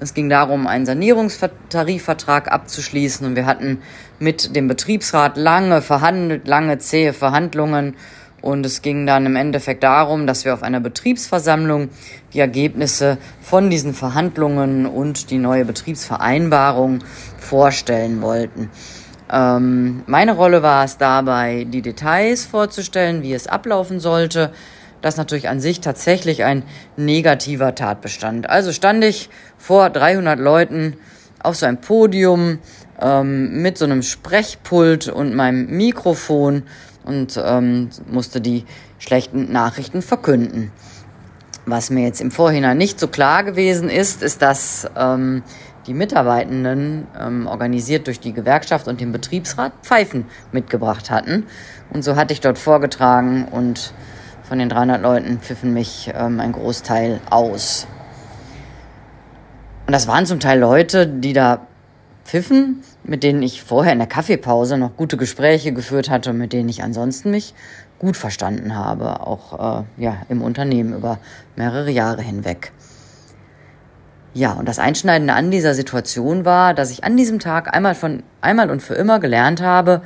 Es 0.00 0.12
ging 0.12 0.28
darum, 0.28 0.66
einen 0.66 0.86
Sanierungstarifvertrag 0.86 2.50
abzuschließen 2.50 3.24
und 3.24 3.36
wir 3.36 3.46
hatten 3.46 3.80
mit 4.18 4.56
dem 4.56 4.66
Betriebsrat 4.66 5.36
lange 5.36 5.82
verhandelt, 5.82 6.48
lange 6.48 6.78
zähe 6.78 7.12
Verhandlungen 7.12 7.94
und 8.42 8.66
es 8.66 8.82
ging 8.82 9.06
dann 9.06 9.24
im 9.24 9.36
Endeffekt 9.36 9.84
darum, 9.84 10.26
dass 10.26 10.44
wir 10.44 10.52
auf 10.52 10.64
einer 10.64 10.80
Betriebsversammlung 10.80 11.90
die 12.32 12.40
Ergebnisse 12.40 13.18
von 13.40 13.70
diesen 13.70 13.94
Verhandlungen 13.94 14.84
und 14.84 15.30
die 15.30 15.38
neue 15.38 15.64
Betriebsvereinbarung 15.64 17.04
vorstellen 17.38 18.20
wollten. 18.20 18.68
Ähm, 19.32 20.02
meine 20.06 20.32
Rolle 20.32 20.64
war 20.64 20.84
es 20.84 20.98
dabei, 20.98 21.68
die 21.70 21.82
Details 21.82 22.44
vorzustellen, 22.44 23.22
wie 23.22 23.32
es 23.32 23.46
ablaufen 23.46 24.00
sollte. 24.00 24.50
Das 25.04 25.18
natürlich 25.18 25.50
an 25.50 25.60
sich 25.60 25.82
tatsächlich 25.82 26.44
ein 26.44 26.62
negativer 26.96 27.74
Tatbestand. 27.74 28.48
Also 28.48 28.72
stand 28.72 29.04
ich 29.04 29.28
vor 29.58 29.90
300 29.90 30.40
Leuten 30.40 30.96
auf 31.42 31.56
so 31.56 31.66
einem 31.66 31.76
Podium 31.76 32.58
ähm, 32.98 33.60
mit 33.60 33.76
so 33.76 33.84
einem 33.84 34.00
Sprechpult 34.00 35.08
und 35.08 35.34
meinem 35.34 35.66
Mikrofon 35.66 36.62
und 37.04 37.38
ähm, 37.44 37.90
musste 38.10 38.40
die 38.40 38.64
schlechten 38.98 39.52
Nachrichten 39.52 40.00
verkünden. 40.00 40.72
Was 41.66 41.90
mir 41.90 42.04
jetzt 42.04 42.22
im 42.22 42.30
Vorhinein 42.30 42.78
nicht 42.78 42.98
so 42.98 43.06
klar 43.06 43.44
gewesen 43.44 43.90
ist, 43.90 44.22
ist, 44.22 44.40
dass 44.40 44.88
ähm, 44.96 45.42
die 45.86 45.92
Mitarbeitenden, 45.92 47.08
ähm, 47.20 47.46
organisiert 47.46 48.06
durch 48.06 48.20
die 48.20 48.32
Gewerkschaft 48.32 48.88
und 48.88 49.02
den 49.02 49.12
Betriebsrat, 49.12 49.74
Pfeifen 49.82 50.24
mitgebracht 50.50 51.10
hatten. 51.10 51.44
Und 51.92 52.04
so 52.04 52.16
hatte 52.16 52.32
ich 52.32 52.40
dort 52.40 52.58
vorgetragen 52.58 53.46
und 53.50 53.92
von 54.44 54.58
den 54.58 54.68
300 54.68 55.02
Leuten 55.02 55.40
pfiffen 55.40 55.72
mich 55.72 56.12
ähm, 56.14 56.38
ein 56.38 56.52
Großteil 56.52 57.20
aus. 57.30 57.86
Und 59.86 59.92
das 59.92 60.06
waren 60.06 60.26
zum 60.26 60.40
Teil 60.40 60.60
Leute, 60.60 61.06
die 61.06 61.32
da 61.32 61.66
pfiffen, 62.24 62.82
mit 63.02 63.22
denen 63.22 63.42
ich 63.42 63.62
vorher 63.62 63.92
in 63.92 63.98
der 63.98 64.08
Kaffeepause 64.08 64.78
noch 64.78 64.96
gute 64.96 65.16
Gespräche 65.16 65.72
geführt 65.72 66.08
hatte 66.08 66.30
und 66.30 66.38
mit 66.38 66.52
denen 66.52 66.68
ich 66.68 66.82
ansonsten 66.82 67.30
mich 67.30 67.54
gut 67.98 68.16
verstanden 68.16 68.74
habe, 68.74 69.26
auch 69.26 69.80
äh, 69.80 70.02
ja, 70.02 70.16
im 70.28 70.42
Unternehmen 70.42 70.94
über 70.94 71.18
mehrere 71.56 71.90
Jahre 71.90 72.22
hinweg. 72.22 72.72
Ja, 74.32 74.52
und 74.54 74.68
das 74.68 74.78
Einschneidende 74.78 75.34
an 75.34 75.50
dieser 75.50 75.74
Situation 75.74 76.44
war, 76.44 76.74
dass 76.74 76.90
ich 76.90 77.04
an 77.04 77.16
diesem 77.16 77.38
Tag 77.38 77.74
einmal 77.74 77.94
von 77.94 78.24
einmal 78.40 78.70
und 78.70 78.82
für 78.82 78.94
immer 78.94 79.20
gelernt 79.20 79.62
habe, 79.62 80.02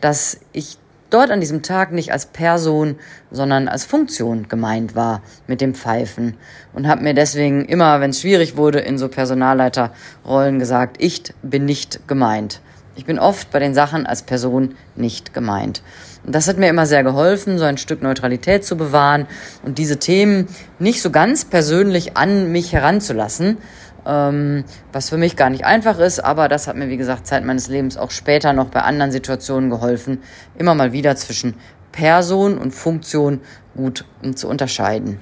dass 0.00 0.40
ich 0.52 0.78
dort 1.10 1.30
an 1.30 1.40
diesem 1.40 1.62
Tag 1.62 1.92
nicht 1.92 2.12
als 2.12 2.26
Person, 2.26 2.96
sondern 3.30 3.68
als 3.68 3.84
Funktion 3.84 4.48
gemeint 4.48 4.94
war 4.94 5.22
mit 5.46 5.60
dem 5.60 5.74
Pfeifen 5.74 6.34
und 6.72 6.86
habe 6.86 7.02
mir 7.02 7.14
deswegen 7.14 7.64
immer, 7.64 8.00
wenn 8.00 8.10
es 8.10 8.20
schwierig 8.20 8.56
wurde, 8.56 8.80
in 8.80 8.98
so 8.98 9.08
Personalleiterrollen 9.08 10.58
gesagt, 10.58 10.96
ich 10.98 11.22
bin 11.42 11.64
nicht 11.64 12.06
gemeint. 12.08 12.60
Ich 12.96 13.04
bin 13.04 13.20
oft 13.20 13.52
bei 13.52 13.60
den 13.60 13.74
Sachen 13.74 14.06
als 14.06 14.22
Person 14.22 14.74
nicht 14.96 15.32
gemeint. 15.32 15.82
Und 16.26 16.34
das 16.34 16.48
hat 16.48 16.58
mir 16.58 16.68
immer 16.68 16.84
sehr 16.84 17.04
geholfen, 17.04 17.56
so 17.56 17.64
ein 17.64 17.78
Stück 17.78 18.02
Neutralität 18.02 18.64
zu 18.64 18.76
bewahren 18.76 19.28
und 19.62 19.78
diese 19.78 19.98
Themen 19.98 20.48
nicht 20.80 21.00
so 21.00 21.10
ganz 21.10 21.44
persönlich 21.44 22.16
an 22.16 22.50
mich 22.50 22.72
heranzulassen, 22.72 23.58
ähm, 24.08 24.64
was 24.90 25.10
für 25.10 25.18
mich 25.18 25.36
gar 25.36 25.50
nicht 25.50 25.64
einfach 25.64 25.98
ist, 25.98 26.18
aber 26.24 26.48
das 26.48 26.66
hat 26.66 26.76
mir, 26.76 26.88
wie 26.88 26.96
gesagt, 26.96 27.26
Zeit 27.26 27.44
meines 27.44 27.68
Lebens 27.68 27.96
auch 27.96 28.10
später 28.10 28.52
noch 28.52 28.70
bei 28.70 28.80
anderen 28.80 29.12
Situationen 29.12 29.70
geholfen, 29.70 30.22
immer 30.56 30.74
mal 30.74 30.92
wieder 30.92 31.14
zwischen 31.14 31.54
Person 31.92 32.58
und 32.58 32.72
Funktion 32.72 33.40
gut 33.76 34.04
zu 34.34 34.48
unterscheiden. 34.48 35.20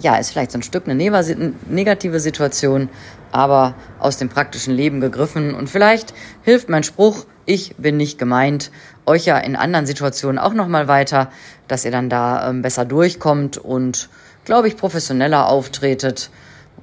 Ja, 0.00 0.16
ist 0.16 0.30
vielleicht 0.30 0.52
so 0.52 0.58
ein 0.58 0.62
Stück 0.62 0.88
eine 0.88 1.52
negative 1.68 2.20
Situation, 2.20 2.88
aber 3.32 3.74
aus 3.98 4.16
dem 4.16 4.30
praktischen 4.30 4.74
Leben 4.74 5.00
gegriffen. 5.00 5.54
Und 5.54 5.68
vielleicht 5.68 6.14
hilft 6.42 6.70
mein 6.70 6.84
Spruch, 6.84 7.26
ich 7.44 7.76
bin 7.76 7.96
nicht 7.96 8.18
gemeint, 8.18 8.70
euch 9.04 9.26
ja 9.26 9.36
in 9.38 9.56
anderen 9.56 9.84
Situationen 9.86 10.38
auch 10.38 10.54
nochmal 10.54 10.88
weiter, 10.88 11.30
dass 11.68 11.84
ihr 11.84 11.90
dann 11.90 12.08
da 12.08 12.48
ähm, 12.48 12.62
besser 12.62 12.84
durchkommt 12.84 13.58
und, 13.58 14.08
glaube 14.44 14.68
ich, 14.68 14.76
professioneller 14.76 15.48
auftretet 15.48 16.30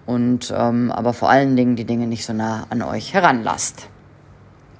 und 0.07 0.51
ähm, 0.55 0.91
aber 0.91 1.13
vor 1.13 1.29
allen 1.29 1.55
Dingen 1.55 1.75
die 1.75 1.85
Dinge 1.85 2.07
nicht 2.07 2.25
so 2.25 2.33
nah 2.33 2.65
an 2.71 2.81
euch 2.81 3.13
heranlasst. 3.13 3.89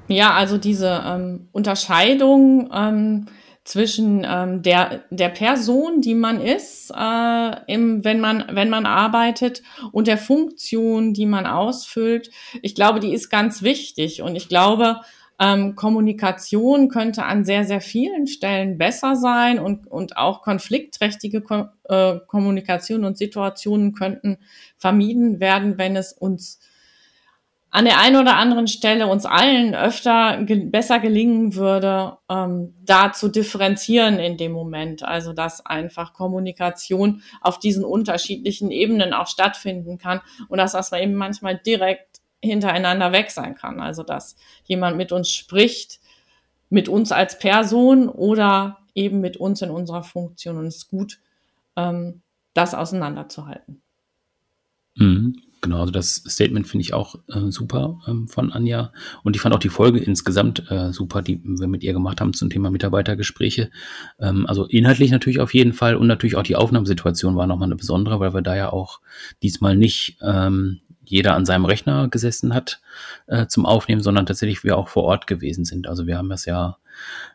Ja, 0.08 0.34
also 0.34 0.58
diese 0.58 1.04
ähm, 1.06 1.50
Unterscheidung 1.52 2.72
ähm, 2.74 3.26
zwischen 3.66 4.26
ähm, 4.26 4.62
der, 4.62 5.02
der 5.10 5.28
Person, 5.28 6.00
die 6.00 6.16
man 6.16 6.40
ist, 6.40 6.90
äh, 6.96 7.52
im, 7.68 8.06
wenn, 8.06 8.22
man, 8.22 8.46
wenn 8.52 8.70
man 8.70 8.86
arbeitet, 8.86 9.62
und 9.92 10.08
der 10.08 10.18
Funktion, 10.18 11.14
die 11.14 11.26
man 11.26 11.46
ausfüllt. 11.46 12.32
Ich 12.62 12.76
glaube, 12.76 13.02
die 13.02 13.14
ist 13.14 13.30
ganz 13.30 13.62
wichtig. 13.64 14.22
Und 14.22 14.38
ich 14.38 14.48
glaube, 14.48 15.02
ähm, 15.40 15.76
Kommunikation 15.76 16.90
könnte 16.90 17.24
an 17.24 17.46
sehr, 17.46 17.64
sehr 17.64 17.82
vielen 17.82 18.28
Stellen 18.28 18.78
besser 18.78 19.16
sein 19.16 19.60
und, 19.60 19.88
und 19.88 20.18
auch 20.18 20.42
konfliktträchtige 20.42 21.42
Ko 21.42 21.66
äh, 21.86 22.20
Kommunikation 22.28 23.06
und 23.06 23.18
Situationen 23.18 23.94
könnten 23.94 24.38
vermieden 24.76 25.40
werden, 25.40 25.78
wenn 25.78 25.96
es 25.96 26.14
uns 26.14 26.60
an 27.70 27.86
der 27.86 28.00
einen 28.00 28.16
oder 28.16 28.38
anderen 28.38 28.68
Stelle 28.68 29.08
uns 29.08 29.26
allen 29.26 29.76
öfter 29.76 30.42
ge 30.44 30.66
besser 30.66 31.00
gelingen 31.00 31.54
würde, 31.54 32.18
ähm, 32.30 32.74
da 32.84 33.12
zu 33.12 33.28
differenzieren 33.28 34.20
in 34.20 34.38
dem 34.38 34.54
Moment. 34.54 35.04
Also 35.04 35.34
dass 35.34 35.66
einfach 35.66 36.14
Kommunikation 36.14 37.22
auf 37.42 37.60
diesen 37.60 37.84
unterschiedlichen 37.84 38.72
Ebenen 38.72 39.14
auch 39.14 39.28
stattfinden 39.28 39.98
kann 39.98 40.22
und 40.48 40.58
dass 40.58 40.72
das 40.72 40.92
eben 40.94 41.14
manchmal 41.14 41.58
direkt 41.58 42.17
hintereinander 42.42 43.12
weg 43.12 43.32
sein 43.32 43.56
kann. 43.56 43.80
Also 43.80 44.04
dass 44.04 44.36
jemand 44.66 44.98
mit 44.98 45.12
uns 45.12 45.32
spricht, 45.32 46.00
mit 46.70 46.90
uns 46.90 47.12
als 47.12 47.40
Person 47.40 48.10
oder 48.10 48.80
eben 48.94 49.22
mit 49.22 49.38
uns 49.38 49.62
in 49.62 49.70
unserer 49.70 50.04
Funktion. 50.04 50.58
Und 50.58 50.68
es 50.68 50.78
ist 50.78 50.90
gut, 50.90 51.20
ähm, 51.76 52.22
das 52.54 52.74
auseinanderzuhalten. 52.74 53.82
Mhm. 54.96 55.42
Genau, 55.62 55.80
also 55.80 55.92
das 55.92 56.16
Statement 56.28 56.68
finde 56.68 56.84
ich 56.84 56.94
auch 56.94 57.16
äh, 57.30 57.50
super 57.50 58.00
ähm, 58.08 58.28
von 58.28 58.52
Anja. 58.52 58.92
Und 59.24 59.36
ich 59.36 59.42
fand 59.42 59.56
auch 59.56 59.60
die 59.60 59.70
Folge 59.70 60.00
insgesamt 60.00 60.70
äh, 60.70 60.94
super, 60.94 61.22
die 61.24 61.42
wir 61.44 61.68
mit 61.68 61.84
ihr 61.84 61.94
gemacht 61.94 62.22
haben 62.22 62.34
zum 62.34 62.50
Thema 62.50 62.70
Mitarbeitergespräche. 62.70 63.72
Ähm, 64.20 64.46
also 64.46 64.66
inhaltlich 64.66 65.10
natürlich 65.10 65.40
auf 65.40 65.54
jeden 65.54 65.74
Fall 65.74 65.96
und 65.96 66.08
natürlich 66.08 66.36
auch 66.36 66.44
die 66.44 66.56
Aufnahmesituation 66.56 67.36
war 67.36 67.48
nochmal 67.48 67.68
eine 67.68 67.76
besondere, 67.76 68.20
weil 68.20 68.34
wir 68.36 68.42
da 68.42 68.56
ja 68.56 68.72
auch 68.72 69.02
diesmal 69.42 69.76
nicht 69.76 70.18
ähm, 70.22 70.82
jeder 71.10 71.36
an 71.36 71.46
seinem 71.46 71.66
Rechner 71.66 72.08
gesessen 72.08 72.54
hat 72.54 72.82
äh, 73.28 73.48
zum 73.48 73.66
Aufnehmen, 73.66 74.02
sondern 74.02 74.26
tatsächlich 74.26 74.64
wir 74.64 74.78
auch 74.78 74.88
vor 74.88 75.04
Ort 75.04 75.28
gewesen 75.28 75.66
sind. 75.66 75.88
Also 75.88 76.08
wir 76.08 76.18
haben 76.18 76.30
das 76.30 76.46
ja 76.46 76.78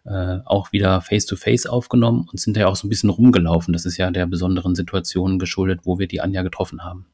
äh, 0.05 0.39
auch 0.45 0.73
wieder 0.73 1.01
face-to-face 1.01 1.67
-face 1.67 1.69
aufgenommen 1.69 2.29
und 2.31 2.41
sind 2.41 2.57
ja 2.57 2.67
auch 2.67 2.77
so 2.77 2.87
ein 2.87 2.91
bisschen 2.91 3.11
rumgelaufen. 3.11 3.73
Das 3.73 3.87
ist 3.87 3.97
ja 3.97 4.11
der 4.11 4.27
besonderen 4.27 4.75
Situation 4.75 5.39
geschuldet, 5.39 5.81
wo 5.85 5.99
wir 5.99 6.09
die 6.09 6.21
Anja 6.21 6.43
getroffen 6.43 6.85
haben. 6.85 7.07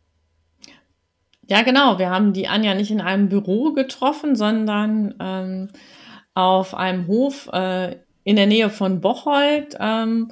Ja, 1.47 1.63
genau. 1.63 1.99
Wir 1.99 2.11
haben 2.11 2.33
die 2.33 2.49
Anja 2.49 2.75
nicht 2.75 2.91
in 2.91 3.01
einem 3.01 3.29
Büro 3.29 3.73
getroffen, 3.73 4.37
sondern 4.37 5.15
ähm, 5.19 5.69
auf 6.35 6.75
einem 6.75 7.07
Hof 7.07 7.49
äh, 7.53 7.97
in 8.25 8.37
der 8.37 8.47
Nähe 8.47 8.69
von 8.69 9.01
Bocholt, 9.01 9.77
ähm, 9.81 10.31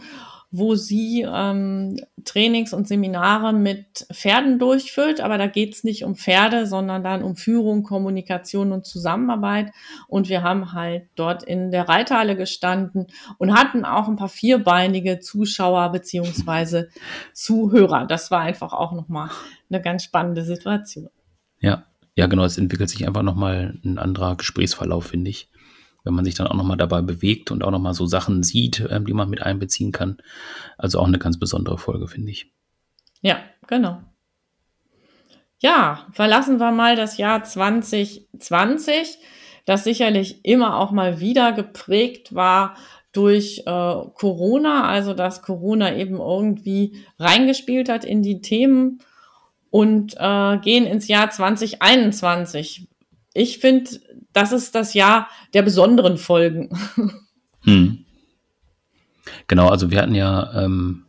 wo 0.57 0.75
sie 0.75 1.27
ähm, 1.29 1.97
Trainings 2.25 2.73
und 2.73 2.89
Seminare 2.89 3.53
mit 3.53 4.07
Pferden 4.13 4.59
durchführt. 4.59 5.21
Aber 5.21 5.39
da 5.39 5.47
geht's 5.47 5.85
nicht 5.85 6.05
um 6.05 6.17
Pferde, 6.17 6.67
sondern 6.67 7.05
dann 7.05 7.23
um 7.23 7.37
Führung, 7.37 7.83
Kommunikation 7.83 8.73
und 8.73 8.87
Zusammenarbeit. 8.87 9.73
Und 10.09 10.29
wir 10.29 10.43
haben 10.43 10.73
halt 10.73 11.05
dort 11.15 11.43
in 11.43 11.71
der 11.71 11.89
Reithalle 11.89 12.37
gestanden 12.37 13.07
und 13.39 13.55
hatten 13.55 13.85
auch 13.85 14.09
ein 14.09 14.17
paar 14.17 14.29
vierbeinige 14.29 15.21
Zuschauer 15.21 15.91
beziehungsweise 15.93 16.89
Zuhörer. 17.33 18.07
Das 18.07 18.31
war 18.31 18.41
einfach 18.41 18.73
auch 18.73 18.93
nochmal 18.93 19.31
eine 19.71 19.83
ganz 19.83 20.05
spannende 20.05 20.43
Situation. 20.43 21.09
Ja, 21.61 21.85
ja, 22.15 22.27
genau. 22.27 22.45
Es 22.45 22.57
entwickelt 22.57 22.89
sich 22.89 23.07
einfach 23.07 23.23
nochmal 23.23 23.79
ein 23.85 23.99
anderer 23.99 24.37
Gesprächsverlauf, 24.37 25.07
finde 25.07 25.31
ich 25.31 25.49
wenn 26.07 26.15
man 26.15 26.25
sich 26.25 26.37
dann 26.37 26.47
auch 26.47 26.55
nochmal 26.55 26.77
dabei 26.77 27.03
bewegt 27.03 27.51
und 27.51 27.65
auch 27.65 27.73
nochmal 27.73 27.93
so 27.93 28.07
Sachen 28.07 28.43
sieht, 28.43 28.87
ähm, 28.89 29.05
die 29.05 29.13
man 29.13 29.29
mit 29.29 29.43
einbeziehen 29.43 29.93
kann. 29.93 30.19
Also 30.79 31.01
auch 31.01 31.07
eine 31.07 31.19
ganz 31.19 31.39
besondere 31.39 31.77
Folge, 31.77 32.07
finde 32.07 32.31
ich. 32.31 32.53
Ja, 33.21 33.41
genau. 33.67 34.01
Ja, 35.59 36.07
verlassen 36.13 36.59
wir 36.61 36.71
mal 36.71 36.97
das 36.97 37.19
Jahr 37.19 37.43
2020, 37.43 39.19
das 39.65 39.85
sicherlich 39.85 40.45
immer 40.45 40.79
auch 40.79 40.93
mal 40.93 41.19
wieder 41.19 41.53
geprägt 41.53 42.35
war 42.35 42.77
durch 43.13 43.61
äh, 43.61 43.63
Corona, 43.65 44.87
also 44.87 45.13
dass 45.15 45.43
Corona 45.43 45.97
eben 45.97 46.19
irgendwie 46.19 47.05
reingespielt 47.19 47.89
hat 47.89 48.05
in 48.05 48.23
die 48.23 48.43
Themen 48.43 49.01
und 49.71 50.15
äh, 50.19 50.59
gehen 50.59 50.87
ins 50.87 51.09
Jahr 51.09 51.31
2021. 51.31 52.87
Ich 53.37 53.59
finde, 53.59 53.91
das 54.33 54.53
ist 54.53 54.75
das 54.75 54.95
Jahr 54.95 55.29
der 55.53 55.63
besonderen 55.63 56.17
Folgen. 56.17 56.71
Hm. 57.65 58.05
Genau, 59.49 59.69
also 59.69 59.91
wir 59.91 60.01
hatten 60.01 60.15
ja, 60.15 60.65
ähm, 60.65 61.07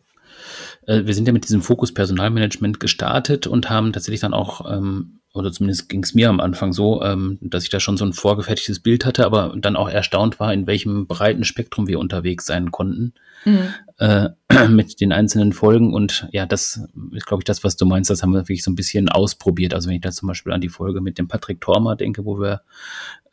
äh, 0.87 1.05
wir 1.05 1.13
sind 1.13 1.27
ja 1.27 1.33
mit 1.33 1.43
diesem 1.43 1.61
Fokus 1.61 1.93
Personalmanagement 1.93 2.79
gestartet 2.79 3.45
und 3.45 3.69
haben 3.69 3.93
tatsächlich 3.93 4.21
dann 4.21 4.33
auch, 4.33 4.69
ähm, 4.71 5.19
oder 5.35 5.51
zumindest 5.51 5.87
ging 5.87 6.01
es 6.03 6.15
mir 6.15 6.29
am 6.29 6.39
Anfang 6.39 6.73
so, 6.73 7.03
ähm, 7.03 7.37
dass 7.41 7.63
ich 7.63 7.69
da 7.69 7.79
schon 7.79 7.95
so 7.95 8.05
ein 8.05 8.13
vorgefertigtes 8.13 8.79
Bild 8.79 9.05
hatte, 9.05 9.23
aber 9.23 9.53
dann 9.55 9.75
auch 9.75 9.87
erstaunt 9.87 10.39
war, 10.39 10.51
in 10.51 10.65
welchem 10.65 11.05
breiten 11.05 11.43
Spektrum 11.43 11.87
wir 11.87 11.99
unterwegs 11.99 12.47
sein 12.47 12.71
konnten 12.71 13.13
mhm. 13.45 13.73
äh, 13.97 14.29
mit 14.69 14.99
den 14.99 15.11
einzelnen 15.11 15.53
Folgen. 15.53 15.93
Und 15.93 16.27
ja, 16.31 16.45
das 16.45 16.81
ist, 17.11 17.25
glaube 17.25 17.41
ich, 17.41 17.45
das, 17.45 17.63
was 17.63 17.77
du 17.77 17.85
meinst, 17.85 18.09
das 18.09 18.23
haben 18.23 18.31
wir 18.31 18.39
wirklich 18.39 18.63
so 18.63 18.71
ein 18.71 18.75
bisschen 18.75 19.09
ausprobiert. 19.09 19.73
Also 19.73 19.89
wenn 19.89 19.95
ich 19.95 20.01
da 20.01 20.11
zum 20.11 20.27
Beispiel 20.27 20.53
an 20.53 20.61
die 20.61 20.69
Folge 20.69 21.01
mit 21.01 21.17
dem 21.17 21.27
Patrick 21.27 21.61
Tormer 21.61 21.95
denke, 21.95 22.25
wo 22.25 22.39
wir 22.39 22.61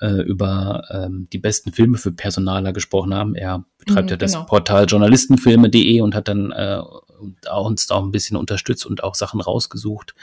äh, 0.00 0.22
über 0.22 0.84
ähm, 0.90 1.28
die 1.32 1.38
besten 1.38 1.72
Filme 1.72 1.98
für 1.98 2.12
Personaler 2.12 2.72
gesprochen 2.72 3.14
haben. 3.14 3.34
Er 3.34 3.64
betreibt 3.78 4.06
mhm, 4.06 4.10
ja 4.10 4.16
das 4.16 4.32
genau. 4.32 4.44
Portal 4.44 4.86
journalistenfilme.de 4.86 6.00
und 6.00 6.14
hat 6.14 6.28
dann 6.28 6.50
äh, 6.52 6.80
uns 7.58 7.86
da 7.86 7.94
auch 7.94 8.04
ein 8.04 8.10
bisschen 8.10 8.36
unterstützt 8.36 8.86
und 8.86 9.02
auch 9.02 9.14
Sachen 9.14 9.40
rausgesucht. 9.40 10.14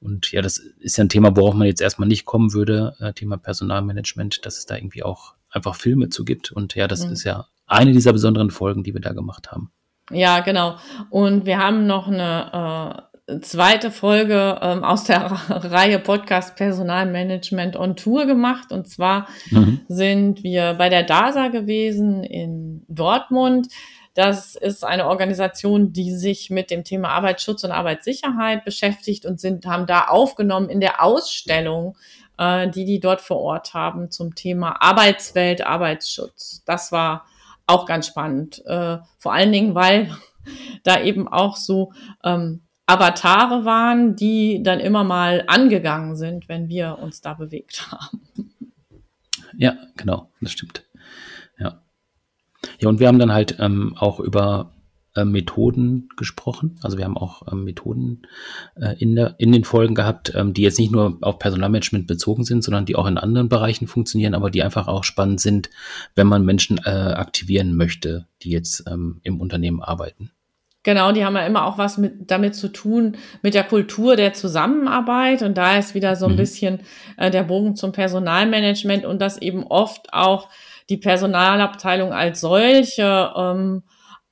Und 0.00 0.32
ja, 0.32 0.42
das 0.42 0.58
ist 0.58 0.96
ja 0.96 1.04
ein 1.04 1.08
Thema, 1.08 1.36
worauf 1.36 1.54
man 1.54 1.66
jetzt 1.66 1.80
erstmal 1.80 2.08
nicht 2.08 2.24
kommen 2.24 2.52
würde, 2.52 2.96
äh, 3.00 3.12
Thema 3.12 3.36
Personalmanagement, 3.36 4.44
dass 4.44 4.58
es 4.58 4.66
da 4.66 4.76
irgendwie 4.76 5.02
auch 5.02 5.34
einfach 5.50 5.74
Filme 5.74 6.08
zu 6.08 6.24
gibt. 6.24 6.52
Und 6.52 6.74
ja, 6.74 6.88
das 6.88 7.06
mhm. 7.06 7.12
ist 7.12 7.24
ja 7.24 7.46
eine 7.66 7.92
dieser 7.92 8.12
besonderen 8.12 8.50
Folgen, 8.50 8.82
die 8.82 8.94
wir 8.94 9.00
da 9.00 9.12
gemacht 9.12 9.50
haben. 9.52 9.72
Ja, 10.10 10.40
genau. 10.40 10.76
Und 11.08 11.46
wir 11.46 11.58
haben 11.58 11.86
noch 11.86 12.08
eine 12.08 13.06
äh, 13.28 13.40
zweite 13.40 13.90
Folge 13.90 14.58
ähm, 14.60 14.82
aus 14.82 15.04
der 15.04 15.22
Reihe 15.48 15.98
Podcast 15.98 16.56
Personalmanagement 16.56 17.76
on 17.76 17.96
Tour 17.96 18.26
gemacht. 18.26 18.72
Und 18.72 18.88
zwar 18.88 19.28
mhm. 19.50 19.80
sind 19.88 20.42
wir 20.42 20.74
bei 20.74 20.88
der 20.88 21.04
DASA 21.04 21.48
gewesen 21.48 22.24
in 22.24 22.84
Dortmund. 22.88 23.68
Das 24.14 24.56
ist 24.56 24.84
eine 24.84 25.06
Organisation, 25.06 25.92
die 25.92 26.10
sich 26.10 26.50
mit 26.50 26.70
dem 26.70 26.82
Thema 26.82 27.10
Arbeitsschutz 27.10 27.62
und 27.62 27.70
Arbeitssicherheit 27.70 28.64
beschäftigt 28.64 29.24
und 29.24 29.40
sind, 29.40 29.64
haben 29.66 29.86
da 29.86 30.08
aufgenommen 30.08 30.68
in 30.68 30.80
der 30.80 31.02
Ausstellung, 31.02 31.96
äh, 32.40 32.70
die 32.70 32.86
die 32.86 32.98
dort 32.98 33.20
vor 33.20 33.38
Ort 33.38 33.74
haben 33.74 34.10
zum 34.10 34.34
Thema 34.34 34.82
Arbeitswelt, 34.82 35.64
Arbeitsschutz. 35.64 36.62
Das 36.64 36.90
war 36.90 37.26
auch 37.66 37.84
ganz 37.84 38.06
spannend. 38.06 38.64
Äh, 38.66 38.98
vor 39.18 39.34
allen 39.34 39.52
Dingen, 39.52 39.74
weil 39.74 40.10
da 40.82 41.00
eben 41.02 41.28
auch 41.28 41.56
so 41.56 41.92
ähm, 42.24 42.62
Avatare 42.86 43.64
waren, 43.64 44.16
die 44.16 44.62
dann 44.62 44.80
immer 44.80 45.04
mal 45.04 45.44
angegangen 45.46 46.16
sind, 46.16 46.48
wenn 46.48 46.68
wir 46.68 46.98
uns 46.98 47.20
da 47.20 47.34
bewegt 47.34 47.92
haben. 47.92 48.22
Ja, 49.56 49.76
genau, 49.96 50.30
das 50.40 50.52
stimmt. 50.52 50.84
Ja. 51.58 51.82
Ja, 52.78 52.88
und 52.88 53.00
wir 53.00 53.08
haben 53.08 53.18
dann 53.18 53.32
halt 53.32 53.56
ähm, 53.60 53.94
auch 53.98 54.18
über 54.18 54.72
äh, 55.16 55.24
Methoden 55.24 56.08
gesprochen. 56.16 56.78
Also 56.82 56.98
wir 56.98 57.04
haben 57.04 57.16
auch 57.16 57.50
ähm, 57.50 57.64
Methoden 57.64 58.22
äh, 58.76 58.94
in, 58.98 59.16
der, 59.16 59.34
in 59.38 59.52
den 59.52 59.64
Folgen 59.64 59.94
gehabt, 59.94 60.32
ähm, 60.34 60.54
die 60.54 60.62
jetzt 60.62 60.78
nicht 60.78 60.92
nur 60.92 61.18
auf 61.20 61.38
Personalmanagement 61.38 62.06
bezogen 62.06 62.44
sind, 62.44 62.62
sondern 62.62 62.86
die 62.86 62.96
auch 62.96 63.06
in 63.06 63.18
anderen 63.18 63.48
Bereichen 63.48 63.86
funktionieren, 63.86 64.34
aber 64.34 64.50
die 64.50 64.62
einfach 64.62 64.88
auch 64.88 65.04
spannend 65.04 65.40
sind, 65.40 65.70
wenn 66.14 66.26
man 66.26 66.44
Menschen 66.44 66.78
äh, 66.84 66.90
aktivieren 66.90 67.74
möchte, 67.74 68.26
die 68.42 68.50
jetzt 68.50 68.84
ähm, 68.88 69.20
im 69.22 69.40
Unternehmen 69.40 69.82
arbeiten. 69.82 70.30
Genau, 70.82 71.12
die 71.12 71.26
haben 71.26 71.36
ja 71.36 71.44
immer 71.44 71.66
auch 71.66 71.76
was 71.76 71.98
mit, 71.98 72.30
damit 72.30 72.54
zu 72.54 72.68
tun, 72.68 73.16
mit 73.42 73.52
der 73.52 73.64
Kultur 73.64 74.16
der 74.16 74.32
Zusammenarbeit. 74.32 75.42
Und 75.42 75.58
da 75.58 75.76
ist 75.76 75.94
wieder 75.94 76.16
so 76.16 76.26
ein 76.26 76.32
mhm. 76.32 76.36
bisschen 76.36 76.80
äh, 77.18 77.30
der 77.30 77.42
Bogen 77.42 77.76
zum 77.76 77.92
Personalmanagement 77.92 79.04
und 79.04 79.20
dass 79.20 79.42
eben 79.42 79.66
oft 79.66 80.12
auch 80.14 80.48
die 80.88 80.96
Personalabteilung 80.96 82.12
als 82.12 82.40
solche 82.40 83.30
ähm, 83.36 83.82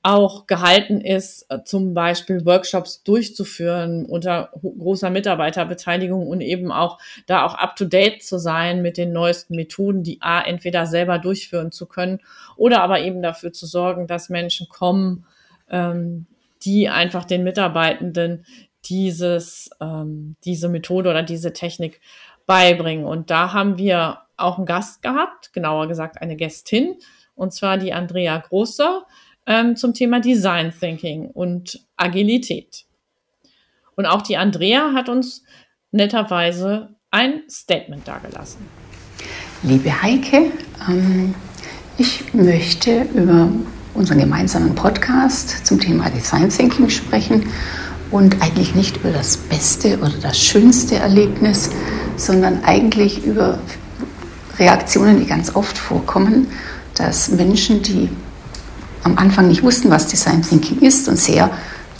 auch 0.01 0.47
gehalten 0.47 1.01
ist, 1.01 1.45
äh, 1.49 1.63
zum 1.63 1.93
Beispiel 1.93 2.45
Workshops 2.45 3.03
durchzuführen 3.03 4.05
unter 4.05 4.49
großer 4.61 5.09
Mitarbeiterbeteiligung 5.09 6.25
und 6.27 6.41
eben 6.41 6.71
auch 6.71 6.99
da 7.25 7.45
auch 7.45 7.53
up-to-date 7.55 8.23
zu 8.23 8.39
sein 8.39 8.81
mit 8.81 8.97
den 8.97 9.11
neuesten 9.11 9.55
Methoden, 9.55 10.03
die 10.03 10.21
A, 10.21 10.41
entweder 10.41 10.85
selber 10.85 11.19
durchführen 11.19 11.71
zu 11.71 11.85
können 11.85 12.19
oder 12.55 12.81
aber 12.81 13.01
eben 13.01 13.21
dafür 13.21 13.51
zu 13.51 13.65
sorgen, 13.65 14.07
dass 14.07 14.29
Menschen 14.29 14.69
kommen, 14.69 15.25
ähm, 15.69 16.27
die 16.63 16.87
einfach 16.87 17.25
den 17.25 17.43
Mitarbeitenden 17.43 18.45
dieses, 18.85 19.69
ähm, 19.81 20.37
diese 20.45 20.69
Methode 20.69 21.09
oder 21.09 21.23
diese 21.23 21.51
Technik 21.51 21.99
beibringen. 22.45 23.05
Und 23.05 23.29
da 23.29 23.51
haben 23.51 23.77
wir 23.77 24.19
auch 24.37 24.57
einen 24.57 24.65
Gast 24.65 25.01
gehabt, 25.01 25.51
genauer 25.51 25.87
gesagt 25.87 26.21
eine 26.21 26.37
Gästin, 26.37 26.95
und 27.35 27.53
zwar 27.53 27.77
die 27.77 27.93
Andrea 27.93 28.37
Großer 28.37 29.05
ähm, 29.49 29.75
zum 29.75 29.93
Thema 29.93 30.21
Design 30.21 30.71
Thinking 30.79 31.25
und 31.25 31.85
Agilität. 31.97 32.85
Und 33.97 34.05
auch 34.05 34.21
die 34.21 34.37
Andrea 34.37 34.93
hat 34.93 35.09
uns 35.09 35.43
netterweise 35.91 36.95
ein 37.11 37.41
Statement 37.49 38.07
dargelassen. 38.07 38.59
Liebe 39.63 40.01
Heike, 40.01 40.51
ähm, 40.87 41.33
ich 41.97 42.33
möchte 42.33 43.07
über 43.13 43.49
unseren 43.95 44.19
gemeinsamen 44.19 44.75
Podcast 44.75 45.65
zum 45.65 45.79
Thema 45.79 46.09
Design 46.09 46.49
Thinking 46.49 46.89
sprechen 46.89 47.47
und 48.11 48.41
eigentlich 48.41 48.75
nicht 48.75 48.97
über 48.97 49.11
das 49.11 49.35
beste 49.35 49.97
oder 49.97 50.13
das 50.21 50.39
schönste 50.39 50.95
Erlebnis, 50.95 51.71
sondern 52.15 52.63
eigentlich 52.63 53.25
über 53.25 53.59
Reaktionen, 54.59 55.19
die 55.19 55.25
ganz 55.25 55.55
oft 55.55 55.77
vorkommen, 55.77 56.47
dass 56.93 57.29
Menschen, 57.29 57.81
die 57.81 58.09
am 59.03 59.17
Anfang 59.17 59.47
nicht 59.47 59.63
wussten, 59.63 59.89
was 59.89 60.07
Design 60.07 60.41
Thinking 60.41 60.79
ist 60.79 61.07
und 61.07 61.17
sehr 61.17 61.49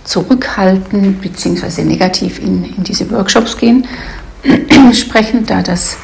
zurückhaltend 0.04 1.22
bzw. 1.22 1.84
negativ 1.84 2.40
in, 2.40 2.66
in 2.66 2.84
diese 2.84 3.10
Workshops 3.12 3.58
gehen, 3.58 3.88
sprechen, 4.94 5.46
da 5.46 5.62
das 5.62 5.98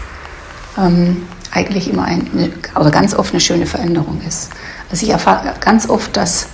ähm, 0.78 1.18
eigentlich 1.52 1.90
immer 1.90 2.04
eine, 2.04 2.52
oder 2.76 2.92
ganz 2.92 3.16
oft 3.16 3.32
eine 3.32 3.40
schöne 3.40 3.66
Veränderung 3.66 4.22
ist. 4.28 4.52
Also 4.92 5.06
ich 5.06 5.12
erfahre 5.12 5.54
ganz 5.60 5.90
oft, 5.90 6.16
dass 6.16 6.48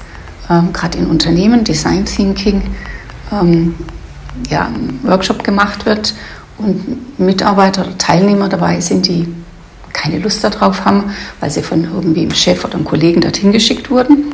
ähm, 0.50 0.72
gerade 0.74 0.98
in 0.98 1.08
Unternehmen 1.08 1.64
Design 1.64 2.06
Thinking 2.06 2.62
ähm, 3.32 3.76
ja, 4.50 4.68
ein 4.68 5.00
Workshop 5.04 5.44
gemacht 5.44 5.86
wird 5.86 6.14
und 6.58 7.20
Mitarbeiter 7.20 7.82
oder 7.82 7.98
Teilnehmer 7.98 8.48
dabei 8.50 8.80
sind, 8.80 9.08
die 9.08 9.28
keine 9.94 10.20
Lust 10.20 10.44
darauf 10.44 10.86
haben, 10.86 11.14
weil 11.40 11.50
sie 11.50 11.62
von 11.62 11.84
irgendwie 11.84 12.22
einem 12.22 12.34
Chef 12.34 12.64
oder 12.64 12.76
einem 12.76 12.86
Kollegen 12.86 13.22
dorthin 13.22 13.52
geschickt 13.52 13.90
wurden. 13.90 14.34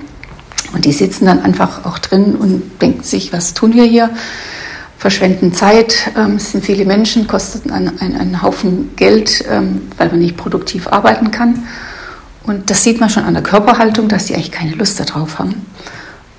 Und 0.74 0.86
die 0.86 0.92
sitzen 0.92 1.26
dann 1.26 1.42
einfach 1.42 1.86
auch 1.86 1.98
drin 2.00 2.36
und 2.36 2.82
denken 2.82 3.04
sich, 3.04 3.32
was 3.32 3.54
tun 3.54 3.74
wir 3.74 3.86
hier? 3.86 4.10
Verschwenden 4.98 5.54
Zeit, 5.54 6.12
ähm, 6.18 6.38
es 6.38 6.52
sind 6.52 6.66
viele 6.66 6.84
Menschen, 6.84 7.28
kostet 7.28 7.72
einen, 7.72 8.00
einen, 8.00 8.16
einen 8.20 8.42
Haufen 8.42 8.96
Geld, 8.96 9.46
ähm, 9.50 9.84
weil 9.98 10.10
man 10.10 10.20
nicht 10.20 10.38
produktiv 10.38 10.88
arbeiten 10.88 11.32
kann. 11.32 11.68
Und 12.44 12.70
das 12.70 12.84
sieht 12.84 13.00
man 13.00 13.10
schon 13.10 13.24
an 13.24 13.34
der 13.34 13.44
Körperhaltung, 13.44 14.08
dass 14.08 14.26
die 14.26 14.34
eigentlich 14.34 14.52
keine 14.52 14.74
Lust 14.74 15.00
darauf 15.00 15.38
haben. 15.38 15.66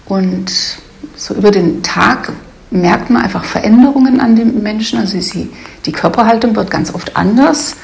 Und 0.06 0.50
so 1.16 1.34
über 1.34 1.50
den 1.50 1.82
Tag 1.82 2.32
merkt 2.70 3.10
man 3.10 3.22
einfach 3.22 3.44
Veränderungen 3.44 4.20
an 4.20 4.34
den 4.34 4.62
Menschen. 4.62 4.98
Also 4.98 5.20
sie, 5.20 5.50
die 5.86 5.92
Körperhaltung 5.92 6.56
wird 6.56 6.70
ganz 6.70 6.92
oft 6.92 7.16
anders 7.16 7.76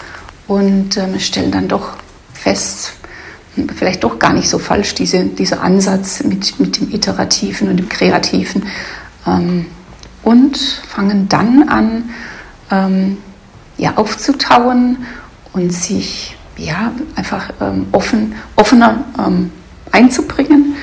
und 0.46 0.96
ähm, 0.96 1.18
stellen 1.18 1.50
dann 1.50 1.68
doch 1.68 1.96
fest, 2.32 2.92
vielleicht 3.76 4.04
doch 4.04 4.18
gar 4.18 4.32
nicht 4.32 4.48
so 4.48 4.58
falsch, 4.58 4.94
diese, 4.94 5.24
dieser 5.24 5.62
Ansatz 5.62 6.22
mit, 6.22 6.58
mit 6.60 6.78
dem 6.78 6.92
Iterativen 6.92 7.68
und 7.68 7.76
dem 7.76 7.88
Kreativen. 7.88 8.66
Ähm, 9.26 9.66
und 10.22 10.56
fangen 10.88 11.28
dann 11.28 11.68
an, 11.68 12.10
ähm, 12.70 13.18
ja, 13.76 13.96
aufzutauen 13.96 14.98
und 15.52 15.72
sich 15.72 16.36
ja, 16.56 16.92
einfach 17.14 17.50
ähm, 17.60 17.86
offen, 17.92 18.34
offener 18.56 19.04
ähm, 19.18 19.50
einzubringen 19.90 20.76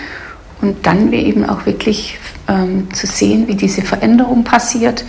und 0.62 0.86
dann 0.86 1.12
eben 1.14 1.46
auch 1.46 1.66
wirklich 1.66 2.20
ähm, 2.48 2.94
zu 2.94 3.08
sehen, 3.08 3.48
wie 3.48 3.56
diese 3.56 3.82
Veränderung 3.82 4.44
passiert 4.44 5.06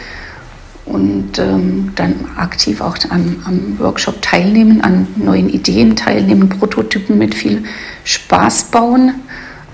und 0.84 1.38
ähm, 1.38 1.92
dann 1.94 2.14
aktiv 2.36 2.80
auch 2.80 2.96
am, 3.10 3.36
am, 3.44 3.78
Workshop 3.78 4.20
teilnehmen, 4.20 4.80
an 4.80 5.06
neuen 5.16 5.48
Ideen 5.48 5.94
teilnehmen, 5.94 6.48
Prototypen 6.48 7.18
mit 7.18 7.34
viel 7.34 7.64
Spaß 8.04 8.64
bauen. 8.64 9.14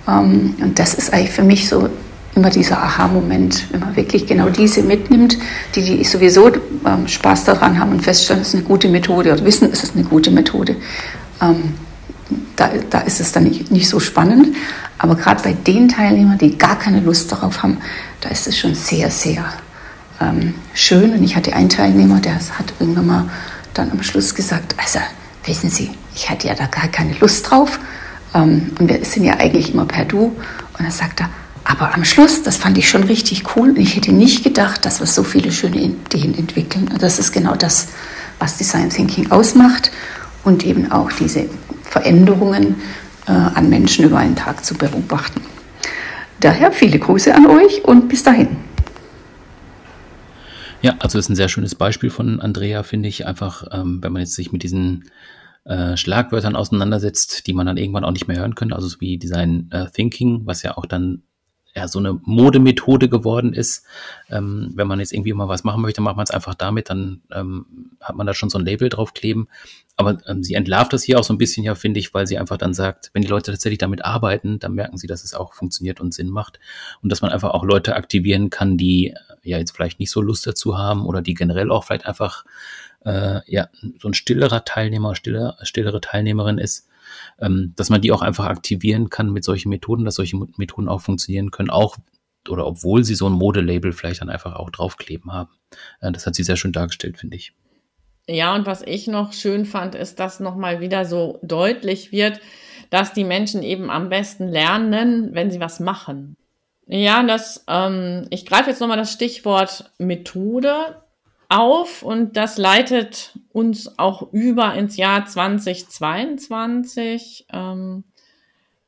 Ähm, 0.07 0.55
und 0.61 0.79
das 0.79 0.95
ist 0.95 1.13
eigentlich 1.13 1.31
für 1.31 1.43
mich 1.43 1.69
so 1.69 1.89
immer 2.35 2.51
dieser 2.51 2.83
Aha-Moment, 2.83 3.67
wenn 3.73 3.81
man 3.81 3.97
wirklich 3.97 4.27
genau 4.27 4.49
diese 4.51 4.83
mitnimmt, 4.83 5.39
die, 5.75 5.83
die 5.83 6.05
sowieso 6.05 6.53
ähm, 6.87 7.09
Spaß 7.09 7.45
daran 7.45 7.81
haben 7.81 7.93
und 7.93 8.03
feststellen, 8.03 8.43
es 8.43 8.49
ist 8.49 8.55
eine 8.55 8.65
gute 8.65 8.89
Methode 8.89 9.33
oder 9.33 9.45
wissen, 9.45 9.69
es 9.73 9.83
ist 9.83 9.95
eine 9.95 10.05
gute 10.05 10.31
Methode. 10.31 10.77
Ähm, 11.41 11.75
da, 12.57 12.71
da 12.91 13.01
ist 13.01 13.21
es 13.21 13.33
dann 13.33 13.45
nicht, 13.45 13.71
nicht 13.71 13.89
so 13.89 13.99
spannend. 13.99 14.55
Aber 14.99 15.15
gerade 15.15 15.43
bei 15.43 15.53
den 15.53 15.89
Teilnehmern, 15.89 16.39
die 16.39 16.59
gar 16.59 16.79
keine 16.79 17.01
Lust 17.01 17.33
darauf 17.33 17.63
haben, 17.63 17.79
da 18.21 18.29
ist 18.29 18.47
es 18.47 18.59
schon 18.59 18.75
sehr, 18.75 19.11
sehr 19.11 19.45
ähm, 20.21 20.55
schön. 20.75 21.13
Und 21.13 21.23
ich 21.23 21.37
hatte 21.37 21.53
einen 21.55 21.69
Teilnehmer, 21.69 22.21
der 22.21 22.35
hat 22.35 22.73
irgendwann 22.81 23.07
mal 23.07 23.31
dann 23.75 23.91
am 23.91 24.03
Schluss 24.03 24.35
gesagt, 24.35 24.75
also 24.79 24.99
wissen 25.45 25.71
Sie, 25.71 25.91
ich 26.15 26.29
hatte 26.29 26.49
ja 26.49 26.55
da 26.55 26.67
gar 26.67 26.89
keine 26.89 27.15
Lust 27.15 27.51
drauf. 27.51 27.79
Ähm, 28.35 28.73
und 28.79 28.89
wir 28.89 29.05
sind 29.05 29.25
ja 29.25 29.35
eigentlich 29.35 29.73
immer 29.73 29.87
per 29.87 30.05
Du. 30.05 30.25
Und 30.27 30.81
dann 30.81 30.91
sagt 30.91 31.21
er, 31.21 31.31
aber 31.65 31.95
am 31.95 32.05
Schluss, 32.05 32.43
das 32.43 32.57
fand 32.57 32.79
ich 32.79 32.89
schon 32.89 33.05
richtig 33.05 33.57
cool. 33.57 33.71
Und 33.71 33.79
ich 33.79 33.97
hätte 33.97 34.13
nicht 34.13 34.43
gedacht, 34.43 34.85
dass 34.85 35.01
wir 35.01 35.07
so 35.07 35.23
viele 35.23 35.53
schöne 35.53 35.77
Ideen 35.77 36.37
entwickeln. 36.37 36.89
Und 36.89 37.03
das 37.03 37.19
ist 37.19 37.33
genau 37.33 37.55
das, 37.55 37.89
was 38.39 38.57
Design 38.57 38.91
Thinking 38.91 39.31
ausmacht. 39.31 39.91
Und 40.45 40.65
eben 40.65 40.91
auch 40.91 41.13
diese 41.13 41.47
Veränderungen 41.83 42.77
äh, 43.27 43.33
an 43.33 43.69
Menschen 43.69 44.05
über 44.05 44.19
einen 44.19 44.37
Tag 44.37 44.65
zu 44.65 44.75
beobachten. 44.75 45.43
Daher 46.41 46.73
viele 46.73 46.99
Grüße 46.99 47.35
an 47.35 47.47
euch 47.47 47.85
und 47.85 48.09
bis 48.09 48.23
dahin. 48.23 48.68
Ja, 50.81 50.95
also 51.01 51.19
ist 51.19 51.29
ein 51.29 51.37
sehr 51.37 51.49
schönes 51.49 51.75
Beispiel 51.75 52.11
von 52.11 52.41
Andrea, 52.41 52.83
finde 52.83 53.09
ich. 53.09 53.27
Einfach, 53.27 53.67
ähm, 53.73 54.03
wenn 54.03 54.13
man 54.13 54.21
jetzt 54.21 54.35
sich 54.35 54.53
mit 54.53 54.63
diesen 54.63 55.11
äh, 55.65 55.97
Schlagwörtern 55.97 56.55
auseinandersetzt, 56.55 57.47
die 57.47 57.53
man 57.53 57.67
dann 57.67 57.77
irgendwann 57.77 58.05
auch 58.05 58.13
nicht 58.13 58.29
mehr 58.29 58.39
hören 58.39 58.55
könnte, 58.55 58.77
also 58.77 58.87
so 58.87 59.01
wie 59.01 59.19
Design 59.19 59.69
äh, 59.73 59.87
Thinking, 59.91 60.43
was 60.47 60.63
ja 60.63 60.77
auch 60.77 60.87
dann 60.87 61.23
ja 61.75 61.89
so 61.89 61.99
eine 61.99 62.21
Modemethode 62.23 63.09
geworden 63.09 63.53
ist. 63.53 63.85
Ähm, 64.31 64.71
wenn 64.75 64.87
man 64.87 65.01
jetzt 65.01 65.13
irgendwie 65.13 65.33
mal 65.33 65.49
was 65.49 65.65
machen 65.65 65.83
möchte, 65.83 66.01
macht 66.01 66.17
man 66.17 66.25
es 66.25 66.31
einfach 66.31 66.55
damit, 66.55 66.91
dann 66.91 67.23
ähm, 67.33 67.67
hat 68.01 68.17
man 68.17 68.27
da 68.27 68.35
schon 68.35 68.51
so 68.51 68.59
ein 68.59 68.65
Label 68.65 68.89
draufkleben. 68.89 69.49
Aber 69.97 70.19
ähm, 70.27 70.43
sie 70.45 70.55
entlarvt 70.55 70.93
das 70.93 71.03
hier 71.03 71.19
auch 71.19 71.25
so 71.25 71.35
ein 71.35 71.39
bisschen 71.39 71.65
ja, 71.65 71.75
finde 71.75 71.99
ich, 71.99 72.15
weil 72.15 72.27
sie 72.27 72.39
einfach 72.39 72.57
dann 72.57 72.73
sagt, 72.73 73.11
wenn 73.15 73.23
die 73.23 73.29
Leute 73.29 73.51
tatsächlich 73.51 73.79
damit 73.79 74.05
arbeiten, 74.05 74.59
dann 74.59 74.75
merken 74.75 74.97
sie, 74.97 75.09
dass 75.09 75.25
es 75.25 75.35
auch 75.35 75.55
funktioniert 75.55 76.01
und 76.01 76.15
Sinn 76.15 76.29
macht 76.29 76.61
und 77.03 77.11
dass 77.11 77.21
man 77.21 77.33
einfach 77.33 77.51
auch 77.51 77.65
Leute 77.65 77.97
aktivieren 77.97 78.49
kann, 78.49 78.77
die 78.77 79.15
ja 79.49 79.59
jetzt 79.59 79.75
vielleicht 79.75 79.99
nicht 79.99 80.11
so 80.11 80.21
Lust 80.21 80.47
dazu 80.47 80.79
haben 80.79 81.07
oder 81.07 81.23
die 81.23 81.35
generell 81.35 81.71
auch 81.71 81.85
vielleicht 81.85 82.07
einfach 82.07 82.45
äh, 83.05 83.41
ja 83.47 83.69
so 83.99 84.09
ein 84.09 84.15
stillerer 84.15 84.65
Teilnehmer, 84.65 85.15
stiller, 85.15 85.57
stillere 85.63 86.01
Teilnehmerin 86.01 86.59
ist 86.59 86.89
ähm, 87.41 87.73
dass 87.77 87.91
man 87.91 88.01
die 88.01 88.13
auch 88.13 88.23
einfach 88.23 88.47
aktivieren 88.47 89.11
kann 89.11 89.33
mit 89.33 89.45
solchen 89.45 89.69
Methoden, 89.69 90.05
dass 90.05 90.17
solche 90.17 90.37
Methoden 90.57 90.89
auch 90.89 91.01
funktionieren 91.01 91.51
können, 91.51 91.71
auch 91.71 91.97
oder 92.49 92.67
obwohl 92.67 93.05
sie 93.05 93.15
so 93.15 93.29
ein 93.29 93.33
Modelabel 93.33 93.93
vielleicht 93.93 94.23
dann 94.23 94.31
einfach 94.31 94.55
auch 94.55 94.71
draufkleben 94.71 95.33
haben. 95.33 95.51
Äh, 96.01 96.13
das 96.13 96.27
hat 96.27 96.35
sie 96.35 96.45
sehr 96.45 96.57
schön 96.57 96.73
dargestellt, 96.73 97.19
finde 97.19 97.37
ich. 97.37 97.53
Ja, 98.27 98.55
und 98.55 98.67
was 98.67 98.83
ich 98.83 99.07
noch 99.07 99.33
schön 99.33 99.65
fand, 99.65 99.95
ist, 99.95 100.21
dass 100.21 100.41
nochmal 100.41 100.81
wieder 100.81 101.07
so 101.07 101.39
deutlich 101.43 102.13
wird, 102.13 102.41
dass 102.91 103.13
die 103.13 103.25
Menschen 103.25 103.63
eben 103.63 103.91
am 103.91 104.09
besten 104.11 104.49
lernen, 104.49 105.31
wenn 105.33 105.51
sie 105.51 105.61
was 105.61 105.81
machen. 105.81 106.37
Ja, 106.91 107.23
das, 107.23 107.67
ähm, 107.69 108.27
ich 108.31 108.47
greife 108.47 108.71
jetzt 108.71 108.81
nochmal 108.81 108.97
das 108.97 109.13
Stichwort 109.13 109.93
Methode 109.99 111.03
auf 111.51 112.03
und 112.03 112.39
das 112.39 112.57
leitet 112.57 113.39
uns 113.51 113.99
auch 113.99 114.33
über 114.33 114.73
ins 114.75 114.97
Jahr 114.97 115.27
2022. 115.27 117.45
Ähm, 117.53 118.05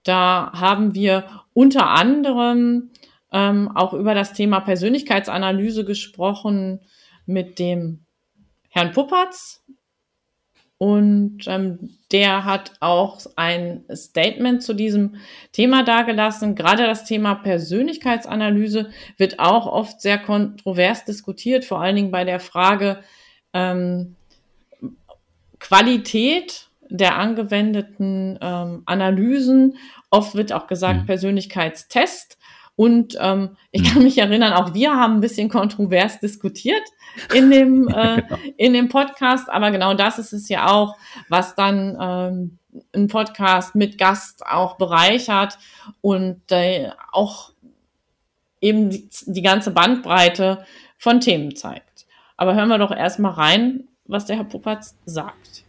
da 0.03 0.51
haben 0.55 0.95
wir 0.95 1.43
unter 1.53 1.89
anderem 1.89 2.91
ähm, 3.33 3.71
auch 3.75 3.93
über 3.93 4.15
das 4.15 4.33
Thema 4.33 4.61
Persönlichkeitsanalyse 4.61 5.85
gesprochen 5.85 6.81
mit 7.27 7.59
dem 7.59 8.07
Herrn 8.71 8.93
Puppatz, 8.93 9.63
und 10.83 11.40
ähm, 11.47 11.90
der 12.11 12.47
hat 12.47 12.73
auch 12.81 13.21
ein 13.37 13.85
Statement 13.95 14.62
zu 14.62 14.73
diesem 14.73 15.16
Thema 15.53 15.85
dargelassen. 15.85 16.55
Gerade 16.55 16.87
das 16.87 17.05
Thema 17.05 17.35
Persönlichkeitsanalyse 17.35 18.88
wird 19.19 19.40
auch 19.40 19.66
oft 19.66 20.01
sehr 20.01 20.16
kontrovers 20.16 21.05
diskutiert, 21.05 21.66
vor 21.66 21.83
allen 21.83 21.97
Dingen 21.97 22.11
bei 22.11 22.25
der 22.25 22.40
Frage 22.40 23.01
ähm, 23.53 24.16
Qualität 25.59 26.71
der 26.88 27.16
angewendeten 27.16 28.38
ähm, 28.40 28.83
Analysen. 28.87 29.77
Oft 30.09 30.35
wird 30.35 30.51
auch 30.51 30.66
gesagt 30.66 31.03
mhm. 31.03 31.07
Persönlichkeitstest. 31.07 32.38
Und 32.81 33.19
ähm, 33.21 33.59
ich 33.73 33.85
kann 33.85 33.99
mhm. 33.99 34.05
mich 34.05 34.16
erinnern, 34.16 34.55
auch 34.55 34.73
wir 34.73 34.95
haben 34.95 35.16
ein 35.16 35.21
bisschen 35.21 35.51
kontrovers 35.51 36.19
diskutiert 36.19 36.81
in 37.35 37.51
dem, 37.51 37.88
äh, 37.95 38.23
genau. 38.23 38.38
in 38.57 38.73
dem 38.73 38.88
Podcast. 38.88 39.51
Aber 39.51 39.71
genau 39.71 39.93
das 39.93 40.19
ist 40.19 40.33
es 40.33 40.49
ja 40.49 40.66
auch, 40.66 40.97
was 41.29 41.55
dann 41.55 41.99
ähm, 42.01 42.59
ein 42.95 43.09
Podcast 43.09 43.75
mit 43.75 43.99
Gast 43.99 44.47
auch 44.47 44.79
bereichert 44.79 45.59
und 46.01 46.40
äh, 46.53 46.88
auch 47.12 47.53
eben 48.62 48.88
die, 48.88 49.11
die 49.27 49.43
ganze 49.43 49.73
Bandbreite 49.73 50.64
von 50.97 51.21
Themen 51.21 51.55
zeigt. 51.57 52.07
Aber 52.38 52.55
hören 52.55 52.71
wir 52.71 52.79
doch 52.79 52.97
erstmal 52.97 53.33
rein, 53.33 53.88
was 54.07 54.25
der 54.25 54.37
Herr 54.37 54.45
Puppatz 54.45 54.97
sagt. 55.05 55.64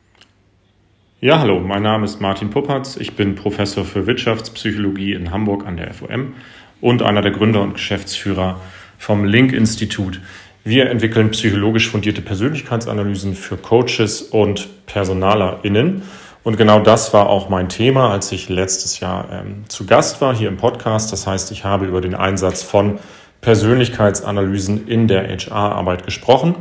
Ja, 1.23 1.39
hallo, 1.39 1.59
mein 1.59 1.83
Name 1.83 2.05
ist 2.05 2.19
Martin 2.19 2.49
Puppatz. 2.49 2.95
Ich 2.97 3.15
bin 3.15 3.35
Professor 3.35 3.85
für 3.85 4.07
Wirtschaftspsychologie 4.07 5.13
in 5.13 5.29
Hamburg 5.29 5.67
an 5.67 5.77
der 5.77 5.93
FOM 5.93 6.33
und 6.81 7.01
einer 7.03 7.21
der 7.21 7.31
Gründer 7.31 7.61
und 7.61 7.75
Geschäftsführer 7.75 8.59
vom 8.97 9.23
Link-Institut. 9.23 10.19
Wir 10.63 10.89
entwickeln 10.89 11.31
psychologisch 11.31 11.89
fundierte 11.89 12.21
Persönlichkeitsanalysen 12.21 13.35
für 13.35 13.57
Coaches 13.57 14.21
und 14.21 14.85
PersonalerInnen. 14.85 16.03
Und 16.43 16.57
genau 16.57 16.79
das 16.79 17.13
war 17.13 17.29
auch 17.29 17.49
mein 17.49 17.69
Thema, 17.69 18.11
als 18.11 18.31
ich 18.31 18.49
letztes 18.49 18.99
Jahr 18.99 19.27
ähm, 19.31 19.63
zu 19.69 19.85
Gast 19.85 20.21
war 20.21 20.35
hier 20.35 20.49
im 20.49 20.57
Podcast. 20.57 21.11
Das 21.11 21.27
heißt, 21.27 21.51
ich 21.51 21.63
habe 21.63 21.85
über 21.85 22.01
den 22.01 22.15
Einsatz 22.15 22.63
von 22.63 22.99
Persönlichkeitsanalysen 23.41 24.87
in 24.87 25.07
der 25.07 25.27
HR-Arbeit 25.27 26.05
gesprochen. 26.05 26.55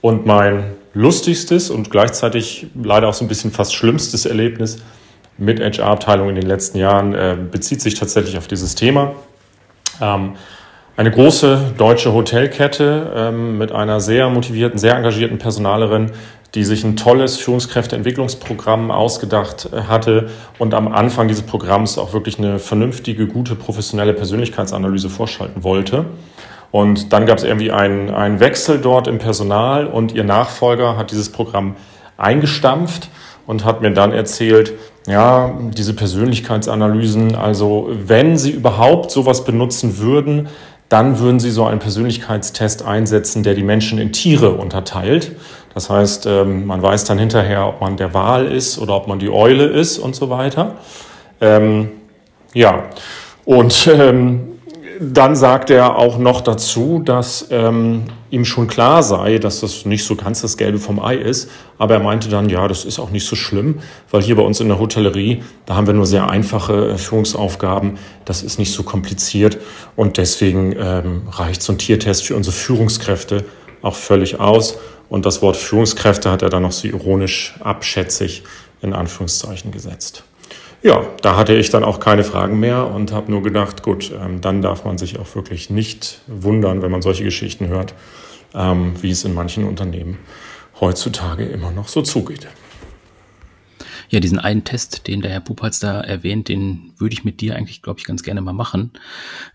Und 0.00 0.26
mein 0.26 0.72
lustigstes 0.92 1.70
und 1.70 1.90
gleichzeitig 1.90 2.68
leider 2.74 3.08
auch 3.08 3.14
so 3.14 3.24
ein 3.24 3.28
bisschen 3.28 3.50
fast 3.50 3.74
schlimmstes 3.74 4.26
Erlebnis 4.26 4.78
mit 5.38 5.60
HR-Abteilung 5.60 6.28
in 6.28 6.36
den 6.36 6.46
letzten 6.46 6.78
Jahren 6.78 7.14
äh, 7.14 7.36
bezieht 7.50 7.80
sich 7.80 7.94
tatsächlich 7.94 8.38
auf 8.38 8.46
dieses 8.46 8.74
Thema. 8.74 9.14
Ähm, 10.00 10.32
eine 10.96 11.10
große 11.10 11.74
deutsche 11.76 12.12
Hotelkette 12.12 13.12
ähm, 13.16 13.58
mit 13.58 13.72
einer 13.72 13.98
sehr 14.00 14.30
motivierten, 14.30 14.78
sehr 14.78 14.94
engagierten 14.94 15.38
Personalerin, 15.38 16.12
die 16.54 16.62
sich 16.62 16.84
ein 16.84 16.96
tolles 16.96 17.36
Führungskräfteentwicklungsprogramm 17.38 18.92
ausgedacht 18.92 19.68
äh, 19.72 19.82
hatte 19.82 20.30
und 20.58 20.72
am 20.72 20.92
Anfang 20.92 21.26
dieses 21.26 21.42
Programms 21.42 21.98
auch 21.98 22.12
wirklich 22.12 22.38
eine 22.38 22.60
vernünftige, 22.60 23.26
gute, 23.26 23.56
professionelle 23.56 24.14
Persönlichkeitsanalyse 24.14 25.10
vorschalten 25.10 25.64
wollte. 25.64 26.04
Und 26.70 27.12
dann 27.12 27.26
gab 27.26 27.38
es 27.38 27.44
irgendwie 27.44 27.72
einen, 27.72 28.10
einen 28.10 28.40
Wechsel 28.40 28.80
dort 28.80 29.08
im 29.08 29.18
Personal 29.18 29.86
und 29.86 30.12
ihr 30.12 30.24
Nachfolger 30.24 30.96
hat 30.96 31.10
dieses 31.10 31.30
Programm 31.30 31.76
eingestampft 32.16 33.08
und 33.46 33.64
hat 33.64 33.80
mir 33.80 33.92
dann 33.92 34.12
erzählt, 34.12 34.72
ja, 35.06 35.52
diese 35.76 35.94
Persönlichkeitsanalysen, 35.94 37.34
also 37.34 37.88
wenn 37.90 38.38
Sie 38.38 38.50
überhaupt 38.50 39.10
sowas 39.10 39.44
benutzen 39.44 39.98
würden, 39.98 40.48
dann 40.88 41.18
würden 41.18 41.40
Sie 41.40 41.50
so 41.50 41.64
einen 41.64 41.80
Persönlichkeitstest 41.80 42.84
einsetzen, 42.84 43.42
der 43.42 43.54
die 43.54 43.62
Menschen 43.62 43.98
in 43.98 44.12
Tiere 44.12 44.52
unterteilt. 44.52 45.32
Das 45.74 45.90
heißt, 45.90 46.26
ähm, 46.26 46.66
man 46.66 46.80
weiß 46.80 47.04
dann 47.04 47.18
hinterher, 47.18 47.66
ob 47.66 47.80
man 47.80 47.96
der 47.96 48.14
Wal 48.14 48.46
ist 48.46 48.78
oder 48.78 48.94
ob 48.94 49.08
man 49.08 49.18
die 49.18 49.30
Eule 49.30 49.64
ist 49.64 49.98
und 49.98 50.14
so 50.14 50.30
weiter. 50.30 50.76
Ähm, 51.40 51.90
ja, 52.54 52.84
und 53.44 53.90
ähm, 53.92 54.53
dann 55.00 55.36
sagt 55.36 55.70
er 55.70 55.96
auch 55.96 56.18
noch 56.18 56.40
dazu, 56.40 57.00
dass 57.04 57.48
ähm, 57.50 58.04
ihm 58.30 58.44
schon 58.44 58.66
klar 58.66 59.02
sei, 59.02 59.38
dass 59.38 59.60
das 59.60 59.84
nicht 59.84 60.04
so 60.04 60.16
ganz 60.16 60.42
das 60.42 60.56
Gelbe 60.56 60.78
vom 60.78 61.00
Ei 61.00 61.16
ist. 61.16 61.50
Aber 61.78 61.94
er 61.94 62.00
meinte 62.00 62.28
dann, 62.28 62.48
ja, 62.48 62.68
das 62.68 62.84
ist 62.84 62.98
auch 62.98 63.10
nicht 63.10 63.26
so 63.26 63.36
schlimm, 63.36 63.80
weil 64.10 64.22
hier 64.22 64.36
bei 64.36 64.42
uns 64.42 64.60
in 64.60 64.68
der 64.68 64.78
Hotellerie, 64.78 65.42
da 65.66 65.76
haben 65.76 65.86
wir 65.86 65.94
nur 65.94 66.06
sehr 66.06 66.28
einfache 66.28 66.90
äh, 66.90 66.98
Führungsaufgaben. 66.98 67.98
Das 68.24 68.42
ist 68.42 68.58
nicht 68.58 68.72
so 68.72 68.82
kompliziert. 68.82 69.58
Und 69.96 70.16
deswegen 70.16 70.74
ähm, 70.78 71.22
reicht 71.30 71.62
so 71.62 71.72
ein 71.72 71.78
Tiertest 71.78 72.24
für 72.24 72.36
unsere 72.36 72.54
Führungskräfte 72.54 73.44
auch 73.82 73.96
völlig 73.96 74.40
aus. 74.40 74.78
Und 75.08 75.26
das 75.26 75.42
Wort 75.42 75.56
Führungskräfte 75.56 76.30
hat 76.30 76.42
er 76.42 76.50
dann 76.50 76.62
noch 76.62 76.72
so 76.72 76.88
ironisch 76.88 77.54
abschätzig 77.60 78.42
in 78.80 78.92
Anführungszeichen 78.92 79.70
gesetzt. 79.70 80.24
Ja, 80.84 81.02
da 81.22 81.34
hatte 81.34 81.54
ich 81.54 81.70
dann 81.70 81.82
auch 81.82 81.98
keine 81.98 82.24
Fragen 82.24 82.60
mehr 82.60 82.86
und 82.86 83.10
habe 83.10 83.30
nur 83.30 83.42
gedacht, 83.42 83.82
gut, 83.82 84.12
ähm, 84.12 84.42
dann 84.42 84.60
darf 84.60 84.84
man 84.84 84.98
sich 84.98 85.18
auch 85.18 85.34
wirklich 85.34 85.70
nicht 85.70 86.20
wundern, 86.26 86.82
wenn 86.82 86.90
man 86.90 87.00
solche 87.00 87.24
Geschichten 87.24 87.68
hört, 87.68 87.94
ähm, 88.54 88.92
wie 89.00 89.10
es 89.10 89.24
in 89.24 89.32
manchen 89.32 89.64
Unternehmen 89.64 90.18
heutzutage 90.78 91.46
immer 91.46 91.70
noch 91.70 91.88
so 91.88 92.02
zugeht. 92.02 92.48
Ja, 94.10 94.20
diesen 94.20 94.38
einen 94.38 94.64
Test, 94.64 95.08
den 95.08 95.22
der 95.22 95.30
Herr 95.30 95.40
Pupatz 95.40 95.80
da 95.80 96.02
erwähnt, 96.02 96.48
den 96.48 96.92
würde 96.98 97.14
ich 97.14 97.24
mit 97.24 97.40
dir 97.40 97.56
eigentlich, 97.56 97.80
glaube 97.80 98.00
ich, 98.00 98.04
ganz 98.04 98.22
gerne 98.22 98.42
mal 98.42 98.52
machen, 98.52 98.92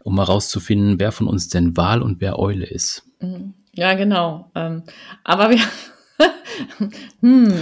um 0.03 0.15
mal 0.15 0.23
rauszufinden, 0.23 0.99
wer 0.99 1.11
von 1.11 1.27
uns 1.27 1.47
denn 1.47 1.77
Wahl 1.77 2.01
und 2.01 2.21
wer 2.21 2.39
Eule 2.39 2.65
ist. 2.65 3.03
Mhm. 3.19 3.53
Ja, 3.73 3.93
genau. 3.93 4.49
Ähm, 4.55 4.81
aber 5.23 5.51
wir, 5.51 5.59
hm, 7.21 7.53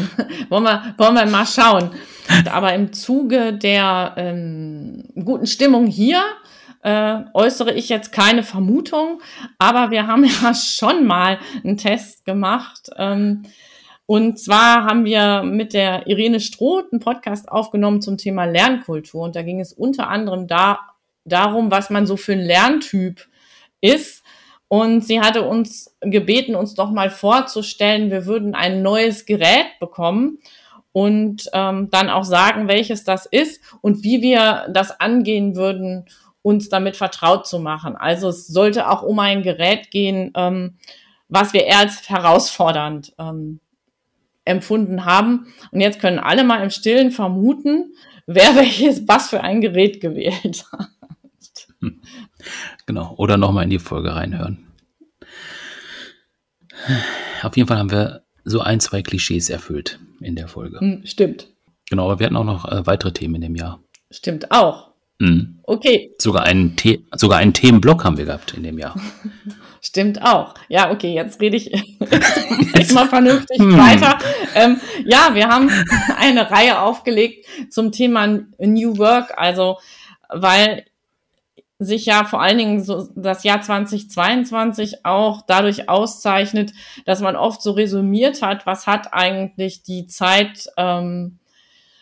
wollen 0.47 0.63
wir, 0.63 0.95
wollen 0.97 1.15
wir 1.15 1.25
mal 1.25 1.45
schauen. 1.45 1.91
Aber 2.51 2.73
im 2.73 2.93
Zuge 2.93 3.53
der 3.53 4.13
ähm, 4.17 5.03
guten 5.15 5.47
Stimmung 5.47 5.87
hier 5.87 6.21
äh, 6.83 7.19
äußere 7.33 7.73
ich 7.73 7.89
jetzt 7.89 8.11
keine 8.11 8.43
Vermutung, 8.43 9.21
aber 9.57 9.91
wir 9.91 10.07
haben 10.07 10.23
ja 10.41 10.53
schon 10.53 11.05
mal 11.05 11.39
einen 11.63 11.77
Test 11.77 12.25
gemacht. 12.25 12.89
Ähm, 12.97 13.43
und 14.05 14.39
zwar 14.39 14.85
haben 14.85 15.03
wir 15.03 15.43
mit 15.43 15.73
der 15.73 16.07
Irene 16.07 16.39
Stroh 16.39 16.81
einen 16.89 17.01
Podcast 17.01 17.49
aufgenommen 17.49 18.01
zum 18.01 18.17
Thema 18.17 18.45
Lernkultur. 18.45 19.23
Und 19.23 19.35
da 19.35 19.41
ging 19.41 19.59
es 19.59 19.73
unter 19.73 20.07
anderem 20.07 20.47
da, 20.47 20.79
darum, 21.25 21.71
was 21.71 21.89
man 21.89 22.07
so 22.07 22.15
für 22.15 22.31
ein 22.31 22.39
Lerntyp 22.39 23.27
ist. 23.81 24.23
Und 24.69 25.03
sie 25.03 25.19
hatte 25.19 25.43
uns 25.43 25.97
gebeten, 25.99 26.55
uns 26.55 26.73
doch 26.73 26.91
mal 26.91 27.09
vorzustellen, 27.09 28.09
wir 28.09 28.25
würden 28.25 28.55
ein 28.55 28.81
neues 28.81 29.25
Gerät 29.25 29.77
bekommen 29.81 30.39
und 30.91 31.49
ähm, 31.53 31.89
dann 31.91 32.09
auch 32.09 32.23
sagen, 32.23 32.67
welches 32.67 33.03
das 33.03 33.25
ist 33.25 33.61
und 33.81 34.03
wie 34.03 34.21
wir 34.21 34.67
das 34.69 34.99
angehen 34.99 35.55
würden, 35.55 36.05
uns 36.41 36.69
damit 36.69 36.95
vertraut 36.95 37.45
zu 37.45 37.59
machen. 37.59 37.95
Also 37.95 38.29
es 38.29 38.47
sollte 38.47 38.89
auch 38.89 39.03
um 39.03 39.19
ein 39.19 39.43
Gerät 39.43 39.91
gehen, 39.91 40.31
ähm, 40.35 40.77
was 41.27 41.53
wir 41.53 41.65
eher 41.65 41.79
als 41.79 42.09
herausfordernd 42.09 43.13
ähm, 43.19 43.59
empfunden 44.45 45.05
haben. 45.05 45.53
Und 45.71 45.81
jetzt 45.81 45.99
können 45.99 46.19
alle 46.19 46.43
mal 46.43 46.63
im 46.63 46.69
Stillen 46.69 47.11
vermuten, 47.11 47.93
wer 48.25 48.55
welches 48.55 49.07
was 49.07 49.29
für 49.29 49.41
ein 49.41 49.61
Gerät 49.61 49.99
gewählt 49.99 50.65
hat. 50.71 50.87
Genau, 52.85 53.13
oder 53.17 53.37
nochmal 53.37 53.65
in 53.65 53.69
die 53.69 53.77
Folge 53.77 54.15
reinhören. 54.15 54.65
Auf 57.43 57.57
jeden 57.57 57.67
Fall 57.67 57.77
haben 57.77 57.91
wir 57.91 58.23
so 58.45 58.61
ein, 58.61 58.79
zwei 58.79 59.01
Klischees 59.01 59.49
erfüllt 59.49 59.99
in 60.21 60.35
der 60.35 60.47
Folge. 60.47 60.79
Hm, 60.79 61.01
stimmt. 61.05 61.47
Genau, 61.89 62.05
aber 62.05 62.19
wir 62.19 62.25
hatten 62.25 62.35
auch 62.35 62.43
noch 62.43 62.65
äh, 62.65 62.85
weitere 62.85 63.11
Themen 63.11 63.35
in 63.35 63.41
dem 63.41 63.55
Jahr. 63.55 63.79
Stimmt 64.11 64.51
auch. 64.51 64.91
Mhm. 65.19 65.59
Okay. 65.63 66.13
Sogar 66.19 66.43
einen, 66.43 66.75
The 66.79 67.03
sogar 67.15 67.39
einen 67.39 67.53
Themenblock 67.53 68.03
haben 68.03 68.17
wir 68.17 68.25
gehabt 68.25 68.53
in 68.53 68.63
dem 68.63 68.77
Jahr. 68.77 68.95
Stimmt 69.81 70.21
auch. 70.21 70.53
Ja, 70.67 70.91
okay, 70.91 71.13
jetzt 71.13 71.39
rede 71.39 71.55
ich 71.55 71.65
jetzt 72.75 72.93
mal 72.93 73.07
vernünftig 73.07 73.59
hm. 73.59 73.77
weiter. 73.77 74.17
Ähm, 74.53 74.81
ja, 75.05 75.33
wir 75.33 75.47
haben 75.47 75.69
eine 76.17 76.49
Reihe 76.51 76.79
aufgelegt 76.79 77.45
zum 77.69 77.91
Thema 77.91 78.27
New 78.59 78.97
Work, 78.97 79.33
also 79.37 79.77
weil 80.29 80.85
sich 81.79 82.05
ja 82.05 82.23
vor 82.23 82.41
allen 82.41 82.57
Dingen 82.57 82.83
so 82.83 83.07
das 83.15 83.43
Jahr 83.43 83.61
2022 83.61 85.05
auch 85.05 85.43
dadurch 85.47 85.89
auszeichnet, 85.89 86.73
dass 87.05 87.21
man 87.21 87.35
oft 87.35 87.61
so 87.61 87.71
resümiert 87.71 88.41
hat, 88.41 88.65
was 88.65 88.87
hat 88.87 89.13
eigentlich 89.13 89.83
die 89.83 90.07
Zeit 90.07 90.67
ähm, 90.77 91.37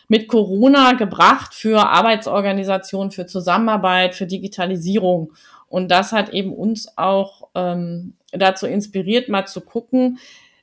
mit 0.08 0.28
Corona 0.28 0.92
gebracht 0.92 1.52
für 1.52 1.88
Arbeitsorganisation, 1.88 3.10
für 3.10 3.26
Zusammenarbeit, 3.26 4.14
für 4.14 4.26
Digitalisierung. 4.26 5.32
Und 5.68 5.90
das 5.90 6.12
hat 6.12 6.30
eben 6.30 6.54
uns 6.54 6.96
auch 6.96 7.48
ähm, 7.54 8.14
dazu 8.32 8.66
inspiriert, 8.66 9.28
mal 9.28 9.46
zu 9.46 9.60
gucken, 9.60 10.18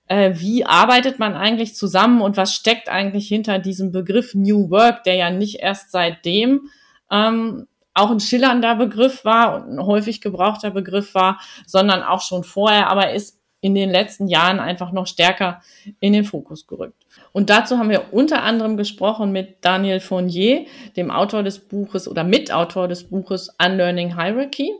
äh, 0.07 0.31
wie 0.35 0.65
arbeitet 0.65 1.19
man 1.19 1.35
eigentlich 1.35 1.75
zusammen 1.75 2.21
und 2.21 2.37
was 2.37 2.53
steckt 2.53 2.89
eigentlich 2.89 3.27
hinter 3.27 3.59
diesem 3.59 3.91
Begriff 3.91 4.33
New 4.33 4.69
Work, 4.69 5.03
der 5.03 5.15
ja 5.15 5.29
nicht 5.29 5.59
erst 5.59 5.91
seitdem 5.91 6.69
ähm, 7.11 7.67
auch 7.93 8.09
ein 8.09 8.19
schillernder 8.19 8.75
Begriff 8.75 9.23
war 9.25 9.55
und 9.55 9.73
ein 9.73 9.85
häufig 9.85 10.21
gebrauchter 10.21 10.71
Begriff 10.71 11.13
war, 11.13 11.39
sondern 11.65 12.03
auch 12.03 12.21
schon 12.21 12.43
vorher, 12.43 12.89
aber 12.89 13.11
ist 13.11 13.39
in 13.63 13.75
den 13.75 13.89
letzten 13.89 14.27
Jahren 14.27 14.59
einfach 14.59 14.91
noch 14.91 15.07
stärker 15.07 15.61
in 16.01 16.11
den 16.11 16.25
Fokus 16.25 16.67
gerückt. 16.67 17.05
Und 17.31 17.49
dazu 17.49 17.77
haben 17.77 17.89
wir 17.89 18.11
unter 18.11 18.43
anderem 18.43 18.75
gesprochen 18.75 19.31
mit 19.31 19.63
Daniel 19.63 20.01
Fournier, 20.01 20.65
dem 20.97 21.09
Autor 21.09 21.43
des 21.43 21.59
Buches 21.59 22.09
oder 22.09 22.25
Mitautor 22.25 22.89
des 22.89 23.05
Buches 23.05 23.55
Unlearning 23.63 24.19
Hierarchy. 24.19 24.73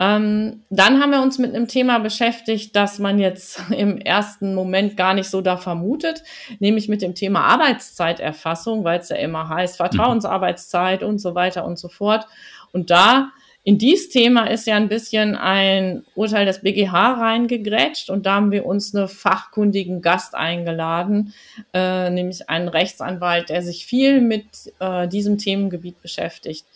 Ähm, 0.00 0.64
dann 0.70 1.00
haben 1.00 1.12
wir 1.12 1.22
uns 1.22 1.38
mit 1.38 1.54
einem 1.54 1.68
Thema 1.68 1.98
beschäftigt, 1.98 2.74
das 2.74 2.98
man 2.98 3.18
jetzt 3.18 3.60
im 3.76 3.98
ersten 3.98 4.54
Moment 4.54 4.96
gar 4.96 5.14
nicht 5.14 5.30
so 5.30 5.40
da 5.40 5.56
vermutet, 5.56 6.22
nämlich 6.58 6.88
mit 6.88 7.00
dem 7.02 7.14
Thema 7.14 7.44
Arbeitszeiterfassung, 7.44 8.84
weil 8.84 9.00
es 9.00 9.08
ja 9.08 9.16
immer 9.16 9.48
heißt 9.48 9.76
Vertrauensarbeitszeit 9.76 11.02
und 11.02 11.18
so 11.18 11.34
weiter 11.34 11.64
und 11.64 11.78
so 11.78 11.88
fort. 11.88 12.26
Und 12.72 12.90
da 12.90 13.30
in 13.66 13.78
dieses 13.78 14.10
Thema 14.10 14.44
ist 14.50 14.66
ja 14.66 14.76
ein 14.76 14.90
bisschen 14.90 15.36
ein 15.36 16.04
Urteil 16.14 16.44
des 16.44 16.60
BGH 16.60 17.14
reingegrätscht 17.14 18.10
und 18.10 18.26
da 18.26 18.34
haben 18.34 18.50
wir 18.50 18.66
uns 18.66 18.94
eine 18.94 19.08
fachkundigen 19.08 20.02
Gast 20.02 20.34
eingeladen, 20.34 21.32
äh, 21.72 22.10
nämlich 22.10 22.50
einen 22.50 22.68
Rechtsanwalt, 22.68 23.48
der 23.48 23.62
sich 23.62 23.86
viel 23.86 24.20
mit 24.20 24.44
äh, 24.80 25.08
diesem 25.08 25.38
Themengebiet 25.38 26.02
beschäftigt. 26.02 26.66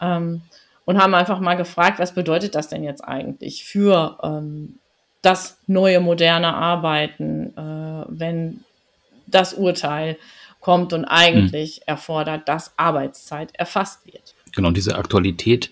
Ähm, 0.00 0.42
und 0.88 0.96
haben 0.96 1.14
einfach 1.14 1.38
mal 1.38 1.54
gefragt, 1.54 1.98
was 1.98 2.14
bedeutet 2.14 2.54
das 2.54 2.68
denn 2.68 2.82
jetzt 2.82 3.02
eigentlich 3.04 3.62
für 3.62 4.18
ähm, 4.22 4.78
das 5.20 5.58
neue 5.66 6.00
moderne 6.00 6.54
Arbeiten, 6.54 7.54
äh, 7.58 8.06
wenn 8.08 8.60
das 9.26 9.52
Urteil 9.52 10.16
kommt 10.60 10.94
und 10.94 11.04
eigentlich 11.04 11.76
hm. 11.76 11.82
erfordert, 11.84 12.48
dass 12.48 12.72
Arbeitszeit 12.78 13.54
erfasst 13.54 14.06
wird. 14.06 14.34
Genau, 14.56 14.70
diese 14.70 14.96
Aktualität 14.96 15.70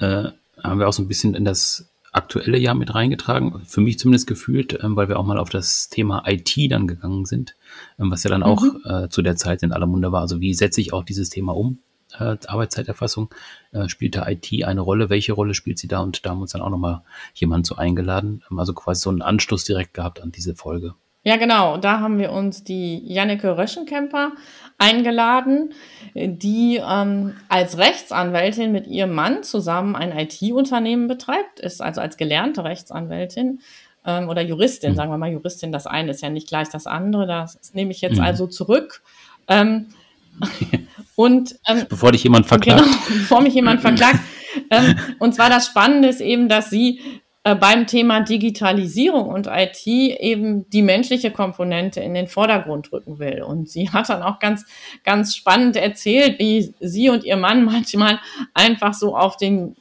äh, 0.00 0.30
haben 0.60 0.80
wir 0.80 0.88
auch 0.88 0.92
so 0.92 1.02
ein 1.04 1.08
bisschen 1.08 1.36
in 1.36 1.44
das 1.44 1.88
aktuelle 2.10 2.58
Jahr 2.58 2.74
mit 2.74 2.92
reingetragen, 2.92 3.62
für 3.66 3.80
mich 3.80 4.00
zumindest 4.00 4.26
gefühlt, 4.26 4.82
ähm, 4.82 4.96
weil 4.96 5.08
wir 5.08 5.20
auch 5.20 5.26
mal 5.26 5.38
auf 5.38 5.50
das 5.50 5.90
Thema 5.90 6.24
IT 6.26 6.56
dann 6.72 6.88
gegangen 6.88 7.24
sind, 7.24 7.54
ähm, 8.00 8.10
was 8.10 8.24
ja 8.24 8.30
dann 8.30 8.42
auch 8.42 8.62
mhm. 8.62 8.80
äh, 8.84 9.08
zu 9.10 9.22
der 9.22 9.36
Zeit 9.36 9.62
in 9.62 9.70
aller 9.70 9.86
Munde 9.86 10.10
war. 10.10 10.22
Also 10.22 10.40
wie 10.40 10.54
setze 10.54 10.80
ich 10.80 10.92
auch 10.92 11.04
dieses 11.04 11.30
Thema 11.30 11.54
um? 11.54 11.78
Äh, 12.18 12.36
Arbeitszeiterfassung, 12.46 13.34
äh, 13.72 13.88
spielt 13.88 14.16
da 14.16 14.28
IT 14.28 14.50
eine 14.64 14.80
Rolle? 14.80 15.10
Welche 15.10 15.32
Rolle 15.32 15.54
spielt 15.54 15.78
sie 15.78 15.88
da? 15.88 16.00
Und 16.00 16.24
da 16.24 16.30
haben 16.30 16.38
wir 16.38 16.42
uns 16.42 16.52
dann 16.52 16.62
auch 16.62 16.70
nochmal 16.70 17.02
jemanden 17.34 17.64
zu 17.64 17.76
eingeladen, 17.76 18.44
ähm, 18.50 18.58
also 18.58 18.72
quasi 18.74 19.02
so 19.02 19.10
einen 19.10 19.22
Anschluss 19.22 19.64
direkt 19.64 19.94
gehabt 19.94 20.22
an 20.22 20.32
diese 20.32 20.54
Folge. 20.54 20.94
Ja, 21.26 21.36
genau. 21.38 21.76
Da 21.76 21.98
haben 21.98 22.20
wir 22.20 22.30
uns 22.30 22.62
die 22.62 23.02
Janneke 23.04 23.58
Röschenkemper 23.58 24.30
eingeladen, 24.78 25.72
die 26.14 26.80
ähm, 26.80 27.34
als 27.48 27.78
Rechtsanwältin 27.78 28.70
mit 28.70 28.86
ihrem 28.86 29.12
Mann 29.12 29.42
zusammen 29.42 29.96
ein 29.96 30.16
IT-Unternehmen 30.16 31.08
betreibt, 31.08 31.58
ist 31.58 31.82
also 31.82 32.00
als 32.00 32.16
gelernte 32.16 32.62
Rechtsanwältin 32.62 33.60
ähm, 34.04 34.28
oder 34.28 34.40
Juristin, 34.40 34.92
mhm. 34.92 34.94
sagen 34.94 35.10
wir 35.10 35.18
mal 35.18 35.32
Juristin, 35.32 35.72
das 35.72 35.88
eine 35.88 36.12
ist 36.12 36.22
ja 36.22 36.30
nicht 36.30 36.46
gleich 36.46 36.68
das 36.68 36.86
andere, 36.86 37.26
das 37.26 37.74
nehme 37.74 37.90
ich 37.90 38.02
jetzt 38.02 38.18
mhm. 38.18 38.24
also 38.24 38.46
zurück. 38.46 39.02
Ähm, 39.48 39.86
und 41.16 41.56
ähm, 41.66 41.86
bevor 41.88 42.12
dich 42.12 42.24
jemand 42.24 42.46
verklagt. 42.46 42.84
Genau, 42.84 42.96
bevor 43.08 43.40
mich 43.40 43.54
jemand 43.54 43.80
verklagt. 43.80 44.20
ähm, 44.70 44.96
und 45.18 45.34
zwar 45.34 45.50
das 45.50 45.66
Spannende 45.66 46.08
ist 46.08 46.20
eben, 46.20 46.48
dass 46.48 46.70
sie 46.70 47.00
äh, 47.46 47.54
beim 47.54 47.86
Thema 47.86 48.22
Digitalisierung 48.22 49.28
und 49.28 49.46
IT 49.46 49.86
eben 49.86 50.68
die 50.70 50.82
menschliche 50.82 51.30
Komponente 51.30 52.00
in 52.00 52.12
den 52.12 52.26
Vordergrund 52.26 52.90
rücken 52.92 53.20
will. 53.20 53.42
Und 53.42 53.68
sie 53.68 53.88
hat 53.88 54.08
dann 54.08 54.24
auch 54.24 54.40
ganz, 54.40 54.66
ganz 55.04 55.36
spannend 55.36 55.76
erzählt, 55.76 56.40
wie 56.40 56.74
sie 56.80 57.08
und 57.08 57.22
ihr 57.22 57.36
Mann 57.36 57.64
manchmal 57.72 58.18
einfach 58.52 58.94
so 58.94 59.16
auf 59.16 59.36
den 59.36 59.76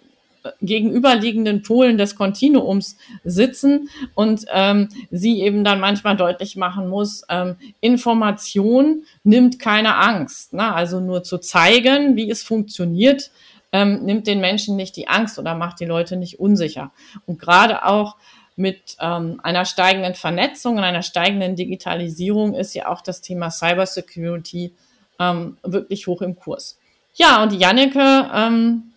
gegenüberliegenden 0.61 1.61
Polen 1.61 1.97
des 1.97 2.15
Kontinuums 2.15 2.97
sitzen 3.23 3.89
und 4.13 4.45
ähm, 4.53 4.89
sie 5.11 5.41
eben 5.41 5.63
dann 5.63 5.79
manchmal 5.79 6.15
deutlich 6.15 6.55
machen 6.55 6.87
muss, 6.89 7.23
ähm, 7.29 7.55
Information 7.81 9.03
nimmt 9.23 9.59
keine 9.59 9.95
Angst. 9.95 10.53
Ne? 10.53 10.73
Also 10.73 10.99
nur 10.99 11.23
zu 11.23 11.37
zeigen, 11.37 12.15
wie 12.15 12.29
es 12.29 12.43
funktioniert, 12.43 13.31
ähm, 13.71 14.03
nimmt 14.03 14.27
den 14.27 14.39
Menschen 14.39 14.75
nicht 14.75 14.95
die 14.95 15.07
Angst 15.07 15.37
oder 15.39 15.55
macht 15.55 15.79
die 15.79 15.85
Leute 15.85 16.15
nicht 16.15 16.39
unsicher. 16.39 16.91
Und 17.25 17.39
gerade 17.39 17.85
auch 17.85 18.15
mit 18.55 18.95
ähm, 19.01 19.39
einer 19.43 19.65
steigenden 19.65 20.15
Vernetzung 20.15 20.77
und 20.77 20.83
einer 20.83 21.01
steigenden 21.01 21.55
Digitalisierung 21.55 22.53
ist 22.53 22.73
ja 22.73 22.87
auch 22.87 23.01
das 23.01 23.21
Thema 23.21 23.51
Cybersecurity 23.51 24.73
ähm, 25.19 25.57
wirklich 25.63 26.07
hoch 26.07 26.21
im 26.21 26.35
Kurs. 26.35 26.79
Ja, 27.15 27.43
und 27.43 27.53
Janneke 27.53 28.29
ähm, 28.33 28.93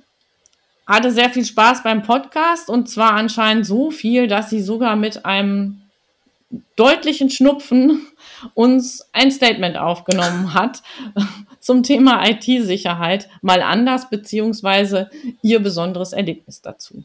hatte 0.89 1.13
sehr 1.13 1.29
viel 1.29 1.45
Spaß 1.45 1.83
beim 1.83 2.03
Podcast 2.03 2.71
und 2.71 2.89
zwar 2.89 3.13
anscheinend 3.13 3.67
so 3.67 3.91
viel, 3.91 4.27
dass 4.27 4.49
sie 4.49 4.63
sogar 4.63 4.97
mit 4.97 5.27
einem 5.27 5.83
deutlichen 6.77 7.29
Schnupfen 7.29 8.07
uns 8.55 9.07
ein 9.13 9.31
Statement 9.31 9.77
aufgenommen 9.77 10.55
hat 10.55 10.83
zum 11.61 11.83
Thema 11.83 12.27
IT-Sicherheit, 12.27 13.29
mal 13.43 13.61
anders, 13.61 14.09
beziehungsweise 14.09 15.11
ihr 15.43 15.61
besonderes 15.61 16.15
Erlebnis 16.15 16.63
dazu. 16.63 17.05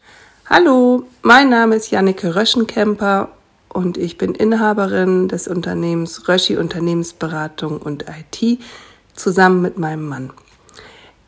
Hallo, 0.49 1.05
mein 1.21 1.49
Name 1.49 1.75
ist 1.75 1.91
Janneke 1.91 2.35
Röschenkemper 2.35 3.29
und 3.67 3.97
ich 3.97 4.17
bin 4.17 4.35
Inhaberin 4.35 5.27
des 5.27 5.47
Unternehmens 5.49 6.27
Röschi 6.29 6.55
Unternehmensberatung 6.55 7.79
und 7.79 8.05
IT 8.07 8.59
zusammen 9.13 9.61
mit 9.61 9.77
meinem 9.77 10.07
Mann. 10.07 10.31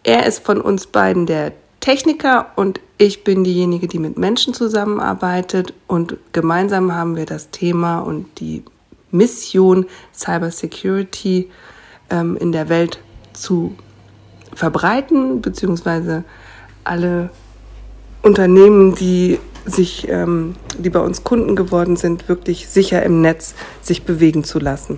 Er 0.04 0.26
ist 0.26 0.46
von 0.46 0.62
uns 0.62 0.88
beiden 0.88 1.26
der 1.26 1.52
Techniker 1.86 2.48
und 2.56 2.80
ich 2.98 3.24
bin 3.24 3.44
diejenige, 3.44 3.88
die 3.88 4.00
mit 4.00 4.18
Menschen 4.18 4.56
zusammenarbeitet 4.56 5.76
und 5.86 6.18
gemeinsam 6.32 6.96
haben 6.96 7.16
wir 7.16 7.28
das 7.28 7.52
Thema 7.52 8.00
und 8.00 8.26
die 8.40 8.64
Mission 9.12 9.86
Cybersecurity 10.12 11.52
ähm, 12.10 12.38
in 12.38 12.52
der 12.52 12.70
Welt 12.70 12.98
zu 13.34 13.76
verbreiten, 14.56 15.42
beziehungsweise 15.42 16.24
alle 16.84 17.30
Unternehmen, 18.24 18.96
die 18.96 19.38
sich, 19.68 20.08
ähm, 20.10 20.56
die 20.80 20.90
bei 20.90 21.02
uns 21.02 21.24
Kunden 21.24 21.56
geworden 21.56 21.98
sind, 21.98 22.28
wirklich 22.28 22.68
sicher 22.68 23.04
im 23.04 23.22
Netz 23.22 23.54
sich 23.84 24.02
bewegen 24.02 24.44
zu 24.44 24.58
lassen. 24.58 24.98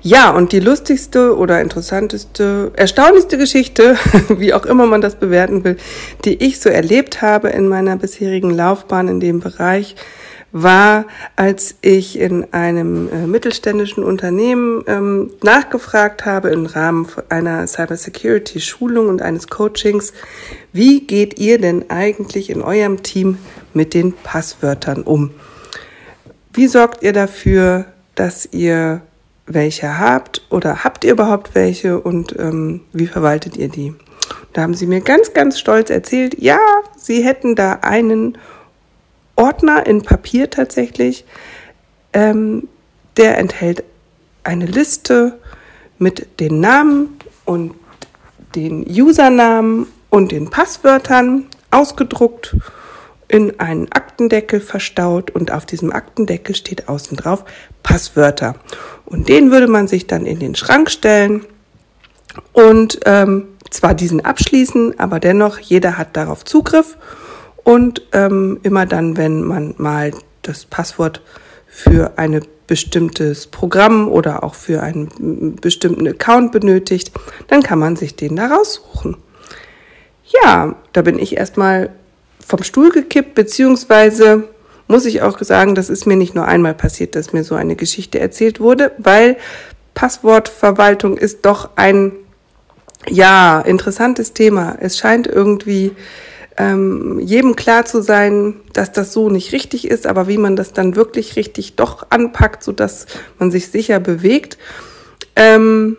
Ja, 0.00 0.30
und 0.30 0.52
die 0.52 0.60
lustigste 0.60 1.36
oder 1.36 1.60
interessanteste, 1.60 2.72
erstaunlichste 2.76 3.36
Geschichte, 3.36 3.96
wie 4.28 4.54
auch 4.54 4.64
immer 4.64 4.86
man 4.86 5.00
das 5.00 5.16
bewerten 5.16 5.64
will, 5.64 5.76
die 6.24 6.42
ich 6.42 6.60
so 6.60 6.68
erlebt 6.68 7.20
habe 7.20 7.48
in 7.48 7.68
meiner 7.68 7.96
bisherigen 7.96 8.50
Laufbahn 8.50 9.08
in 9.08 9.20
dem 9.20 9.40
Bereich, 9.40 9.96
war, 10.50 11.04
als 11.36 11.74
ich 11.82 12.18
in 12.18 12.52
einem 12.54 13.08
äh, 13.08 13.26
mittelständischen 13.26 14.02
Unternehmen 14.02 14.82
ähm, 14.86 15.30
nachgefragt 15.42 16.24
habe 16.24 16.48
im 16.48 16.64
Rahmen 16.64 17.06
einer 17.28 17.66
Cybersecurity-Schulung 17.66 19.08
und 19.08 19.20
eines 19.20 19.48
Coachings, 19.48 20.14
wie 20.72 21.02
geht 21.06 21.38
ihr 21.38 21.60
denn 21.60 21.90
eigentlich 21.90 22.48
in 22.48 22.62
eurem 22.62 23.02
Team 23.02 23.36
mit 23.74 23.92
den 23.92 24.14
Passwörtern 24.14 25.02
um? 25.02 25.32
Wie 26.54 26.66
sorgt 26.66 27.02
ihr 27.02 27.12
dafür, 27.12 27.84
dass 28.14 28.48
ihr 28.50 29.02
welche 29.48 29.98
habt 29.98 30.42
oder 30.50 30.84
habt 30.84 31.04
ihr 31.04 31.12
überhaupt 31.12 31.54
welche 31.54 32.00
und 32.00 32.38
ähm, 32.38 32.82
wie 32.92 33.06
verwaltet 33.06 33.56
ihr 33.56 33.68
die? 33.68 33.94
Da 34.52 34.62
haben 34.62 34.74
sie 34.74 34.86
mir 34.86 35.00
ganz, 35.00 35.32
ganz 35.32 35.58
stolz 35.58 35.90
erzählt, 35.90 36.36
ja, 36.38 36.58
sie 36.96 37.22
hätten 37.22 37.54
da 37.54 37.78
einen 37.82 38.38
Ordner 39.36 39.86
in 39.86 40.02
Papier 40.02 40.50
tatsächlich, 40.50 41.24
ähm, 42.12 42.68
der 43.16 43.38
enthält 43.38 43.84
eine 44.44 44.66
Liste 44.66 45.38
mit 45.98 46.40
den 46.40 46.60
Namen 46.60 47.18
und 47.44 47.74
den 48.54 48.84
Usernamen 48.86 49.86
und 50.10 50.32
den 50.32 50.50
Passwörtern 50.50 51.46
ausgedruckt 51.70 52.56
in 53.28 53.60
einen 53.60 53.92
Aktendeckel 53.92 54.60
verstaut 54.60 55.30
und 55.30 55.52
auf 55.52 55.66
diesem 55.66 55.92
Aktendeckel 55.92 56.54
steht 56.54 56.88
außen 56.88 57.16
drauf 57.16 57.44
Passwörter. 57.82 58.54
Und 59.04 59.28
den 59.28 59.50
würde 59.50 59.68
man 59.68 59.86
sich 59.86 60.06
dann 60.06 60.26
in 60.26 60.40
den 60.40 60.54
Schrank 60.54 60.90
stellen 60.90 61.44
und 62.52 63.00
ähm, 63.04 63.48
zwar 63.70 63.94
diesen 63.94 64.24
abschließen, 64.24 64.98
aber 64.98 65.20
dennoch 65.20 65.58
jeder 65.58 65.98
hat 65.98 66.16
darauf 66.16 66.44
Zugriff 66.44 66.96
und 67.64 68.02
ähm, 68.12 68.60
immer 68.62 68.86
dann, 68.86 69.16
wenn 69.16 69.42
man 69.42 69.74
mal 69.76 70.12
das 70.42 70.64
Passwort 70.64 71.20
für 71.66 72.12
ein 72.16 72.40
bestimmtes 72.66 73.46
Programm 73.46 74.08
oder 74.08 74.42
auch 74.42 74.54
für 74.54 74.82
einen 74.82 75.56
bestimmten 75.60 76.06
Account 76.08 76.52
benötigt, 76.52 77.12
dann 77.48 77.62
kann 77.62 77.78
man 77.78 77.96
sich 77.96 78.16
den 78.16 78.36
da 78.36 78.46
raussuchen. 78.46 79.16
Ja, 80.24 80.76
da 80.92 81.02
bin 81.02 81.18
ich 81.18 81.36
erstmal 81.36 81.90
vom 82.48 82.62
Stuhl 82.62 82.90
gekippt, 82.90 83.34
beziehungsweise 83.34 84.44
muss 84.88 85.04
ich 85.04 85.20
auch 85.20 85.38
sagen, 85.40 85.74
das 85.74 85.90
ist 85.90 86.06
mir 86.06 86.16
nicht 86.16 86.34
nur 86.34 86.46
einmal 86.46 86.74
passiert, 86.74 87.14
dass 87.14 87.34
mir 87.34 87.44
so 87.44 87.54
eine 87.54 87.76
Geschichte 87.76 88.18
erzählt 88.18 88.58
wurde, 88.58 88.92
weil 88.96 89.36
Passwortverwaltung 89.94 91.18
ist 91.18 91.44
doch 91.44 91.70
ein, 91.76 92.12
ja, 93.06 93.60
interessantes 93.60 94.32
Thema. 94.32 94.76
Es 94.80 94.96
scheint 94.96 95.26
irgendwie 95.26 95.92
ähm, 96.56 97.20
jedem 97.20 97.54
klar 97.54 97.84
zu 97.84 98.02
sein, 98.02 98.54
dass 98.72 98.92
das 98.92 99.12
so 99.12 99.28
nicht 99.28 99.52
richtig 99.52 99.86
ist, 99.86 100.06
aber 100.06 100.26
wie 100.26 100.38
man 100.38 100.56
das 100.56 100.72
dann 100.72 100.96
wirklich 100.96 101.36
richtig 101.36 101.76
doch 101.76 102.06
anpackt, 102.10 102.64
so 102.64 102.72
dass 102.72 103.06
man 103.38 103.50
sich 103.50 103.68
sicher 103.68 104.00
bewegt, 104.00 104.56
ähm, 105.36 105.98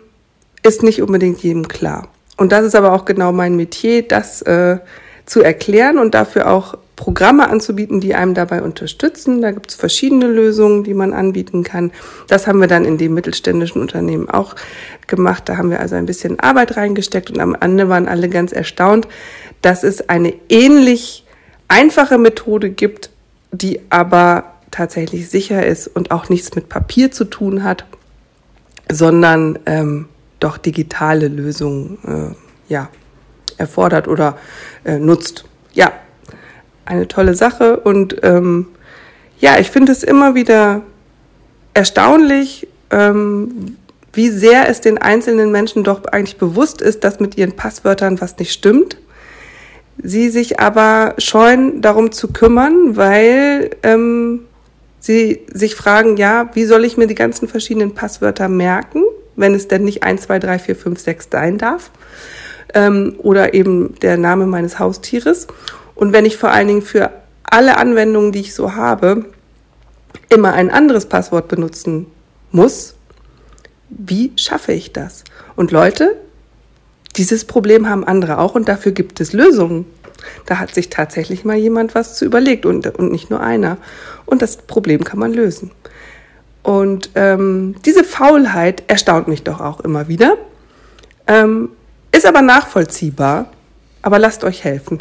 ist 0.62 0.82
nicht 0.82 1.00
unbedingt 1.00 1.42
jedem 1.42 1.68
klar. 1.68 2.08
Und 2.36 2.52
das 2.52 2.64
ist 2.64 2.74
aber 2.74 2.92
auch 2.92 3.04
genau 3.04 3.32
mein 3.32 3.54
Metier, 3.54 4.02
das 4.02 4.42
äh, 4.42 4.78
zu 5.30 5.42
erklären 5.42 5.98
und 5.98 6.12
dafür 6.12 6.50
auch 6.50 6.76
Programme 6.96 7.48
anzubieten, 7.48 8.00
die 8.00 8.16
einem 8.16 8.34
dabei 8.34 8.62
unterstützen. 8.62 9.40
Da 9.40 9.52
gibt 9.52 9.70
es 9.70 9.76
verschiedene 9.76 10.26
Lösungen, 10.26 10.82
die 10.82 10.92
man 10.92 11.12
anbieten 11.12 11.62
kann. 11.62 11.92
Das 12.26 12.48
haben 12.48 12.60
wir 12.60 12.66
dann 12.66 12.84
in 12.84 12.98
dem 12.98 13.14
mittelständischen 13.14 13.80
Unternehmen 13.80 14.28
auch 14.28 14.56
gemacht. 15.06 15.48
Da 15.48 15.56
haben 15.56 15.70
wir 15.70 15.78
also 15.78 15.94
ein 15.94 16.06
bisschen 16.06 16.40
Arbeit 16.40 16.76
reingesteckt 16.76 17.30
und 17.30 17.38
am 17.38 17.54
Ende 17.54 17.88
waren 17.88 18.08
alle 18.08 18.28
ganz 18.28 18.50
erstaunt, 18.50 19.06
dass 19.62 19.84
es 19.84 20.08
eine 20.08 20.34
ähnlich 20.48 21.24
einfache 21.68 22.18
Methode 22.18 22.68
gibt, 22.68 23.10
die 23.52 23.80
aber 23.88 24.54
tatsächlich 24.72 25.30
sicher 25.30 25.64
ist 25.64 25.86
und 25.86 26.10
auch 26.10 26.28
nichts 26.28 26.56
mit 26.56 26.68
Papier 26.68 27.12
zu 27.12 27.24
tun 27.24 27.62
hat, 27.62 27.84
sondern 28.90 29.60
ähm, 29.66 30.08
doch 30.40 30.58
digitale 30.58 31.28
Lösungen 31.28 31.98
äh, 32.04 32.72
ja, 32.72 32.88
erfordert 33.58 34.08
oder 34.08 34.38
äh, 34.84 34.98
nutzt. 34.98 35.44
Ja, 35.72 35.92
eine 36.84 37.08
tolle 37.08 37.34
Sache 37.34 37.78
und 37.78 38.16
ähm, 38.22 38.66
ja, 39.38 39.58
ich 39.58 39.70
finde 39.70 39.92
es 39.92 40.02
immer 40.02 40.34
wieder 40.34 40.82
erstaunlich, 41.72 42.68
ähm, 42.90 43.76
wie 44.12 44.28
sehr 44.28 44.68
es 44.68 44.80
den 44.80 44.98
einzelnen 44.98 45.52
Menschen 45.52 45.84
doch 45.84 46.04
eigentlich 46.04 46.36
bewusst 46.36 46.82
ist, 46.82 47.04
dass 47.04 47.20
mit 47.20 47.36
ihren 47.38 47.52
Passwörtern 47.52 48.20
was 48.20 48.38
nicht 48.38 48.52
stimmt. 48.52 48.96
Sie 50.02 50.30
sich 50.30 50.58
aber 50.60 51.14
scheuen, 51.18 51.80
darum 51.80 52.10
zu 52.10 52.32
kümmern, 52.32 52.96
weil 52.96 53.70
ähm, 53.82 54.40
sie 54.98 55.46
sich 55.52 55.74
fragen, 55.74 56.16
ja, 56.16 56.50
wie 56.54 56.64
soll 56.64 56.84
ich 56.84 56.96
mir 56.96 57.06
die 57.06 57.14
ganzen 57.14 57.48
verschiedenen 57.48 57.94
Passwörter 57.94 58.48
merken, 58.48 59.02
wenn 59.36 59.54
es 59.54 59.68
denn 59.68 59.84
nicht 59.84 60.02
1, 60.02 60.22
2, 60.22 60.38
3, 60.38 60.58
4, 60.58 60.76
5, 60.76 61.00
6 61.00 61.28
sein 61.30 61.58
darf? 61.58 61.90
Ähm, 62.74 63.14
oder 63.18 63.54
eben 63.54 63.94
der 64.00 64.16
Name 64.16 64.46
meines 64.46 64.78
Haustieres. 64.78 65.46
Und 65.94 66.12
wenn 66.12 66.24
ich 66.24 66.36
vor 66.36 66.50
allen 66.50 66.68
Dingen 66.68 66.82
für 66.82 67.10
alle 67.42 67.76
Anwendungen, 67.76 68.32
die 68.32 68.40
ich 68.40 68.54
so 68.54 68.74
habe, 68.74 69.26
immer 70.28 70.52
ein 70.52 70.70
anderes 70.70 71.06
Passwort 71.06 71.48
benutzen 71.48 72.06
muss, 72.52 72.94
wie 73.88 74.32
schaffe 74.36 74.72
ich 74.72 74.92
das? 74.92 75.24
Und 75.56 75.72
Leute, 75.72 76.16
dieses 77.16 77.44
Problem 77.44 77.88
haben 77.88 78.04
andere 78.04 78.38
auch 78.38 78.54
und 78.54 78.68
dafür 78.68 78.92
gibt 78.92 79.20
es 79.20 79.32
Lösungen. 79.32 79.86
Da 80.46 80.58
hat 80.58 80.74
sich 80.74 80.90
tatsächlich 80.90 81.44
mal 81.44 81.56
jemand 81.56 81.94
was 81.94 82.16
zu 82.16 82.24
überlegt 82.24 82.66
und, 82.66 82.86
und 82.98 83.10
nicht 83.10 83.30
nur 83.30 83.40
einer. 83.40 83.78
Und 84.26 84.42
das 84.42 84.58
Problem 84.58 85.02
kann 85.02 85.18
man 85.18 85.32
lösen. 85.32 85.72
Und 86.62 87.10
ähm, 87.14 87.74
diese 87.84 88.04
Faulheit 88.04 88.84
erstaunt 88.86 89.28
mich 89.28 89.42
doch 89.42 89.60
auch 89.60 89.80
immer 89.80 90.08
wieder. 90.08 90.36
Ähm, 91.26 91.70
ist 92.12 92.26
aber 92.26 92.42
nachvollziehbar, 92.42 93.50
aber 94.02 94.18
lasst 94.18 94.44
euch 94.44 94.64
helfen. 94.64 94.98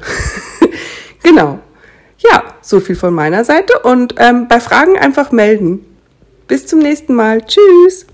genau. 1.23 1.59
Ja, 2.19 2.43
so 2.61 2.79
viel 2.79 2.95
von 2.95 3.13
meiner 3.13 3.45
Seite 3.45 3.79
und 3.79 4.15
ähm, 4.17 4.47
bei 4.47 4.59
Fragen 4.59 4.97
einfach 4.97 5.31
melden. 5.31 5.85
Bis 6.47 6.65
zum 6.65 6.79
nächsten 6.79 7.13
Mal. 7.13 7.41
Tschüss. 7.41 8.05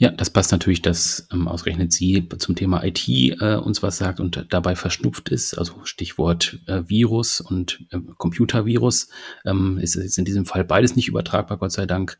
Ja, 0.00 0.10
das 0.10 0.30
passt 0.30 0.52
natürlich, 0.52 0.80
dass 0.80 1.26
ähm, 1.32 1.48
ausgerechnet 1.48 1.92
sie 1.92 2.28
zum 2.38 2.54
Thema 2.54 2.84
IT 2.84 3.08
äh, 3.08 3.56
uns 3.56 3.82
was 3.82 3.98
sagt 3.98 4.20
und 4.20 4.46
dabei 4.50 4.76
verschnupft 4.76 5.28
ist. 5.28 5.58
Also 5.58 5.74
Stichwort 5.84 6.60
äh, 6.66 6.82
Virus 6.86 7.40
und 7.40 7.84
äh, 7.90 7.98
Computervirus 8.16 9.08
ähm, 9.44 9.78
ist, 9.78 9.96
ist 9.96 10.16
in 10.16 10.24
diesem 10.24 10.46
Fall 10.46 10.64
beides 10.64 10.94
nicht 10.94 11.08
übertragbar, 11.08 11.58
Gott 11.58 11.72
sei 11.72 11.84
Dank. 11.86 12.18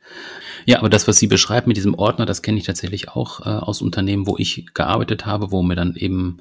Ja, 0.67 0.81
aber 0.81 0.89
das, 0.89 1.07
was 1.07 1.19
sie 1.19 1.29
beschreibt 1.29 1.69
mit 1.69 1.77
diesem 1.77 1.95
Ordner, 1.95 2.27
das 2.27 2.43
kenne 2.43 2.59
ich 2.59 2.65
tatsächlich 2.65 3.11
auch 3.11 3.47
äh, 3.47 3.51
aus 3.51 3.81
Unternehmen, 3.81 4.27
wo 4.27 4.37
ich 4.37 4.67
gearbeitet 4.75 5.25
habe, 5.25 5.53
wo 5.53 5.63
mir 5.63 5.77
dann 5.77 5.95
eben 5.95 6.39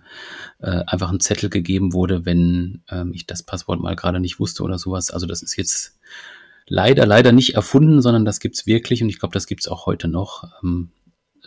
äh, 0.60 0.84
einfach 0.88 1.12
ein 1.12 1.20
Zettel 1.20 1.52
gegeben 1.52 1.94
wurde, 1.94 2.26
wenn 2.26 2.82
ähm, 2.90 3.12
ich 3.14 3.28
das 3.28 3.44
Passwort 3.44 3.80
mal 3.80 3.96
gerade 3.96 4.20
nicht 4.20 4.40
wusste 4.40 4.64
oder 4.64 4.80
sowas. 4.80 5.12
Also 5.12 5.28
das 5.28 5.44
ist 5.44 5.56
jetzt 5.56 6.00
leider, 6.66 7.06
leider 7.06 7.32
nicht 7.32 7.54
erfunden, 7.54 8.02
sondern 8.02 8.26
das 8.26 8.40
gibt's 8.40 8.66
wirklich 8.66 9.04
und 9.04 9.10
ich 9.10 9.20
glaube, 9.20 9.34
das 9.34 9.46
gibt's 9.46 9.68
auch 9.68 9.86
heute 9.86 10.08
noch. 10.08 10.50
Ähm, 10.64 10.90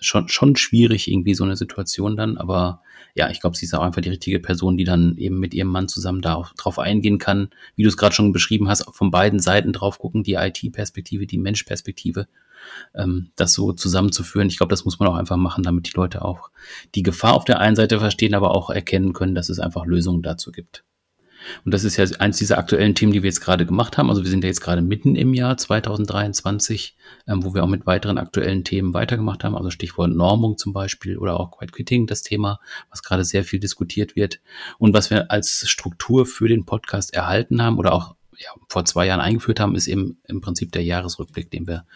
schon, 0.01 0.28
schon 0.28 0.57
schwierig, 0.57 1.11
irgendwie 1.11 1.34
so 1.34 1.44
eine 1.44 1.57
Situation 1.57 2.16
dann. 2.16 2.36
Aber 2.36 2.82
ja, 3.14 3.30
ich 3.30 3.40
glaube, 3.40 3.57
sie 3.57 3.66
ist 3.66 3.74
auch 3.74 3.82
einfach 3.82 4.03
die 4.03 4.11
richtige 4.11 4.40
Person, 4.40 4.76
die 4.76 4.84
dann 4.84 5.16
eben 5.16 5.38
mit 5.38 5.55
ihrem 5.55 5.68
Mann 5.68 5.88
zusammen 5.88 6.20
da 6.20 6.51
drauf 6.57 6.78
eingehen 6.78 7.18
kann, 7.18 7.51
wie 7.76 7.82
du 7.82 7.88
es 7.88 7.96
gerade 7.96 8.14
schon 8.14 8.32
beschrieben 8.32 8.68
hast, 8.68 8.84
von 8.92 9.11
beiden 9.11 9.40
Seiten 9.40 9.72
drauf 9.72 9.98
gucken, 9.98 10.22
die 10.22 10.34
IT-Perspektive, 10.34 11.26
die 11.26 11.38
Mensch-Perspektive, 11.38 12.28
ähm, 12.94 13.30
das 13.36 13.53
so 13.53 13.72
zusammenzuführen. 13.72 14.48
Ich 14.48 14.59
glaube, 14.59 14.70
das 14.70 14.84
muss 14.84 14.98
man 14.98 15.09
auch 15.09 15.16
einfach 15.16 15.36
machen, 15.36 15.64
damit 15.64 15.88
die 15.88 15.96
Leute 15.96 16.24
auch 16.24 16.51
die 16.94 17.03
Gefahr 17.03 17.34
auf 17.34 17.44
der 17.44 17.61
einen 17.61 17.76
Seite 17.76 17.98
verstehen, 17.98 18.34
aber 18.34 18.55
auch 18.55 18.70
erkennen 18.70 19.12
können, 19.12 19.34
dass 19.34 19.48
es 19.48 19.59
einfach 19.59 19.86
Lösungen 19.86 20.22
dazu 20.22 20.53
gibt. 20.53 20.84
Und 21.64 21.72
das 21.72 21.84
ist 21.84 21.97
ja 21.97 22.05
eins 22.18 22.38
dieser 22.38 22.59
aktuellen 22.59 22.95
Themen, 22.95 23.12
die 23.12 23.22
wir 23.22 23.28
jetzt 23.28 23.41
gerade 23.41 23.66
gemacht 23.66 23.99
haben. 23.99 24.11
Also 24.11 24.22
wir 24.22 24.30
sind 24.30 24.45
ja 24.45 24.49
jetzt 24.49 24.61
gerade 24.61 24.82
mitten 24.82 25.16
im 25.16 25.34
Jahr 25.34 25.57
2023, 25.57 26.97
ähm, 27.26 27.45
wo 27.45 27.55
wir 27.55 27.64
auch 27.64 27.68
mit 27.68 27.86
weiteren 27.86 28.18
aktuellen 28.18 28.64
Themen 28.64 28.95
weitergemacht 28.95 29.45
haben. 29.45 29.57
Also 29.57 29.70
Stichwort 29.70 30.11
Normung 30.11 30.59
zum 30.59 30.72
Beispiel 30.72 31.18
oder 31.18 31.38
auch 31.38 31.51
Quiet 31.51 31.72
Quitting, 31.72 32.07
das 32.07 32.22
Thema, 32.22 32.61
was 32.91 33.03
gerade 33.03 33.24
sehr 33.24 33.45
viel 33.45 33.61
diskutiert 33.61 34.16
wird. 34.16 34.41
Und 34.78 34.95
was 34.95 35.11
wir 35.11 35.30
als 35.30 35.68
Struktur 35.68 36.26
für 36.26 36.49
den 36.49 36.66
Podcast 36.66 37.14
erhalten 37.14 37.62
haben 37.62 37.78
oder 37.78 37.93
auch 37.93 38.16
ja, 38.38 38.51
vor 38.68 38.84
zwei 38.84 39.07
Jahren 39.07 39.20
eingeführt 39.20 39.61
haben, 39.61 39.74
ist 39.74 39.86
eben 39.86 40.20
im 40.26 40.41
Prinzip 40.41 40.72
der 40.72 40.82
Jahresrückblick, 40.82 41.51
den 41.51 41.66
wir 41.66 41.86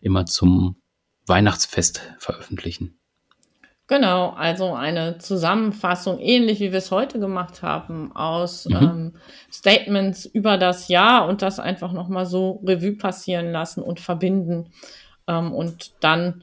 immer 0.00 0.26
zum 0.26 0.76
Weihnachtsfest 1.26 2.02
veröffentlichen. 2.18 2.98
Genau, 3.92 4.30
also 4.30 4.72
eine 4.72 5.18
Zusammenfassung, 5.18 6.18
ähnlich 6.18 6.60
wie 6.60 6.72
wir 6.72 6.78
es 6.78 6.90
heute 6.90 7.20
gemacht 7.20 7.60
haben, 7.60 8.10
aus 8.16 8.64
mhm. 8.64 8.76
ähm, 8.76 9.12
Statements 9.52 10.24
über 10.24 10.56
das 10.56 10.88
Jahr 10.88 11.28
und 11.28 11.42
das 11.42 11.60
einfach 11.60 11.92
nochmal 11.92 12.24
so 12.24 12.62
Revue 12.66 12.92
passieren 12.92 13.52
lassen 13.52 13.82
und 13.82 14.00
verbinden. 14.00 14.70
Ähm, 15.28 15.52
und 15.52 15.92
dann 16.00 16.42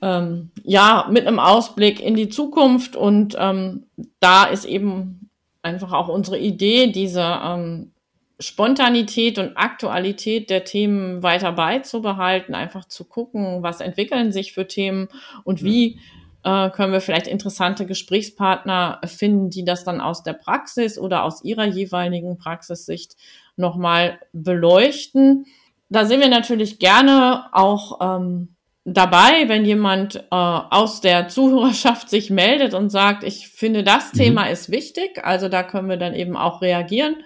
ähm, 0.00 0.52
ja 0.62 1.08
mit 1.10 1.26
einem 1.26 1.40
Ausblick 1.40 1.98
in 1.98 2.14
die 2.14 2.28
Zukunft. 2.28 2.94
Und 2.94 3.34
ähm, 3.36 3.86
da 4.20 4.44
ist 4.44 4.66
eben 4.66 5.30
einfach 5.62 5.92
auch 5.92 6.06
unsere 6.06 6.38
Idee, 6.38 6.92
diese 6.92 7.40
ähm, 7.42 7.90
Spontanität 8.38 9.40
und 9.40 9.56
Aktualität 9.56 10.48
der 10.48 10.62
Themen 10.62 11.24
weiter 11.24 11.50
beizubehalten, 11.50 12.54
einfach 12.54 12.84
zu 12.84 13.04
gucken, 13.04 13.64
was 13.64 13.80
entwickeln 13.80 14.30
sich 14.30 14.52
für 14.52 14.68
Themen 14.68 15.08
und 15.42 15.64
wie 15.64 15.98
äh, 16.44 16.70
können 16.70 16.92
wir 16.92 17.00
vielleicht 17.00 17.26
interessante 17.26 17.86
Gesprächspartner 17.86 19.00
finden, 19.04 19.50
die 19.50 19.64
das 19.64 19.84
dann 19.84 20.00
aus 20.00 20.22
der 20.22 20.32
Praxis 20.32 20.98
oder 20.98 21.24
aus 21.24 21.44
ihrer 21.44 21.66
jeweiligen 21.66 22.38
Praxissicht 22.38 23.16
nochmal 23.56 24.18
beleuchten. 24.32 25.46
Da 25.88 26.04
sind 26.04 26.20
wir 26.20 26.28
natürlich 26.28 26.78
gerne 26.78 27.46
auch 27.52 27.98
ähm, 28.00 28.56
dabei, 28.84 29.48
wenn 29.48 29.64
jemand 29.64 30.16
äh, 30.16 30.20
aus 30.30 31.00
der 31.00 31.28
Zuhörerschaft 31.28 32.08
sich 32.08 32.30
meldet 32.30 32.74
und 32.74 32.90
sagt, 32.90 33.24
ich 33.24 33.48
finde, 33.48 33.84
das 33.84 34.12
mhm. 34.12 34.18
Thema 34.18 34.44
ist 34.48 34.70
wichtig. 34.70 35.24
Also 35.24 35.48
da 35.48 35.62
können 35.62 35.88
wir 35.88 35.96
dann 35.96 36.14
eben 36.14 36.36
auch 36.36 36.62
reagieren. 36.62 37.16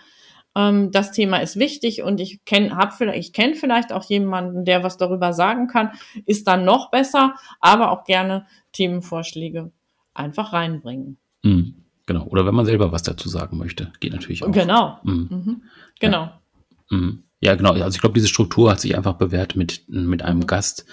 Ähm, 0.56 0.90
das 0.90 1.12
Thema 1.12 1.38
ist 1.38 1.58
wichtig 1.58 2.02
und 2.02 2.20
ich 2.20 2.44
kenne 2.44 2.76
hab 2.76 2.94
vielleicht, 2.94 3.18
ich 3.18 3.32
kenne 3.32 3.54
vielleicht 3.54 3.92
auch 3.92 4.04
jemanden, 4.04 4.64
der 4.64 4.82
was 4.82 4.96
darüber 4.96 5.32
sagen 5.32 5.66
kann, 5.68 5.92
ist 6.26 6.46
dann 6.46 6.64
noch 6.64 6.90
besser, 6.90 7.34
aber 7.60 7.90
auch 7.90 8.04
gerne 8.04 8.46
Themenvorschläge 8.74 9.72
einfach 10.12 10.52
reinbringen. 10.52 11.16
Mhm, 11.42 11.74
genau. 12.04 12.26
Oder 12.26 12.44
wenn 12.44 12.54
man 12.54 12.66
selber 12.66 12.92
was 12.92 13.02
dazu 13.02 13.28
sagen 13.30 13.56
möchte, 13.56 13.92
geht 14.00 14.12
natürlich 14.12 14.44
auch. 14.44 14.52
Genau. 14.52 14.98
Mhm. 15.04 15.28
Mhm. 15.30 15.62
Genau. 15.98 16.22
Ja. 16.22 16.40
Mhm. 16.90 17.22
Ja, 17.40 17.54
genau. 17.56 17.72
Also 17.72 17.96
ich 17.96 18.00
glaube, 18.00 18.14
diese 18.14 18.28
Struktur 18.28 18.70
hat 18.70 18.80
sich 18.80 18.96
einfach 18.96 19.14
bewährt 19.14 19.56
mit, 19.56 19.88
mit 19.88 20.22
einem. 20.22 20.46
Gast, 20.46 20.86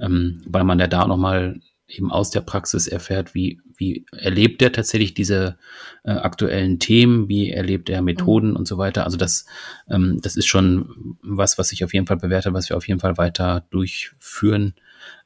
ähm, 0.00 0.42
weil 0.46 0.62
man 0.64 0.78
ja 0.78 0.86
da 0.86 1.06
nochmal 1.06 1.60
eben 1.88 2.10
aus 2.10 2.30
der 2.30 2.40
Praxis 2.40 2.86
erfährt, 2.86 3.34
wie, 3.34 3.60
wie 3.76 4.06
erlebt 4.12 4.60
er 4.62 4.72
tatsächlich 4.72 5.14
diese 5.14 5.56
äh, 6.04 6.10
aktuellen 6.10 6.78
Themen, 6.78 7.28
wie 7.28 7.50
erlebt 7.50 7.88
er 7.88 8.02
Methoden 8.02 8.50
mhm. 8.50 8.56
und 8.56 8.68
so 8.68 8.78
weiter. 8.78 9.04
Also 9.04 9.16
das, 9.16 9.46
ähm, 9.88 10.20
das 10.20 10.36
ist 10.36 10.46
schon 10.46 11.16
was, 11.22 11.58
was 11.58 11.68
sich 11.68 11.84
auf 11.84 11.94
jeden 11.94 12.06
Fall 12.06 12.16
bewährt 12.16 12.46
hat, 12.46 12.54
was 12.54 12.68
wir 12.68 12.76
auf 12.76 12.88
jeden 12.88 13.00
Fall 13.00 13.18
weiter 13.18 13.66
durchführen 13.70 14.74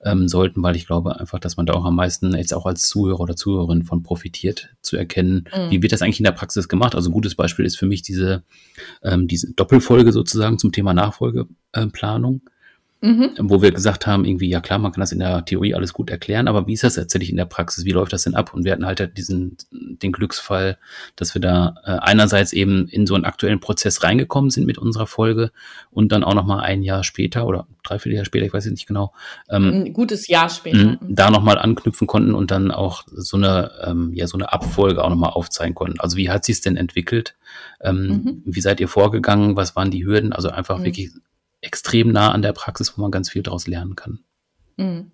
ähm, 0.05 0.29
sollten, 0.29 0.63
weil 0.63 0.77
ich 0.77 0.87
glaube 0.87 1.19
einfach, 1.19 1.39
dass 1.39 1.57
man 1.57 1.67
da 1.67 1.75
auch 1.75 1.85
am 1.85 1.97
meisten 1.97 2.35
jetzt 2.35 2.55
auch 2.55 2.67
als 2.67 2.83
Zuhörer 2.83 3.21
oder 3.21 3.37
Zuhörerin 3.37 3.85
von 3.85 4.03
profitiert, 4.03 4.71
zu 4.83 4.97
erkennen, 4.97 5.49
mhm. 5.55 5.71
wie 5.71 5.83
wird 5.83 5.93
das 5.93 6.03
eigentlich 6.03 6.21
in 6.21 6.25
der 6.25 6.33
Praxis 6.33 6.69
gemacht. 6.69 6.95
Also 6.95 7.11
ein 7.11 7.15
gutes 7.15 7.35
Beispiel 7.35 7.65
ist 7.65 7.77
für 7.77 7.87
mich 7.87 8.03
diese, 8.03 8.43
ähm, 9.03 9.29
diese 9.29 9.53
Doppelfolge 9.53 10.13
sozusagen 10.13 10.59
zum 10.59 10.73
Thema 10.73 10.95
Nachfolgeplanung. 10.95 12.43
Mhm. 13.03 13.31
Wo 13.39 13.63
wir 13.63 13.73
gesagt 13.73 14.07
haben, 14.07 14.27
irgendwie, 14.27 14.51
ja 14.51 14.61
klar, 14.61 14.79
man 14.79 14.93
kann 14.93 15.01
das 15.01 15.13
in 15.13 15.21
der 15.21 15.45
Theorie 15.45 15.75
alles 15.75 15.95
gut 15.95 16.11
erklären, 16.11 16.49
aber 16.49 16.67
wie 16.67 16.75
ist 16.75 16.85
das 16.85 16.97
tatsächlich 16.97 17.31
in 17.31 17.37
der 17.37 17.47
Praxis? 17.47 17.87
Wie 17.87 17.93
läuft 17.93 18.13
das 18.13 18.25
denn 18.25 18.35
ab? 18.35 18.53
Und 18.53 18.65
wir 18.65 18.73
hatten 18.73 18.85
halt 18.85 19.17
diesen, 19.17 19.57
den 19.71 20.13
Glücksfall, 20.13 20.77
dass 21.17 21.35
wir 21.35 21.41
da 21.41 21.77
äh, 21.85 21.93
einerseits 21.93 22.53
eben 22.53 22.89
in 22.89 23.07
so 23.07 23.15
einen 23.15 23.25
aktuellen 23.25 23.61
Prozess 23.61 24.03
reingekommen 24.03 24.51
sind 24.51 24.67
mit 24.67 24.77
unserer 24.77 25.07
Folge 25.07 25.51
und 25.91 26.13
dann 26.13 26.25
auch 26.25 26.35
nochmal 26.35 26.61
ein 26.61 26.83
Jahr 26.83 27.03
später 27.03 27.47
oder 27.47 27.67
dreiviertel 27.83 28.17
Jahr 28.17 28.27
später, 28.27 28.45
ich 28.45 28.53
weiß 28.53 28.67
jetzt 28.67 28.75
nicht 28.75 28.87
genau. 28.87 29.15
Ähm, 29.49 29.87
ein 29.87 29.93
gutes 29.95 30.29
Jahr 30.29 30.51
später. 30.51 30.99
Da 31.01 31.31
nochmal 31.31 31.57
anknüpfen 31.57 32.07
konnten 32.07 32.35
und 32.35 32.51
dann 32.51 32.71
auch 32.71 33.05
so 33.11 33.39
eine, 33.39 33.71
ähm, 33.83 34.13
ja, 34.13 34.27
so 34.27 34.37
eine 34.37 34.53
Abfolge 34.53 35.03
auch 35.03 35.09
nochmal 35.09 35.31
aufzeigen 35.31 35.75
konnten. 35.75 36.01
Also 36.01 36.19
wie 36.19 36.29
hat 36.29 36.45
sich 36.45 36.57
es 36.57 36.61
denn 36.61 36.77
entwickelt? 36.77 37.35
Ähm, 37.81 38.07
mhm. 38.07 38.43
Wie 38.45 38.61
seid 38.61 38.79
ihr 38.81 38.89
vorgegangen? 38.89 39.57
Was 39.57 39.75
waren 39.75 39.91
die 39.91 40.05
Hürden? 40.05 40.35
Also 40.35 40.51
einfach 40.51 40.79
mhm. 40.79 40.85
wirklich 40.85 41.11
extrem 41.61 42.13
nah 42.13 42.33
an 42.33 42.43
der 42.43 42.53
Praxis, 42.53 42.97
wo 42.97 43.03
man 43.03 43.11
ganz 43.11 43.31
viel 43.31 43.43
daraus 43.43 43.67
lernen 43.67 43.97
kann. 43.97 44.21
Mhm. 44.77 45.13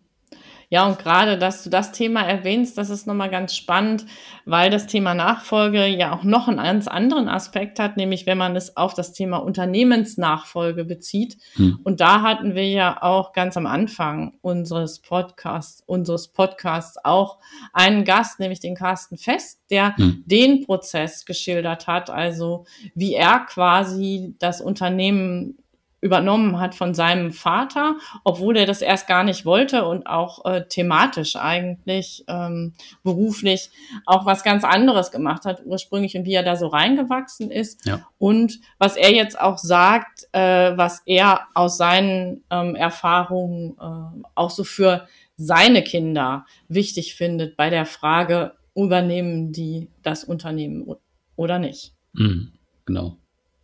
Ja, 0.69 0.85
und 0.85 0.99
gerade, 0.99 1.39
dass 1.39 1.63
du 1.63 1.71
das 1.71 1.93
Thema 1.93 2.23
erwähnst, 2.23 2.77
das 2.77 2.91
ist 2.91 3.07
nochmal 3.07 3.31
ganz 3.31 3.55
spannend, 3.55 4.05
weil 4.47 4.69
das 4.69 4.89
Thema 4.89 5.15
Nachfolge 5.15 5.87
ja 5.87 6.13
auch 6.13 6.25
noch 6.25 6.49
einen 6.49 6.57
ganz 6.57 6.89
anderen 6.89 7.29
Aspekt 7.29 7.79
hat, 7.79 7.97
nämlich 7.97 8.27
wenn 8.27 8.39
man 8.39 8.57
es 8.57 8.77
auf 8.77 8.93
das 8.93 9.13
Thema 9.13 9.37
Unternehmensnachfolge 9.37 10.85
bezieht. 10.85 11.39
Hm. 11.55 11.79
Und 11.85 12.01
da 12.01 12.23
hatten 12.23 12.57
wir 12.57 12.69
ja 12.69 13.01
auch 13.01 13.33
ganz 13.33 13.57
am 13.57 13.67
Anfang 13.67 14.39
unseres 14.41 14.99
Podcasts, 14.99 15.85
unseres 15.87 16.29
Podcasts 16.29 16.99
auch 17.05 17.39
einen 17.73 18.05
Gast, 18.05 18.41
nämlich 18.41 18.59
den 18.59 18.75
Carsten 18.75 19.19
Fest, 19.19 19.61
der 19.71 19.97
hm. 19.97 20.25
den 20.27 20.65
Prozess 20.65 21.25
geschildert 21.27 21.87
hat, 21.87 22.11
also 22.11 22.67
wie 22.97 23.15
er 23.15 23.41
quasi 23.41 24.35
das 24.41 24.61
Unternehmen 24.61 25.59
übernommen 26.01 26.61
hat 26.61 26.75
von 26.75 26.95
seinem 26.95 27.33
Vater, 27.33 27.97
obwohl 28.23 28.57
er 28.57 28.67
das 28.67 28.83
erst 28.83 29.07
gar 29.07 29.25
nicht 29.25 29.45
wollte 29.45 29.85
und 29.85 30.07
auch 30.07 30.45
äh, 30.45 30.67
thematisch 30.69 31.37
eigentlich 31.37 32.25
ähm, 32.29 32.75
beruflich 33.03 33.71
auch 34.05 34.27
was 34.27 34.45
ganz 34.45 34.63
anderes 34.63 35.11
gemacht 35.11 35.45
hat 35.45 35.63
ursprünglich 35.65 36.17
und 36.17 36.27
wie 36.27 36.35
er 36.35 36.43
da 36.43 36.57
so 36.57 36.67
reingewachsen 36.67 37.51
ist 37.51 37.87
ja. 37.87 38.07
und 38.19 38.61
was 38.79 38.97
er 38.97 39.13
jetzt 39.13 39.41
auch 39.41 39.59
sagt, 39.59 40.29
äh, 40.33 40.77
was 40.77 41.03
er 41.07 41.47
aus 41.55 41.79
seinen 41.79 42.45
ähm, 42.51 42.75
Erfahrungen 42.75 43.77
äh, 43.81 44.25
auch 44.35 44.51
so 44.51 44.65
für 44.65 45.09
seine 45.37 45.83
Kinder 45.83 46.47
wichtig 46.69 47.15
findet 47.15 47.57
bei 47.57 47.71
der 47.71 47.87
Frage, 47.87 48.53
übernehmen 48.75 49.53
die 49.53 49.89
das 50.03 50.25
Unternehmen 50.25 50.95
oder 51.37 51.59
nicht. 51.59 51.95
Mhm, 52.13 52.53
genau. 52.85 53.17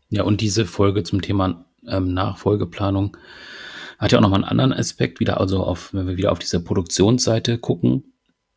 Ja, 0.08 0.24
und 0.24 0.40
diese 0.40 0.66
Folge 0.66 1.02
zum 1.04 1.22
Thema 1.22 1.64
ähm, 1.86 2.14
Nachfolgeplanung 2.14 3.16
hat 3.98 4.12
ja 4.12 4.18
auch 4.18 4.22
nochmal 4.22 4.40
einen 4.40 4.50
anderen 4.50 4.72
Aspekt, 4.72 5.20
wieder 5.20 5.40
also 5.40 5.62
auf, 5.62 5.94
wenn 5.94 6.08
wir 6.08 6.16
wieder 6.16 6.32
auf 6.32 6.40
diese 6.40 6.62
Produktionsseite 6.62 7.58
gucken, 7.58 8.12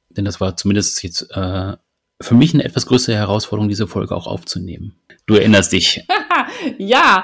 denn 0.09 0.25
das 0.25 0.41
war 0.41 0.57
zumindest 0.57 1.03
jetzt 1.03 1.29
äh, 1.31 1.73
für 2.21 2.35
mich 2.35 2.53
eine 2.53 2.63
etwas 2.63 2.85
größere 2.85 3.15
Herausforderung, 3.15 3.69
diese 3.69 3.87
Folge 3.87 4.15
auch 4.15 4.25
aufzunehmen. 4.25 4.95
Du 5.25 5.35
erinnerst 5.35 5.71
dich. 5.71 6.05
ja, 6.77 7.23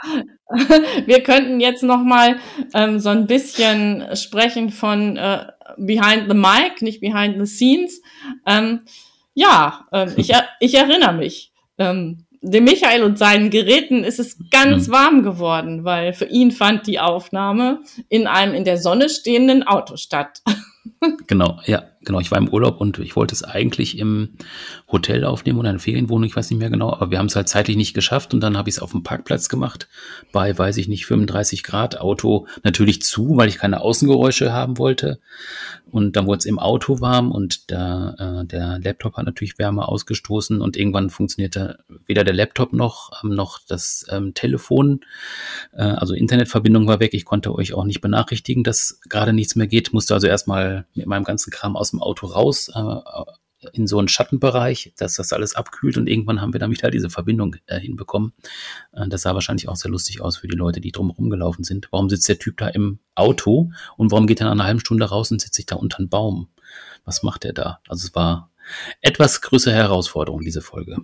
wir 1.06 1.24
könnten 1.24 1.60
jetzt 1.60 1.84
nochmal 1.84 2.38
ähm, 2.74 3.00
so 3.00 3.10
ein 3.10 3.26
bisschen 3.26 4.16
sprechen 4.16 4.70
von 4.70 5.18
äh, 5.18 5.48
Behind 5.78 6.26
the 6.30 6.36
Mic, 6.36 6.82
nicht 6.82 7.00
Behind 7.00 7.40
the 7.40 7.46
Scenes. 7.46 8.02
Ähm, 8.46 8.82
ja, 9.34 9.88
ähm, 9.94 10.14
ich, 10.18 10.32
ich 10.60 10.76
erinnere 10.76 11.14
mich. 11.14 11.54
Ähm, 11.78 12.26
dem 12.42 12.64
Michael 12.64 13.04
und 13.04 13.18
seinen 13.18 13.50
Geräten 13.50 14.04
ist 14.04 14.20
es 14.20 14.38
ganz 14.50 14.88
mhm. 14.88 14.92
warm 14.92 15.24
geworden, 15.24 15.84
weil 15.84 16.14
für 16.14 16.26
ihn 16.26 16.52
fand 16.52 16.88
die 16.88 17.00
Aufnahme 17.00 17.82
in 18.10 18.28
einem 18.28 18.54
in 18.54 18.66
der 18.66 18.78
Sonne 18.78 19.10
stehenden 19.10 19.64
Auto 19.64 19.96
statt. 19.96 20.42
genau, 21.28 21.60
ja, 21.66 21.84
genau. 22.04 22.20
Ich 22.20 22.32
war 22.32 22.38
im 22.38 22.50
Urlaub 22.50 22.80
und 22.80 23.00
ich 23.00 23.16
wollte 23.16 23.36
es 23.36 23.44
eigentlich 23.44 23.98
im 23.98 24.30
Hotel 24.92 25.26
aufnehmen 25.26 25.60
oder 25.60 25.70
in 25.70 25.80
Ferienwohnung, 25.80 26.28
ich 26.28 26.36
weiß 26.36 26.50
nicht 26.50 26.60
mehr 26.60 26.70
genau, 26.70 26.94
aber 26.94 27.12
wir 27.12 27.20
haben 27.20 27.28
es 27.28 27.36
halt 27.36 27.50
zeitlich 27.50 27.78
nicht 27.78 27.94
geschafft 27.94 28.34
und 28.34 28.42
dann 28.42 28.58
habe 28.58 28.70
ich 28.70 28.76
es 28.76 28.82
auf 28.82 28.92
dem 28.92 29.04
Parkplatz 29.04 29.50
gemacht, 29.50 29.88
bei, 30.32 30.58
weiß 30.58 30.78
ich 30.78 30.88
nicht, 30.88 31.06
35 31.06 31.64
Grad, 31.64 32.00
Auto 32.00 32.48
natürlich 32.64 33.02
zu, 33.02 33.38
weil 33.38 33.50
ich 33.50 33.58
keine 33.58 33.82
Außengeräusche 33.82 34.54
haben 34.54 34.78
wollte. 34.78 35.20
Und 35.92 36.16
dann 36.16 36.26
wurde 36.26 36.40
es 36.40 36.46
im 36.46 36.58
Auto 36.58 37.02
warm 37.02 37.32
und 37.32 37.70
der, 37.70 38.16
äh, 38.18 38.46
der 38.46 38.80
Laptop 38.80 39.18
hat 39.18 39.26
natürlich 39.26 39.60
Wärme 39.60 39.88
ausgestoßen 39.88 40.62
und 40.62 40.78
irgendwann 40.78 41.10
funktionierte 41.10 41.80
weder 42.06 42.24
der 42.24 42.34
Laptop 42.34 42.72
noch, 42.72 43.12
ähm, 43.24 43.36
noch 43.36 43.60
das 43.68 44.06
ähm, 44.10 44.34
Telefon. 44.34 45.02
Äh, 45.74 45.82
also 45.82 46.14
Internetverbindung 46.14 46.88
war 46.88 47.02
weg. 47.02 47.14
Ich 47.14 47.26
konnte 47.26 47.54
euch 47.54 47.74
auch 47.74 47.84
nicht 47.84 48.00
benachrichtigen, 48.00 48.64
dass 48.64 49.02
gerade 49.10 49.34
nichts 49.34 49.58
mehr 49.58 49.68
geht. 49.68 49.92
Musste 49.92 50.14
also 50.14 50.28
erstmal 50.28 50.86
mit 50.94 51.08
meinem 51.08 51.26
ganzen 51.26 51.52
Kram 51.52 51.76
aus 51.76 51.91
dem 51.92 52.02
Auto 52.02 52.28
raus, 52.28 52.70
äh, 52.74 53.02
in 53.74 53.88
so 53.88 54.00
einen 54.00 54.08
Schattenbereich, 54.08 54.94
dass 54.98 55.16
das 55.16 55.34
alles 55.34 55.56
abkühlt 55.56 55.98
und 55.98 56.08
irgendwann 56.08 56.42
haben 56.42 56.54
wir 56.54 56.60
dann 56.60 56.72
wieder 56.72 56.90
diese 56.90 57.10
Verbindung 57.10 57.56
äh, 57.68 57.80
hinbekommen. 57.80 58.34
Äh, 58.92 59.08
das 59.08 59.22
sah 59.22 59.34
wahrscheinlich 59.34 59.70
auch 59.70 59.76
sehr 59.76 59.92
lustig 59.92 60.22
aus 60.22 60.38
für 60.38 60.48
die 60.48 60.56
Leute, 60.56 60.82
die 60.82 60.92
drumherum 60.92 61.30
gelaufen 61.30 61.64
sind. 61.64 61.88
Warum 61.92 62.10
sitzt 62.10 62.28
der 62.28 62.40
Typ 62.40 62.58
da 62.58 62.68
im 62.70 63.00
Auto 63.16 63.72
und 63.98 64.12
warum 64.12 64.28
geht 64.28 64.42
er 64.42 64.46
nach 64.46 64.54
einer 64.54 64.66
halben 64.66 64.80
Stunde 64.80 65.06
raus 65.06 65.32
und 65.32 65.42
setzt 65.42 65.56
sich 65.56 65.66
da 65.66 65.76
unter 65.76 66.00
einen 66.00 66.10
Baum? 66.10 66.50
Was 67.06 67.24
macht 67.24 67.46
er 67.46 67.54
da? 67.54 67.80
Also 67.88 68.08
es 68.08 68.16
war 68.16 68.52
etwas 69.02 69.42
größere 69.42 69.74
Herausforderung, 69.74 70.42
diese 70.42 70.62
Folge. 70.62 70.98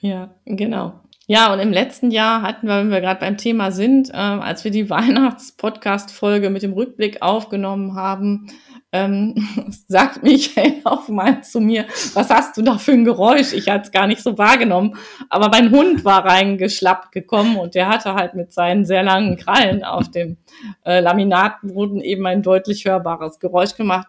Ja, 0.00 0.34
genau. 0.44 1.00
Ja, 1.28 1.52
und 1.52 1.60
im 1.60 1.72
letzten 1.72 2.10
Jahr 2.10 2.42
hatten 2.42 2.66
wir, 2.66 2.78
wenn 2.78 2.90
wir 2.90 3.00
gerade 3.00 3.20
beim 3.20 3.36
Thema 3.36 3.70
sind, 3.70 4.10
äh, 4.10 4.16
als 4.16 4.64
wir 4.64 4.70
die 4.70 4.90
Weihnachts-Podcast-Folge 4.90 6.50
mit 6.50 6.62
dem 6.62 6.72
Rückblick 6.72 7.22
aufgenommen 7.22 7.94
haben, 7.94 8.48
ähm, 8.90 9.34
sagt 9.88 10.22
Michael 10.22 10.80
auch 10.84 11.08
mal 11.08 11.42
zu 11.42 11.60
mir, 11.60 11.86
was 12.14 12.28
hast 12.28 12.56
du 12.56 12.62
da 12.62 12.76
für 12.76 12.92
ein 12.92 13.04
Geräusch? 13.04 13.52
Ich 13.52 13.68
hatte 13.68 13.84
es 13.84 13.92
gar 13.92 14.06
nicht 14.06 14.22
so 14.22 14.36
wahrgenommen. 14.36 14.96
Aber 15.30 15.48
mein 15.48 15.70
Hund 15.70 16.04
war 16.04 16.24
reingeschlappt 16.24 17.12
gekommen 17.12 17.56
und 17.56 17.74
der 17.74 17.88
hatte 17.88 18.14
halt 18.14 18.34
mit 18.34 18.52
seinen 18.52 18.84
sehr 18.84 19.02
langen 19.04 19.36
Krallen 19.36 19.84
auf 19.84 20.10
dem 20.10 20.36
äh, 20.84 21.00
Laminatboden 21.00 22.00
eben 22.00 22.26
ein 22.26 22.42
deutlich 22.42 22.84
hörbares 22.84 23.38
Geräusch 23.38 23.76
gemacht. 23.76 24.08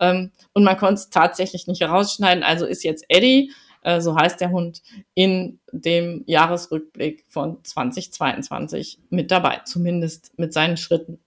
Ähm, 0.00 0.30
und 0.52 0.64
man 0.64 0.76
konnte 0.76 0.94
es 0.94 1.10
tatsächlich 1.10 1.66
nicht 1.66 1.82
herausschneiden. 1.82 2.42
Also 2.42 2.66
ist 2.66 2.84
jetzt 2.84 3.04
Eddie, 3.08 3.52
äh, 3.82 4.00
so 4.00 4.16
heißt 4.16 4.40
der 4.40 4.50
Hund, 4.50 4.82
in 5.14 5.60
dem 5.72 6.24
Jahresrückblick 6.26 7.24
von 7.28 7.62
2022 7.62 8.98
mit 9.10 9.30
dabei, 9.30 9.60
zumindest 9.64 10.32
mit 10.38 10.52
seinen 10.52 10.76
Schritten. 10.76 11.18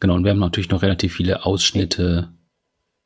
Genau, 0.00 0.14
und 0.14 0.24
wir 0.24 0.30
haben 0.30 0.38
natürlich 0.38 0.70
noch 0.70 0.82
relativ 0.82 1.14
viele 1.14 1.44
Ausschnitte 1.44 2.32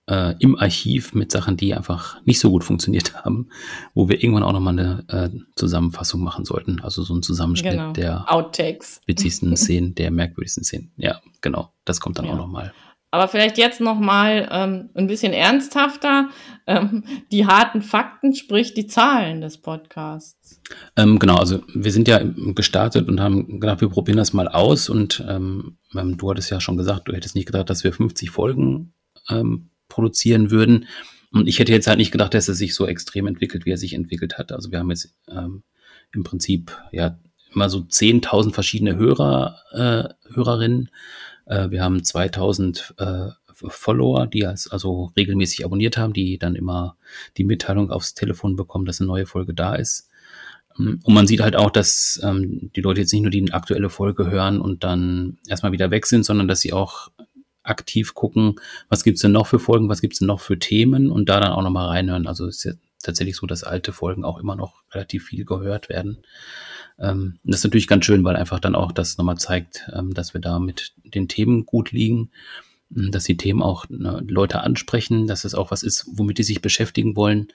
äh, 0.08 0.34
im 0.38 0.58
Archiv 0.58 1.14
mit 1.14 1.30
Sachen, 1.30 1.56
die 1.56 1.74
einfach 1.74 2.20
nicht 2.24 2.40
so 2.40 2.50
gut 2.50 2.64
funktioniert 2.64 3.14
haben, 3.24 3.48
wo 3.94 4.08
wir 4.08 4.22
irgendwann 4.22 4.42
auch 4.42 4.52
nochmal 4.52 4.78
eine 4.78 5.04
äh, 5.08 5.38
Zusammenfassung 5.54 6.22
machen 6.22 6.44
sollten. 6.44 6.80
Also 6.80 7.02
so 7.02 7.14
ein 7.14 7.22
Zusammenschnitt 7.22 7.72
genau. 7.72 7.92
der 7.92 8.32
Outtakes. 8.32 9.00
witzigsten 9.06 9.56
Szenen, 9.56 9.94
der 9.94 10.10
merkwürdigsten 10.10 10.64
Szenen. 10.64 10.92
Ja, 10.96 11.20
genau. 11.40 11.72
Das 11.84 12.00
kommt 12.00 12.18
dann 12.18 12.26
ja. 12.26 12.32
auch 12.32 12.36
nochmal. 12.36 12.72
Aber 13.10 13.28
vielleicht 13.28 13.56
jetzt 13.56 13.80
nochmal 13.80 14.48
ähm, 14.50 14.90
ein 14.94 15.06
bisschen 15.06 15.32
ernsthafter. 15.32 16.28
Ähm, 16.66 17.04
die 17.32 17.46
harten 17.46 17.80
Fakten, 17.80 18.34
sprich 18.34 18.74
die 18.74 18.86
Zahlen 18.86 19.40
des 19.40 19.58
Podcasts. 19.58 20.60
Ähm, 20.94 21.18
genau, 21.18 21.36
also 21.36 21.62
wir 21.74 21.90
sind 21.90 22.06
ja 22.06 22.20
gestartet 22.54 23.08
und 23.08 23.20
haben 23.20 23.60
gedacht, 23.60 23.80
wir 23.80 23.88
probieren 23.88 24.18
das 24.18 24.34
mal 24.34 24.48
aus. 24.48 24.90
Und 24.90 25.24
ähm, 25.26 25.78
ähm 25.96 26.18
du 26.18 26.30
hattest 26.30 26.50
ja 26.50 26.60
schon 26.60 26.76
gesagt, 26.76 27.08
du 27.08 27.12
hättest 27.12 27.34
nicht 27.34 27.46
gedacht, 27.46 27.70
dass 27.70 27.82
wir 27.82 27.92
50 27.94 28.30
Folgen 28.30 28.92
ähm, 29.30 29.70
produzieren 29.88 30.50
würden. 30.50 30.86
Und 31.32 31.48
ich 31.48 31.58
hätte 31.58 31.72
jetzt 31.72 31.86
halt 31.86 31.98
nicht 31.98 32.12
gedacht, 32.12 32.34
dass 32.34 32.48
er 32.48 32.54
sich 32.54 32.74
so 32.74 32.86
extrem 32.86 33.26
entwickelt, 33.26 33.64
wie 33.64 33.70
er 33.70 33.78
sich 33.78 33.94
entwickelt 33.94 34.36
hat. 34.36 34.52
Also 34.52 34.70
wir 34.70 34.78
haben 34.78 34.90
jetzt 34.90 35.14
ähm, 35.28 35.62
im 36.12 36.24
Prinzip 36.24 36.76
ja 36.92 37.18
immer 37.54 37.70
so 37.70 37.78
10.000 37.78 38.52
verschiedene 38.52 38.96
Hörer, 38.96 39.56
äh, 39.72 40.34
Hörerinnen 40.34 40.90
äh, 41.48 41.70
wir 41.70 41.82
haben 41.82 42.04
2000 42.04 42.94
äh, 42.98 43.28
Follower, 43.54 44.26
die 44.26 44.46
als, 44.46 44.70
also 44.70 45.10
regelmäßig 45.16 45.64
abonniert 45.64 45.96
haben, 45.96 46.12
die 46.12 46.38
dann 46.38 46.54
immer 46.54 46.96
die 47.36 47.44
Mitteilung 47.44 47.90
aufs 47.90 48.14
Telefon 48.14 48.54
bekommen, 48.54 48.84
dass 48.84 49.00
eine 49.00 49.08
neue 49.08 49.26
Folge 49.26 49.54
da 49.54 49.74
ist. 49.74 50.08
Ähm, 50.78 51.00
und 51.02 51.14
man 51.14 51.26
sieht 51.26 51.40
halt 51.40 51.56
auch, 51.56 51.70
dass 51.70 52.20
ähm, 52.22 52.70
die 52.76 52.80
Leute 52.80 53.00
jetzt 53.00 53.12
nicht 53.12 53.22
nur 53.22 53.30
die 53.30 53.52
aktuelle 53.52 53.90
Folge 53.90 54.30
hören 54.30 54.60
und 54.60 54.84
dann 54.84 55.38
erstmal 55.48 55.72
wieder 55.72 55.90
weg 55.90 56.06
sind, 56.06 56.24
sondern 56.24 56.48
dass 56.48 56.60
sie 56.60 56.72
auch 56.72 57.10
aktiv 57.64 58.14
gucken, 58.14 58.56
was 58.88 59.04
gibt's 59.04 59.20
denn 59.20 59.32
noch 59.32 59.46
für 59.46 59.58
Folgen, 59.58 59.88
was 59.88 60.00
gibt's 60.00 60.20
denn 60.20 60.28
noch 60.28 60.40
für 60.40 60.58
Themen 60.58 61.10
und 61.10 61.28
da 61.28 61.40
dann 61.40 61.52
auch 61.52 61.62
nochmal 61.62 61.88
reinhören. 61.88 62.26
Also 62.26 62.46
ist 62.46 62.64
ja 62.64 62.72
tatsächlich 63.02 63.36
so, 63.36 63.46
dass 63.46 63.64
alte 63.64 63.92
Folgen 63.92 64.24
auch 64.24 64.38
immer 64.38 64.56
noch 64.56 64.82
relativ 64.92 65.26
viel 65.26 65.44
gehört 65.44 65.88
werden. 65.88 66.18
Ähm, 66.98 67.38
das 67.44 67.60
ist 67.60 67.64
natürlich 67.64 67.86
ganz 67.86 68.04
schön, 68.04 68.24
weil 68.24 68.36
einfach 68.36 68.60
dann 68.60 68.74
auch 68.74 68.92
das 68.92 69.18
nochmal 69.18 69.38
zeigt, 69.38 69.88
ähm, 69.92 70.14
dass 70.14 70.34
wir 70.34 70.40
da 70.40 70.58
mit 70.58 70.92
den 71.04 71.28
Themen 71.28 71.66
gut 71.66 71.92
liegen, 71.92 72.30
ähm, 72.94 73.10
dass 73.10 73.24
die 73.24 73.36
Themen 73.36 73.62
auch 73.62 73.88
ne, 73.88 74.22
Leute 74.26 74.60
ansprechen, 74.60 75.26
dass 75.26 75.44
es 75.44 75.54
auch 75.54 75.70
was 75.70 75.82
ist, 75.82 76.06
womit 76.12 76.38
die 76.38 76.42
sich 76.42 76.60
beschäftigen 76.60 77.16
wollen. 77.16 77.48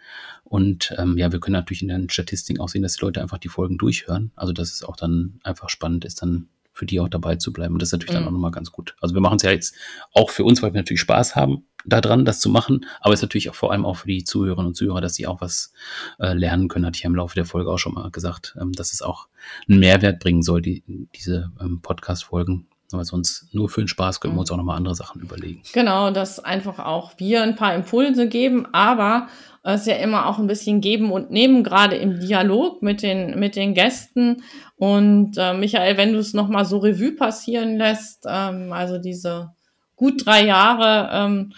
Und 0.44 0.94
ähm, 0.98 1.18
ja, 1.18 1.32
wir 1.32 1.39
können 1.39 1.54
natürlich 1.54 1.82
in 1.82 1.89
den 1.89 2.10
Statistiken 2.10 2.62
auch 2.62 2.70
sehen, 2.70 2.84
dass 2.84 2.96
die 2.96 3.06
Leute 3.06 3.22
einfach 3.22 3.38
die 3.38 3.50
Folgen 3.50 3.78
durchhören. 3.78 4.32
Also 4.36 4.54
dass 4.54 4.72
es 4.72 4.84
auch 4.84 4.96
dann 4.96 5.39
einfach 5.44 5.70
spannend 5.70 6.06
ist, 6.06 6.22
dann 6.22 6.48
für 6.74 6.86
die 6.86 7.00
auch 7.00 7.10
dabei 7.10 7.38
zu 7.38 7.54
bleiben. 7.54 7.76
Und 7.76 7.82
das 7.82 7.90
ist 7.90 7.94
natürlich 7.94 8.14
mhm. 8.14 8.20
dann 8.20 8.28
auch 8.28 8.32
nochmal 8.32 8.52
ganz 8.52 8.72
gut. 8.72 8.96
Also 9.00 9.16
wir 9.16 9.22
machen 9.22 9.38
es 9.38 9.44
ja 9.44 9.52
jetzt 9.52 9.76
auch 10.14 10.30
für 10.30 10.44
uns, 10.44 10.62
weil 10.62 10.74
wir 10.74 10.80
natürlich 10.80 11.02
Spaß 11.02 11.36
haben 11.36 11.66
daran, 11.86 12.26
das 12.26 12.40
zu 12.40 12.50
machen. 12.50 12.86
Aber 13.02 13.14
es 13.14 13.20
ist 13.20 13.24
natürlich 13.24 13.50
auch 13.50 13.56
vor 13.56 13.72
allem 13.72 13.86
auch 13.86 13.98
für 13.98 14.08
die 14.08 14.24
Zuhörerinnen 14.24 14.68
und 14.68 14.76
Zuhörer, 14.76 15.02
dass 15.02 15.16
sie 15.16 15.28
auch 15.28 15.42
was 15.42 15.74
äh, 16.20 16.34
lernen 16.34 16.68
können, 16.68 16.86
hatte 16.86 16.98
ich 16.98 17.04
ja 17.04 17.10
im 17.10 17.16
Laufe 17.16 17.36
der 17.36 17.46
Folge 17.46 17.72
auch 17.72 17.78
schon 17.78 17.94
mal 17.94 18.10
gesagt, 18.12 18.56
ähm, 18.60 18.72
dass 18.72 18.94
es 18.94 19.02
auch 19.02 19.28
einen 19.70 19.80
Mehrwert 19.80 20.20
bringen 20.20 20.42
soll, 20.42 20.62
die, 20.62 20.84
diese 21.16 21.52
ähm, 21.62 21.82
Podcast-Folgen. 21.82 22.68
Aber 22.92 23.06
sonst 23.06 23.54
nur 23.54 23.70
für 23.70 23.82
den 23.82 23.88
Spaß 23.88 24.20
können 24.20 24.36
wir 24.36 24.42
uns 24.42 24.52
auch 24.52 24.58
nochmal 24.58 24.78
andere 24.78 24.94
Sachen 24.94 25.22
überlegen. 25.22 25.62
Genau, 25.74 26.12
dass 26.12 26.40
einfach 26.40 26.78
auch 26.80 27.14
wir 27.18 27.42
ein 27.42 27.56
paar 27.56 27.74
Impulse 27.74 28.28
geben, 28.28 28.68
aber 28.72 29.28
es 29.64 29.82
ist 29.82 29.88
ja 29.88 29.95
immer 29.95 30.28
auch 30.28 30.39
ein 30.39 30.47
bisschen 30.47 30.82
geben 30.82 31.11
und 31.11 31.32
nehmen, 31.32 31.64
gerade 31.64 31.95
im 31.95 32.20
Dialog 32.20 32.82
mit 32.82 33.01
den, 33.01 33.39
mit 33.39 33.55
den 33.55 33.74
Gästen. 33.74 34.43
Und 34.76 35.38
äh, 35.38 35.53
Michael, 35.53 35.95
wenn 35.95 36.11
du 36.11 36.20
es 36.20 36.34
nochmal 36.34 36.66
so 36.66 36.80
Revue 36.80 37.14
passieren 37.14 37.78
lässt, 37.78 38.26
ähm, 38.28 38.74
also 38.74 38.97
diese 38.97 39.53
gut 39.95 40.26
drei 40.26 40.45
Jahre, 40.45 41.09
ähm, 41.14 41.53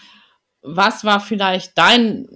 was 0.62 1.04
war 1.04 1.18
vielleicht 1.18 1.76
dein 1.76 2.28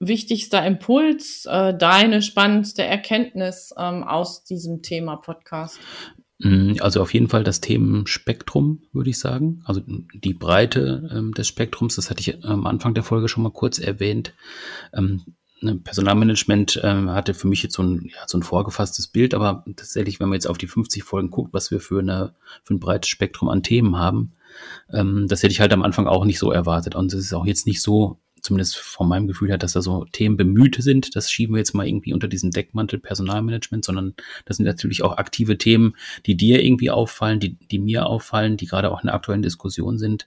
wichtigster 0.00 0.64
Impuls, 0.64 1.44
äh, 1.46 1.76
deine 1.76 2.22
spannendste 2.22 2.84
Erkenntnis 2.84 3.74
ähm, 3.76 4.04
aus 4.04 4.44
diesem 4.44 4.82
Thema 4.82 5.16
Podcast? 5.16 5.78
Mm, 6.38 6.74
also 6.80 7.02
auf 7.02 7.12
jeden 7.12 7.28
Fall 7.28 7.44
das 7.44 7.60
Themenspektrum, 7.60 8.82
würde 8.92 9.10
ich 9.10 9.18
sagen. 9.18 9.62
Also 9.64 9.82
die 9.86 10.34
Breite 10.34 11.10
ähm, 11.12 11.34
des 11.34 11.48
Spektrums, 11.48 11.96
das 11.96 12.10
hatte 12.10 12.20
ich 12.20 12.44
am 12.44 12.66
Anfang 12.66 12.94
der 12.94 13.02
Folge 13.02 13.28
schon 13.28 13.42
mal 13.42 13.52
kurz 13.52 13.78
erwähnt. 13.78 14.34
Ähm, 14.92 15.22
ne, 15.60 15.76
Personalmanagement 15.76 16.80
ähm, 16.84 17.10
hatte 17.10 17.34
für 17.34 17.48
mich 17.48 17.62
jetzt 17.62 17.74
so 17.74 17.82
ein, 17.82 18.06
ja, 18.06 18.22
so 18.26 18.38
ein 18.38 18.42
vorgefasstes 18.42 19.08
Bild, 19.08 19.34
aber 19.34 19.64
tatsächlich, 19.76 20.20
wenn 20.20 20.28
man 20.28 20.36
jetzt 20.36 20.48
auf 20.48 20.58
die 20.58 20.68
50 20.68 21.02
Folgen 21.02 21.30
guckt, 21.30 21.52
was 21.52 21.70
wir 21.70 21.80
für, 21.80 21.98
eine, 21.98 22.34
für 22.62 22.74
ein 22.74 22.80
breites 22.80 23.08
Spektrum 23.08 23.48
an 23.48 23.64
Themen 23.64 23.98
haben, 23.98 24.32
ähm, 24.92 25.26
das 25.28 25.42
hätte 25.42 25.52
ich 25.52 25.60
halt 25.60 25.72
am 25.72 25.82
Anfang 25.82 26.06
auch 26.06 26.24
nicht 26.24 26.38
so 26.38 26.52
erwartet. 26.52 26.94
Und 26.94 27.12
es 27.12 27.20
ist 27.20 27.34
auch 27.34 27.46
jetzt 27.46 27.66
nicht 27.66 27.82
so, 27.82 28.18
zumindest 28.42 28.76
von 28.76 29.08
meinem 29.08 29.26
Gefühl 29.26 29.48
her, 29.48 29.58
dass 29.58 29.72
da 29.72 29.82
so 29.82 30.04
Themen 30.12 30.36
bemüht 30.36 30.76
sind. 30.80 31.14
Das 31.16 31.30
schieben 31.30 31.54
wir 31.54 31.58
jetzt 31.58 31.74
mal 31.74 31.86
irgendwie 31.86 32.12
unter 32.12 32.28
diesen 32.28 32.50
Deckmantel 32.50 32.98
Personalmanagement, 32.98 33.84
sondern 33.84 34.14
das 34.44 34.56
sind 34.56 34.66
natürlich 34.66 35.02
auch 35.02 35.16
aktive 35.16 35.58
Themen, 35.58 35.94
die 36.26 36.36
dir 36.36 36.64
irgendwie 36.64 36.90
auffallen, 36.90 37.40
die, 37.40 37.54
die 37.54 37.78
mir 37.78 38.06
auffallen, 38.06 38.56
die 38.56 38.66
gerade 38.66 38.90
auch 38.90 39.02
in 39.02 39.06
der 39.06 39.14
aktuellen 39.14 39.42
Diskussion 39.42 39.98
sind. 39.98 40.26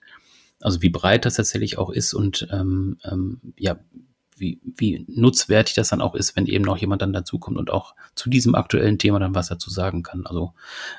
Also 0.60 0.82
wie 0.82 0.90
breit 0.90 1.24
das 1.24 1.34
tatsächlich 1.34 1.78
auch 1.78 1.90
ist 1.90 2.14
und 2.14 2.48
ähm, 2.52 2.98
ähm, 3.04 3.40
ja, 3.58 3.78
wie, 4.42 4.60
wie 4.62 5.06
nutzwertig 5.08 5.74
das 5.74 5.88
dann 5.88 6.02
auch 6.02 6.14
ist, 6.14 6.36
wenn 6.36 6.46
eben 6.46 6.64
noch 6.64 6.76
jemand 6.76 7.00
dann 7.00 7.14
dazukommt 7.14 7.56
und 7.56 7.70
auch 7.70 7.94
zu 8.14 8.28
diesem 8.28 8.54
aktuellen 8.54 8.98
Thema 8.98 9.20
dann 9.20 9.34
was 9.34 9.48
dazu 9.48 9.70
sagen 9.70 10.02
kann. 10.02 10.26
Also 10.26 10.52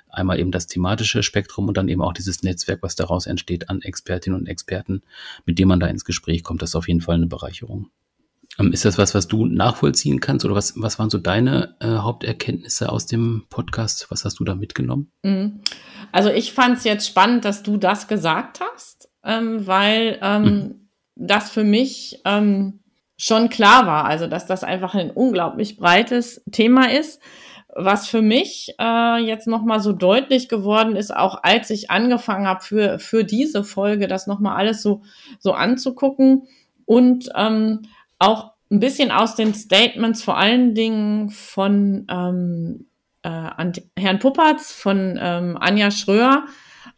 einmal 0.09 0.39
eben 0.39 0.51
das 0.51 0.65
thematische 0.65 1.21
Spektrum 1.21 1.67
und 1.67 1.77
dann 1.77 1.89
eben 1.89 2.01
auch 2.01 2.13
dieses 2.13 2.41
Netzwerk, 2.41 2.81
was 2.81 2.95
daraus 2.95 3.27
entsteht 3.27 3.69
an 3.69 3.81
Expertinnen 3.81 4.39
und 4.39 4.47
Experten, 4.47 5.03
mit 5.45 5.59
dem 5.59 5.67
man 5.67 5.79
da 5.79 5.87
ins 5.87 6.05
Gespräch 6.05 6.41
kommt. 6.43 6.61
Das 6.63 6.71
ist 6.71 6.75
auf 6.75 6.87
jeden 6.87 7.01
Fall 7.01 7.15
eine 7.15 7.27
Bereicherung. 7.27 7.91
Ähm, 8.59 8.71
ist 8.71 8.85
das 8.85 8.97
was, 8.97 9.13
was 9.13 9.27
du 9.27 9.45
nachvollziehen 9.45 10.19
kannst 10.19 10.45
oder 10.45 10.55
was, 10.55 10.73
was 10.77 10.99
waren 10.99 11.09
so 11.09 11.17
deine 11.17 11.75
äh, 11.79 11.87
Haupterkenntnisse 11.87 12.89
aus 12.89 13.05
dem 13.05 13.45
Podcast? 13.49 14.07
Was 14.09 14.25
hast 14.25 14.39
du 14.39 14.43
da 14.43 14.55
mitgenommen? 14.55 15.11
Mhm. 15.23 15.61
Also 16.11 16.29
ich 16.29 16.53
fand 16.53 16.77
es 16.77 16.83
jetzt 16.83 17.07
spannend, 17.07 17.45
dass 17.45 17.63
du 17.63 17.77
das 17.77 18.07
gesagt 18.07 18.61
hast, 18.61 19.09
ähm, 19.23 19.65
weil 19.65 20.19
ähm, 20.21 20.43
mhm. 20.43 20.89
das 21.15 21.49
für 21.49 21.63
mich 21.63 22.21
ähm, 22.25 22.82
schon 23.23 23.47
klar 23.47 23.87
war, 23.87 24.05
also 24.05 24.27
dass 24.27 24.45
das 24.45 24.65
einfach 24.65 24.95
ein 24.95 25.09
unglaublich 25.09 25.77
breites 25.77 26.43
Thema 26.51 26.91
ist. 26.91 27.21
was 27.75 28.07
für 28.07 28.21
mich 28.21 28.75
äh, 28.79 29.17
jetzt 29.17 29.47
nochmal 29.47 29.79
so 29.79 29.93
deutlich 29.93 30.47
geworden 30.47 30.95
ist, 30.95 31.15
auch 31.15 31.39
als 31.41 31.71
ich 31.71 31.89
angefangen 31.89 32.45
habe 32.45 32.61
für, 32.61 32.99
für 32.99 33.23
diese 33.23 33.63
Folge, 33.63 34.07
das 34.07 34.27
nochmal 34.27 34.57
alles 34.57 34.83
so, 34.83 35.01
so 35.39 35.53
anzugucken 35.53 36.43
und 36.85 37.29
ähm, 37.35 37.81
auch 38.19 38.51
ein 38.69 38.79
bisschen 38.79 39.09
aus 39.09 39.33
den 39.35 39.55
Statements 39.55 40.21
vor 40.21 40.37
allen 40.37 40.75
Dingen 40.75 41.31
von 41.31 42.05
ähm, 42.11 42.85
äh, 43.23 43.71
Herrn 43.97 44.19
Puppertz, 44.19 44.71
von 44.71 45.17
ähm, 45.19 45.57
Anja 45.59 45.89
Schröer, 45.89 46.45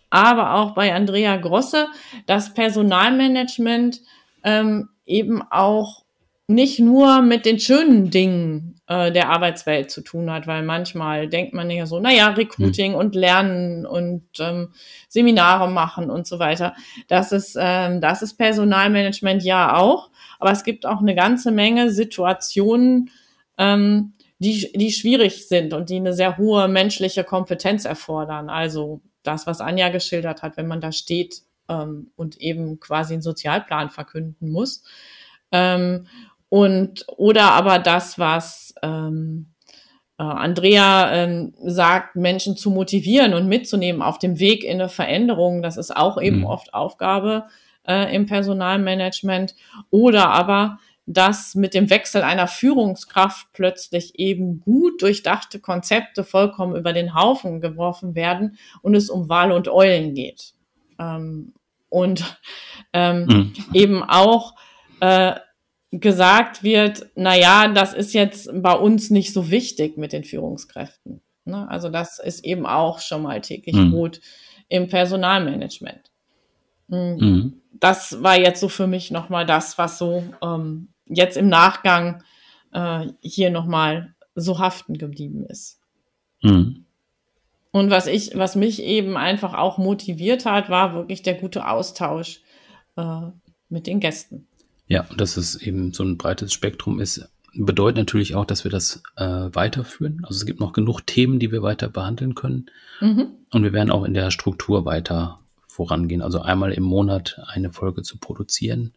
aber 0.09 0.55
auch 0.55 0.73
bei 0.73 0.93
Andrea 0.93 1.37
Grosse, 1.37 1.87
das 2.25 2.53
Personalmanagement 2.53 4.01
ähm, 4.43 4.89
eben 5.05 5.41
auch 5.41 6.04
nicht 6.47 6.79
nur 6.79 7.21
mit 7.21 7.45
den 7.45 7.59
schönen 7.59 8.11
Dingen 8.11 8.75
äh, 8.87 9.11
der 9.11 9.29
Arbeitswelt 9.29 9.89
zu 9.89 10.01
tun 10.01 10.29
hat, 10.29 10.45
weil 10.45 10.61
manchmal 10.63 11.27
denkt 11.27 11.53
man 11.53 11.69
ja 11.71 11.85
so, 11.87 11.99
naja, 11.99 12.29
Recruiting 12.29 12.91
mhm. 12.91 12.97
und 12.97 13.15
Lernen 13.15 13.85
und 13.85 14.23
ähm, 14.39 14.69
Seminare 15.09 15.69
machen 15.69 16.09
und 16.11 16.27
so 16.27 16.37
weiter. 16.37 16.75
Das 17.07 17.31
ist, 17.31 17.57
ähm, 17.59 17.99
das 17.99 18.21
ist 18.21 18.35
Personalmanagement 18.35 19.43
ja 19.43 19.75
auch, 19.77 20.11
aber 20.39 20.51
es 20.51 20.63
gibt 20.63 20.85
auch 20.85 20.99
eine 20.99 21.15
ganze 21.15 21.51
Menge 21.51 21.89
Situationen, 21.91 23.09
ähm, 23.57 24.13
die, 24.37 24.71
die 24.75 24.91
schwierig 24.91 25.47
sind 25.47 25.73
und 25.73 25.89
die 25.89 25.95
eine 25.95 26.13
sehr 26.13 26.37
hohe 26.37 26.67
menschliche 26.67 27.23
Kompetenz 27.23 27.85
erfordern. 27.85 28.49
Also 28.49 29.01
das, 29.23 29.47
was 29.47 29.61
Anja 29.61 29.89
geschildert 29.89 30.43
hat, 30.43 30.57
wenn 30.57 30.67
man 30.67 30.81
da 30.81 30.91
steht 30.91 31.41
ähm, 31.69 32.11
und 32.15 32.39
eben 32.39 32.79
quasi 32.79 33.13
einen 33.13 33.23
Sozialplan 33.23 33.89
verkünden 33.89 34.51
muss. 34.51 34.83
Ähm, 35.51 36.05
und 36.49 37.05
oder 37.17 37.51
aber 37.51 37.79
das, 37.79 38.19
was 38.19 38.73
ähm, 38.81 39.47
äh, 40.17 40.23
Andrea 40.23 41.13
ähm, 41.13 41.53
sagt, 41.63 42.15
Menschen 42.15 42.55
zu 42.55 42.69
motivieren 42.69 43.33
und 43.33 43.47
mitzunehmen 43.47 44.01
auf 44.01 44.19
dem 44.19 44.39
Weg 44.39 44.63
in 44.63 44.79
eine 44.79 44.89
Veränderung, 44.89 45.61
das 45.61 45.77
ist 45.77 45.95
auch 45.95 46.21
eben 46.21 46.39
mhm. 46.39 46.45
oft 46.45 46.73
Aufgabe 46.73 47.45
äh, 47.87 48.15
im 48.15 48.25
Personalmanagement. 48.25 49.55
Oder 49.89 50.29
aber 50.29 50.79
dass 51.07 51.53
mit 51.53 51.73
dem 51.73 51.89
Wechsel 51.89 52.23
einer 52.23 52.47
Führungskraft 52.47 53.47
plötzlich 53.53 54.17
eben 54.17 54.61
gut 54.61 55.03
durchdachte 55.03 55.59
Konzepte 55.59 56.23
vollkommen 56.23 56.75
über 56.75 56.93
den 56.93 57.13
Haufen 57.13 57.61
geworfen 57.61 58.15
werden 58.15 58.57
und 58.81 58.95
es 58.95 59.09
um 59.09 59.29
Wale 59.29 59.55
und 59.55 59.67
Eulen 59.67 60.15
geht. 60.15 60.53
Ähm, 60.97 61.53
und 61.89 62.39
ähm, 62.91 63.25
mhm. 63.25 63.53
eben 63.73 64.03
auch 64.03 64.55
äh, 64.99 65.35
gesagt 65.99 66.63
wird, 66.63 67.07
na 67.15 67.35
ja, 67.37 67.67
das 67.67 67.93
ist 67.93 68.13
jetzt 68.13 68.49
bei 68.53 68.73
uns 68.73 69.09
nicht 69.09 69.33
so 69.33 69.49
wichtig 69.49 69.97
mit 69.97 70.13
den 70.13 70.23
Führungskräften. 70.23 71.21
Ne? 71.45 71.69
Also 71.69 71.89
das 71.89 72.19
ist 72.19 72.43
eben 72.43 72.65
auch 72.65 72.99
schon 72.99 73.21
mal 73.21 73.41
täglich 73.41 73.75
mhm. 73.75 73.91
Brot 73.91 74.21
im 74.67 74.87
Personalmanagement. 74.87 76.11
Mhm. 76.87 77.17
mhm. 77.19 77.61
Das 77.77 78.23
war 78.23 78.39
jetzt 78.39 78.61
so 78.61 78.69
für 78.69 78.87
mich 78.87 79.11
nochmal 79.11 79.45
das, 79.45 79.77
was 79.77 79.97
so 79.97 80.23
ähm, 80.41 80.87
jetzt 81.07 81.35
im 81.35 81.49
Nachgang 81.49 82.23
äh, 82.71 83.07
hier 83.19 83.49
nochmal 83.49 84.15
so 84.33 84.59
haften 84.59 84.97
geblieben 84.97 85.45
ist. 85.45 85.81
Mhm. 86.41 86.85
Und 87.71 87.89
was 87.89 88.07
ich, 88.07 88.37
was 88.37 88.55
mich 88.55 88.81
eben 88.81 89.17
einfach 89.17 89.53
auch 89.53 89.77
motiviert 89.77 90.45
hat, 90.45 90.69
war 90.69 90.93
wirklich 90.93 91.21
der 91.21 91.33
gute 91.33 91.67
Austausch 91.67 92.39
äh, 92.95 93.21
mit 93.67 93.87
den 93.87 93.99
Gästen. 93.99 94.47
Ja, 94.87 95.05
dass 95.17 95.37
es 95.37 95.55
eben 95.55 95.93
so 95.93 96.03
ein 96.03 96.17
breites 96.17 96.53
Spektrum 96.53 96.99
ist, 96.99 97.27
bedeutet 97.53 97.97
natürlich 97.97 98.35
auch, 98.35 98.45
dass 98.45 98.63
wir 98.63 98.71
das 98.71 99.01
äh, 99.15 99.25
weiterführen. 99.25 100.21
Also 100.23 100.35
es 100.35 100.45
gibt 100.45 100.59
noch 100.59 100.73
genug 100.73 101.01
Themen, 101.01 101.39
die 101.39 101.51
wir 101.51 101.63
weiter 101.63 101.89
behandeln 101.89 102.35
können. 102.35 102.67
Mhm. 102.99 103.29
Und 103.51 103.63
wir 103.63 103.73
werden 103.73 103.91
auch 103.91 104.03
in 104.03 104.13
der 104.13 104.29
Struktur 104.31 104.85
weiter 104.85 105.39
vorangehen. 105.67 106.21
Also 106.21 106.41
einmal 106.41 106.71
im 106.73 106.83
Monat 106.83 107.41
eine 107.47 107.71
Folge 107.71 108.03
zu 108.03 108.17
produzieren 108.17 108.93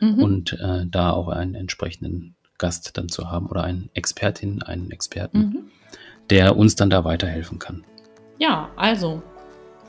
mhm. 0.00 0.22
und 0.22 0.52
äh, 0.54 0.86
da 0.86 1.12
auch 1.12 1.28
einen 1.28 1.54
entsprechenden 1.54 2.34
Gast 2.58 2.96
dann 2.96 3.08
zu 3.08 3.30
haben 3.30 3.46
oder 3.46 3.64
einen 3.64 3.90
Expertin, 3.94 4.62
einen 4.62 4.90
Experten, 4.90 5.38
mhm. 5.38 5.58
der 6.28 6.56
uns 6.56 6.76
dann 6.76 6.90
da 6.90 7.04
weiterhelfen 7.04 7.58
kann. 7.58 7.84
Ja, 8.38 8.70
also 8.76 9.22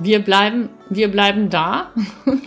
wir 0.02 0.20
bleiben, 0.20 0.70
wir 0.90 1.10
bleiben 1.10 1.50
da. 1.50 1.92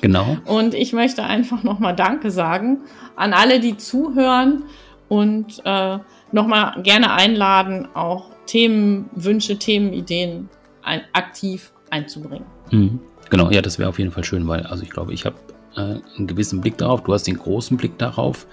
Genau. 0.00 0.36
Und 0.44 0.74
ich 0.74 0.92
möchte 0.92 1.22
einfach 1.22 1.62
nochmal 1.62 1.94
Danke 1.94 2.30
sagen 2.30 2.78
an 3.16 3.32
alle, 3.32 3.60
die 3.60 3.76
zuhören 3.76 4.64
und 5.08 5.62
äh, 5.64 5.98
nochmal 6.32 6.82
gerne 6.82 7.12
einladen, 7.12 7.86
auch 7.94 8.30
Themenwünsche, 8.46 9.58
Themenideen 9.58 10.48
ein, 10.82 11.02
aktiv 11.12 11.72
einzubringen. 11.90 12.46
Mhm. 12.72 13.00
Genau, 13.30 13.50
ja, 13.50 13.62
das 13.62 13.78
wäre 13.78 13.88
auf 13.88 13.98
jeden 13.98 14.10
Fall 14.10 14.24
schön, 14.24 14.46
weil 14.48 14.66
also 14.66 14.82
ich 14.82 14.90
glaube, 14.90 15.12
ich 15.12 15.24
habe 15.24 15.36
einen 15.76 16.26
gewissen 16.26 16.60
Blick 16.60 16.78
darauf. 16.78 17.02
Du 17.02 17.12
hast 17.12 17.24
den 17.24 17.38
großen 17.38 17.76
Blick 17.76 17.98
darauf 17.98 18.46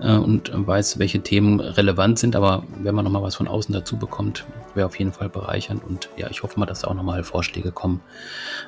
äh, 0.00 0.16
und 0.16 0.50
weißt, 0.54 0.98
welche 0.98 1.20
Themen 1.20 1.60
relevant 1.60 2.18
sind. 2.18 2.36
Aber 2.36 2.64
wenn 2.82 2.94
man 2.94 3.04
nochmal 3.04 3.22
was 3.22 3.36
von 3.36 3.48
außen 3.48 3.72
dazu 3.72 3.96
bekommt, 3.96 4.44
wäre 4.74 4.86
auf 4.86 4.98
jeden 4.98 5.12
Fall 5.12 5.28
bereichernd. 5.28 5.84
Und 5.84 6.08
ja, 6.16 6.28
ich 6.30 6.42
hoffe 6.42 6.58
mal, 6.58 6.66
dass 6.66 6.80
da 6.80 6.88
auch 6.88 6.94
nochmal 6.94 7.22
Vorschläge 7.24 7.72
kommen, 7.72 8.00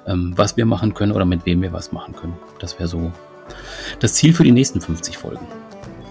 ähm, 0.07 0.33
was 0.37 0.57
wir 0.57 0.67
machen 0.67 0.95
können 0.95 1.13
oder 1.13 1.25
mit 1.25 1.47
wem 1.47 1.63
wir 1.63 1.73
was 1.73 1.93
machen 1.93 2.15
können. 2.15 2.37
Das 2.59 2.79
wäre 2.79 2.89
so 2.89 3.13
das 4.01 4.15
Ziel 4.15 4.33
für 4.33 4.45
die 4.45 4.53
nächsten 4.53 4.81
50 4.81 5.19
Folgen. 5.19 5.47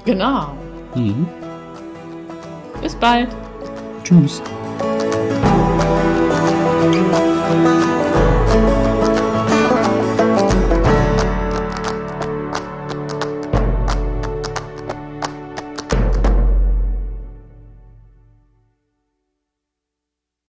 Genau. 0.06 0.54
Mhm. 0.96 1.28
Bis 2.82 2.96
bald. 2.96 3.30
Tschüss. 4.04 4.42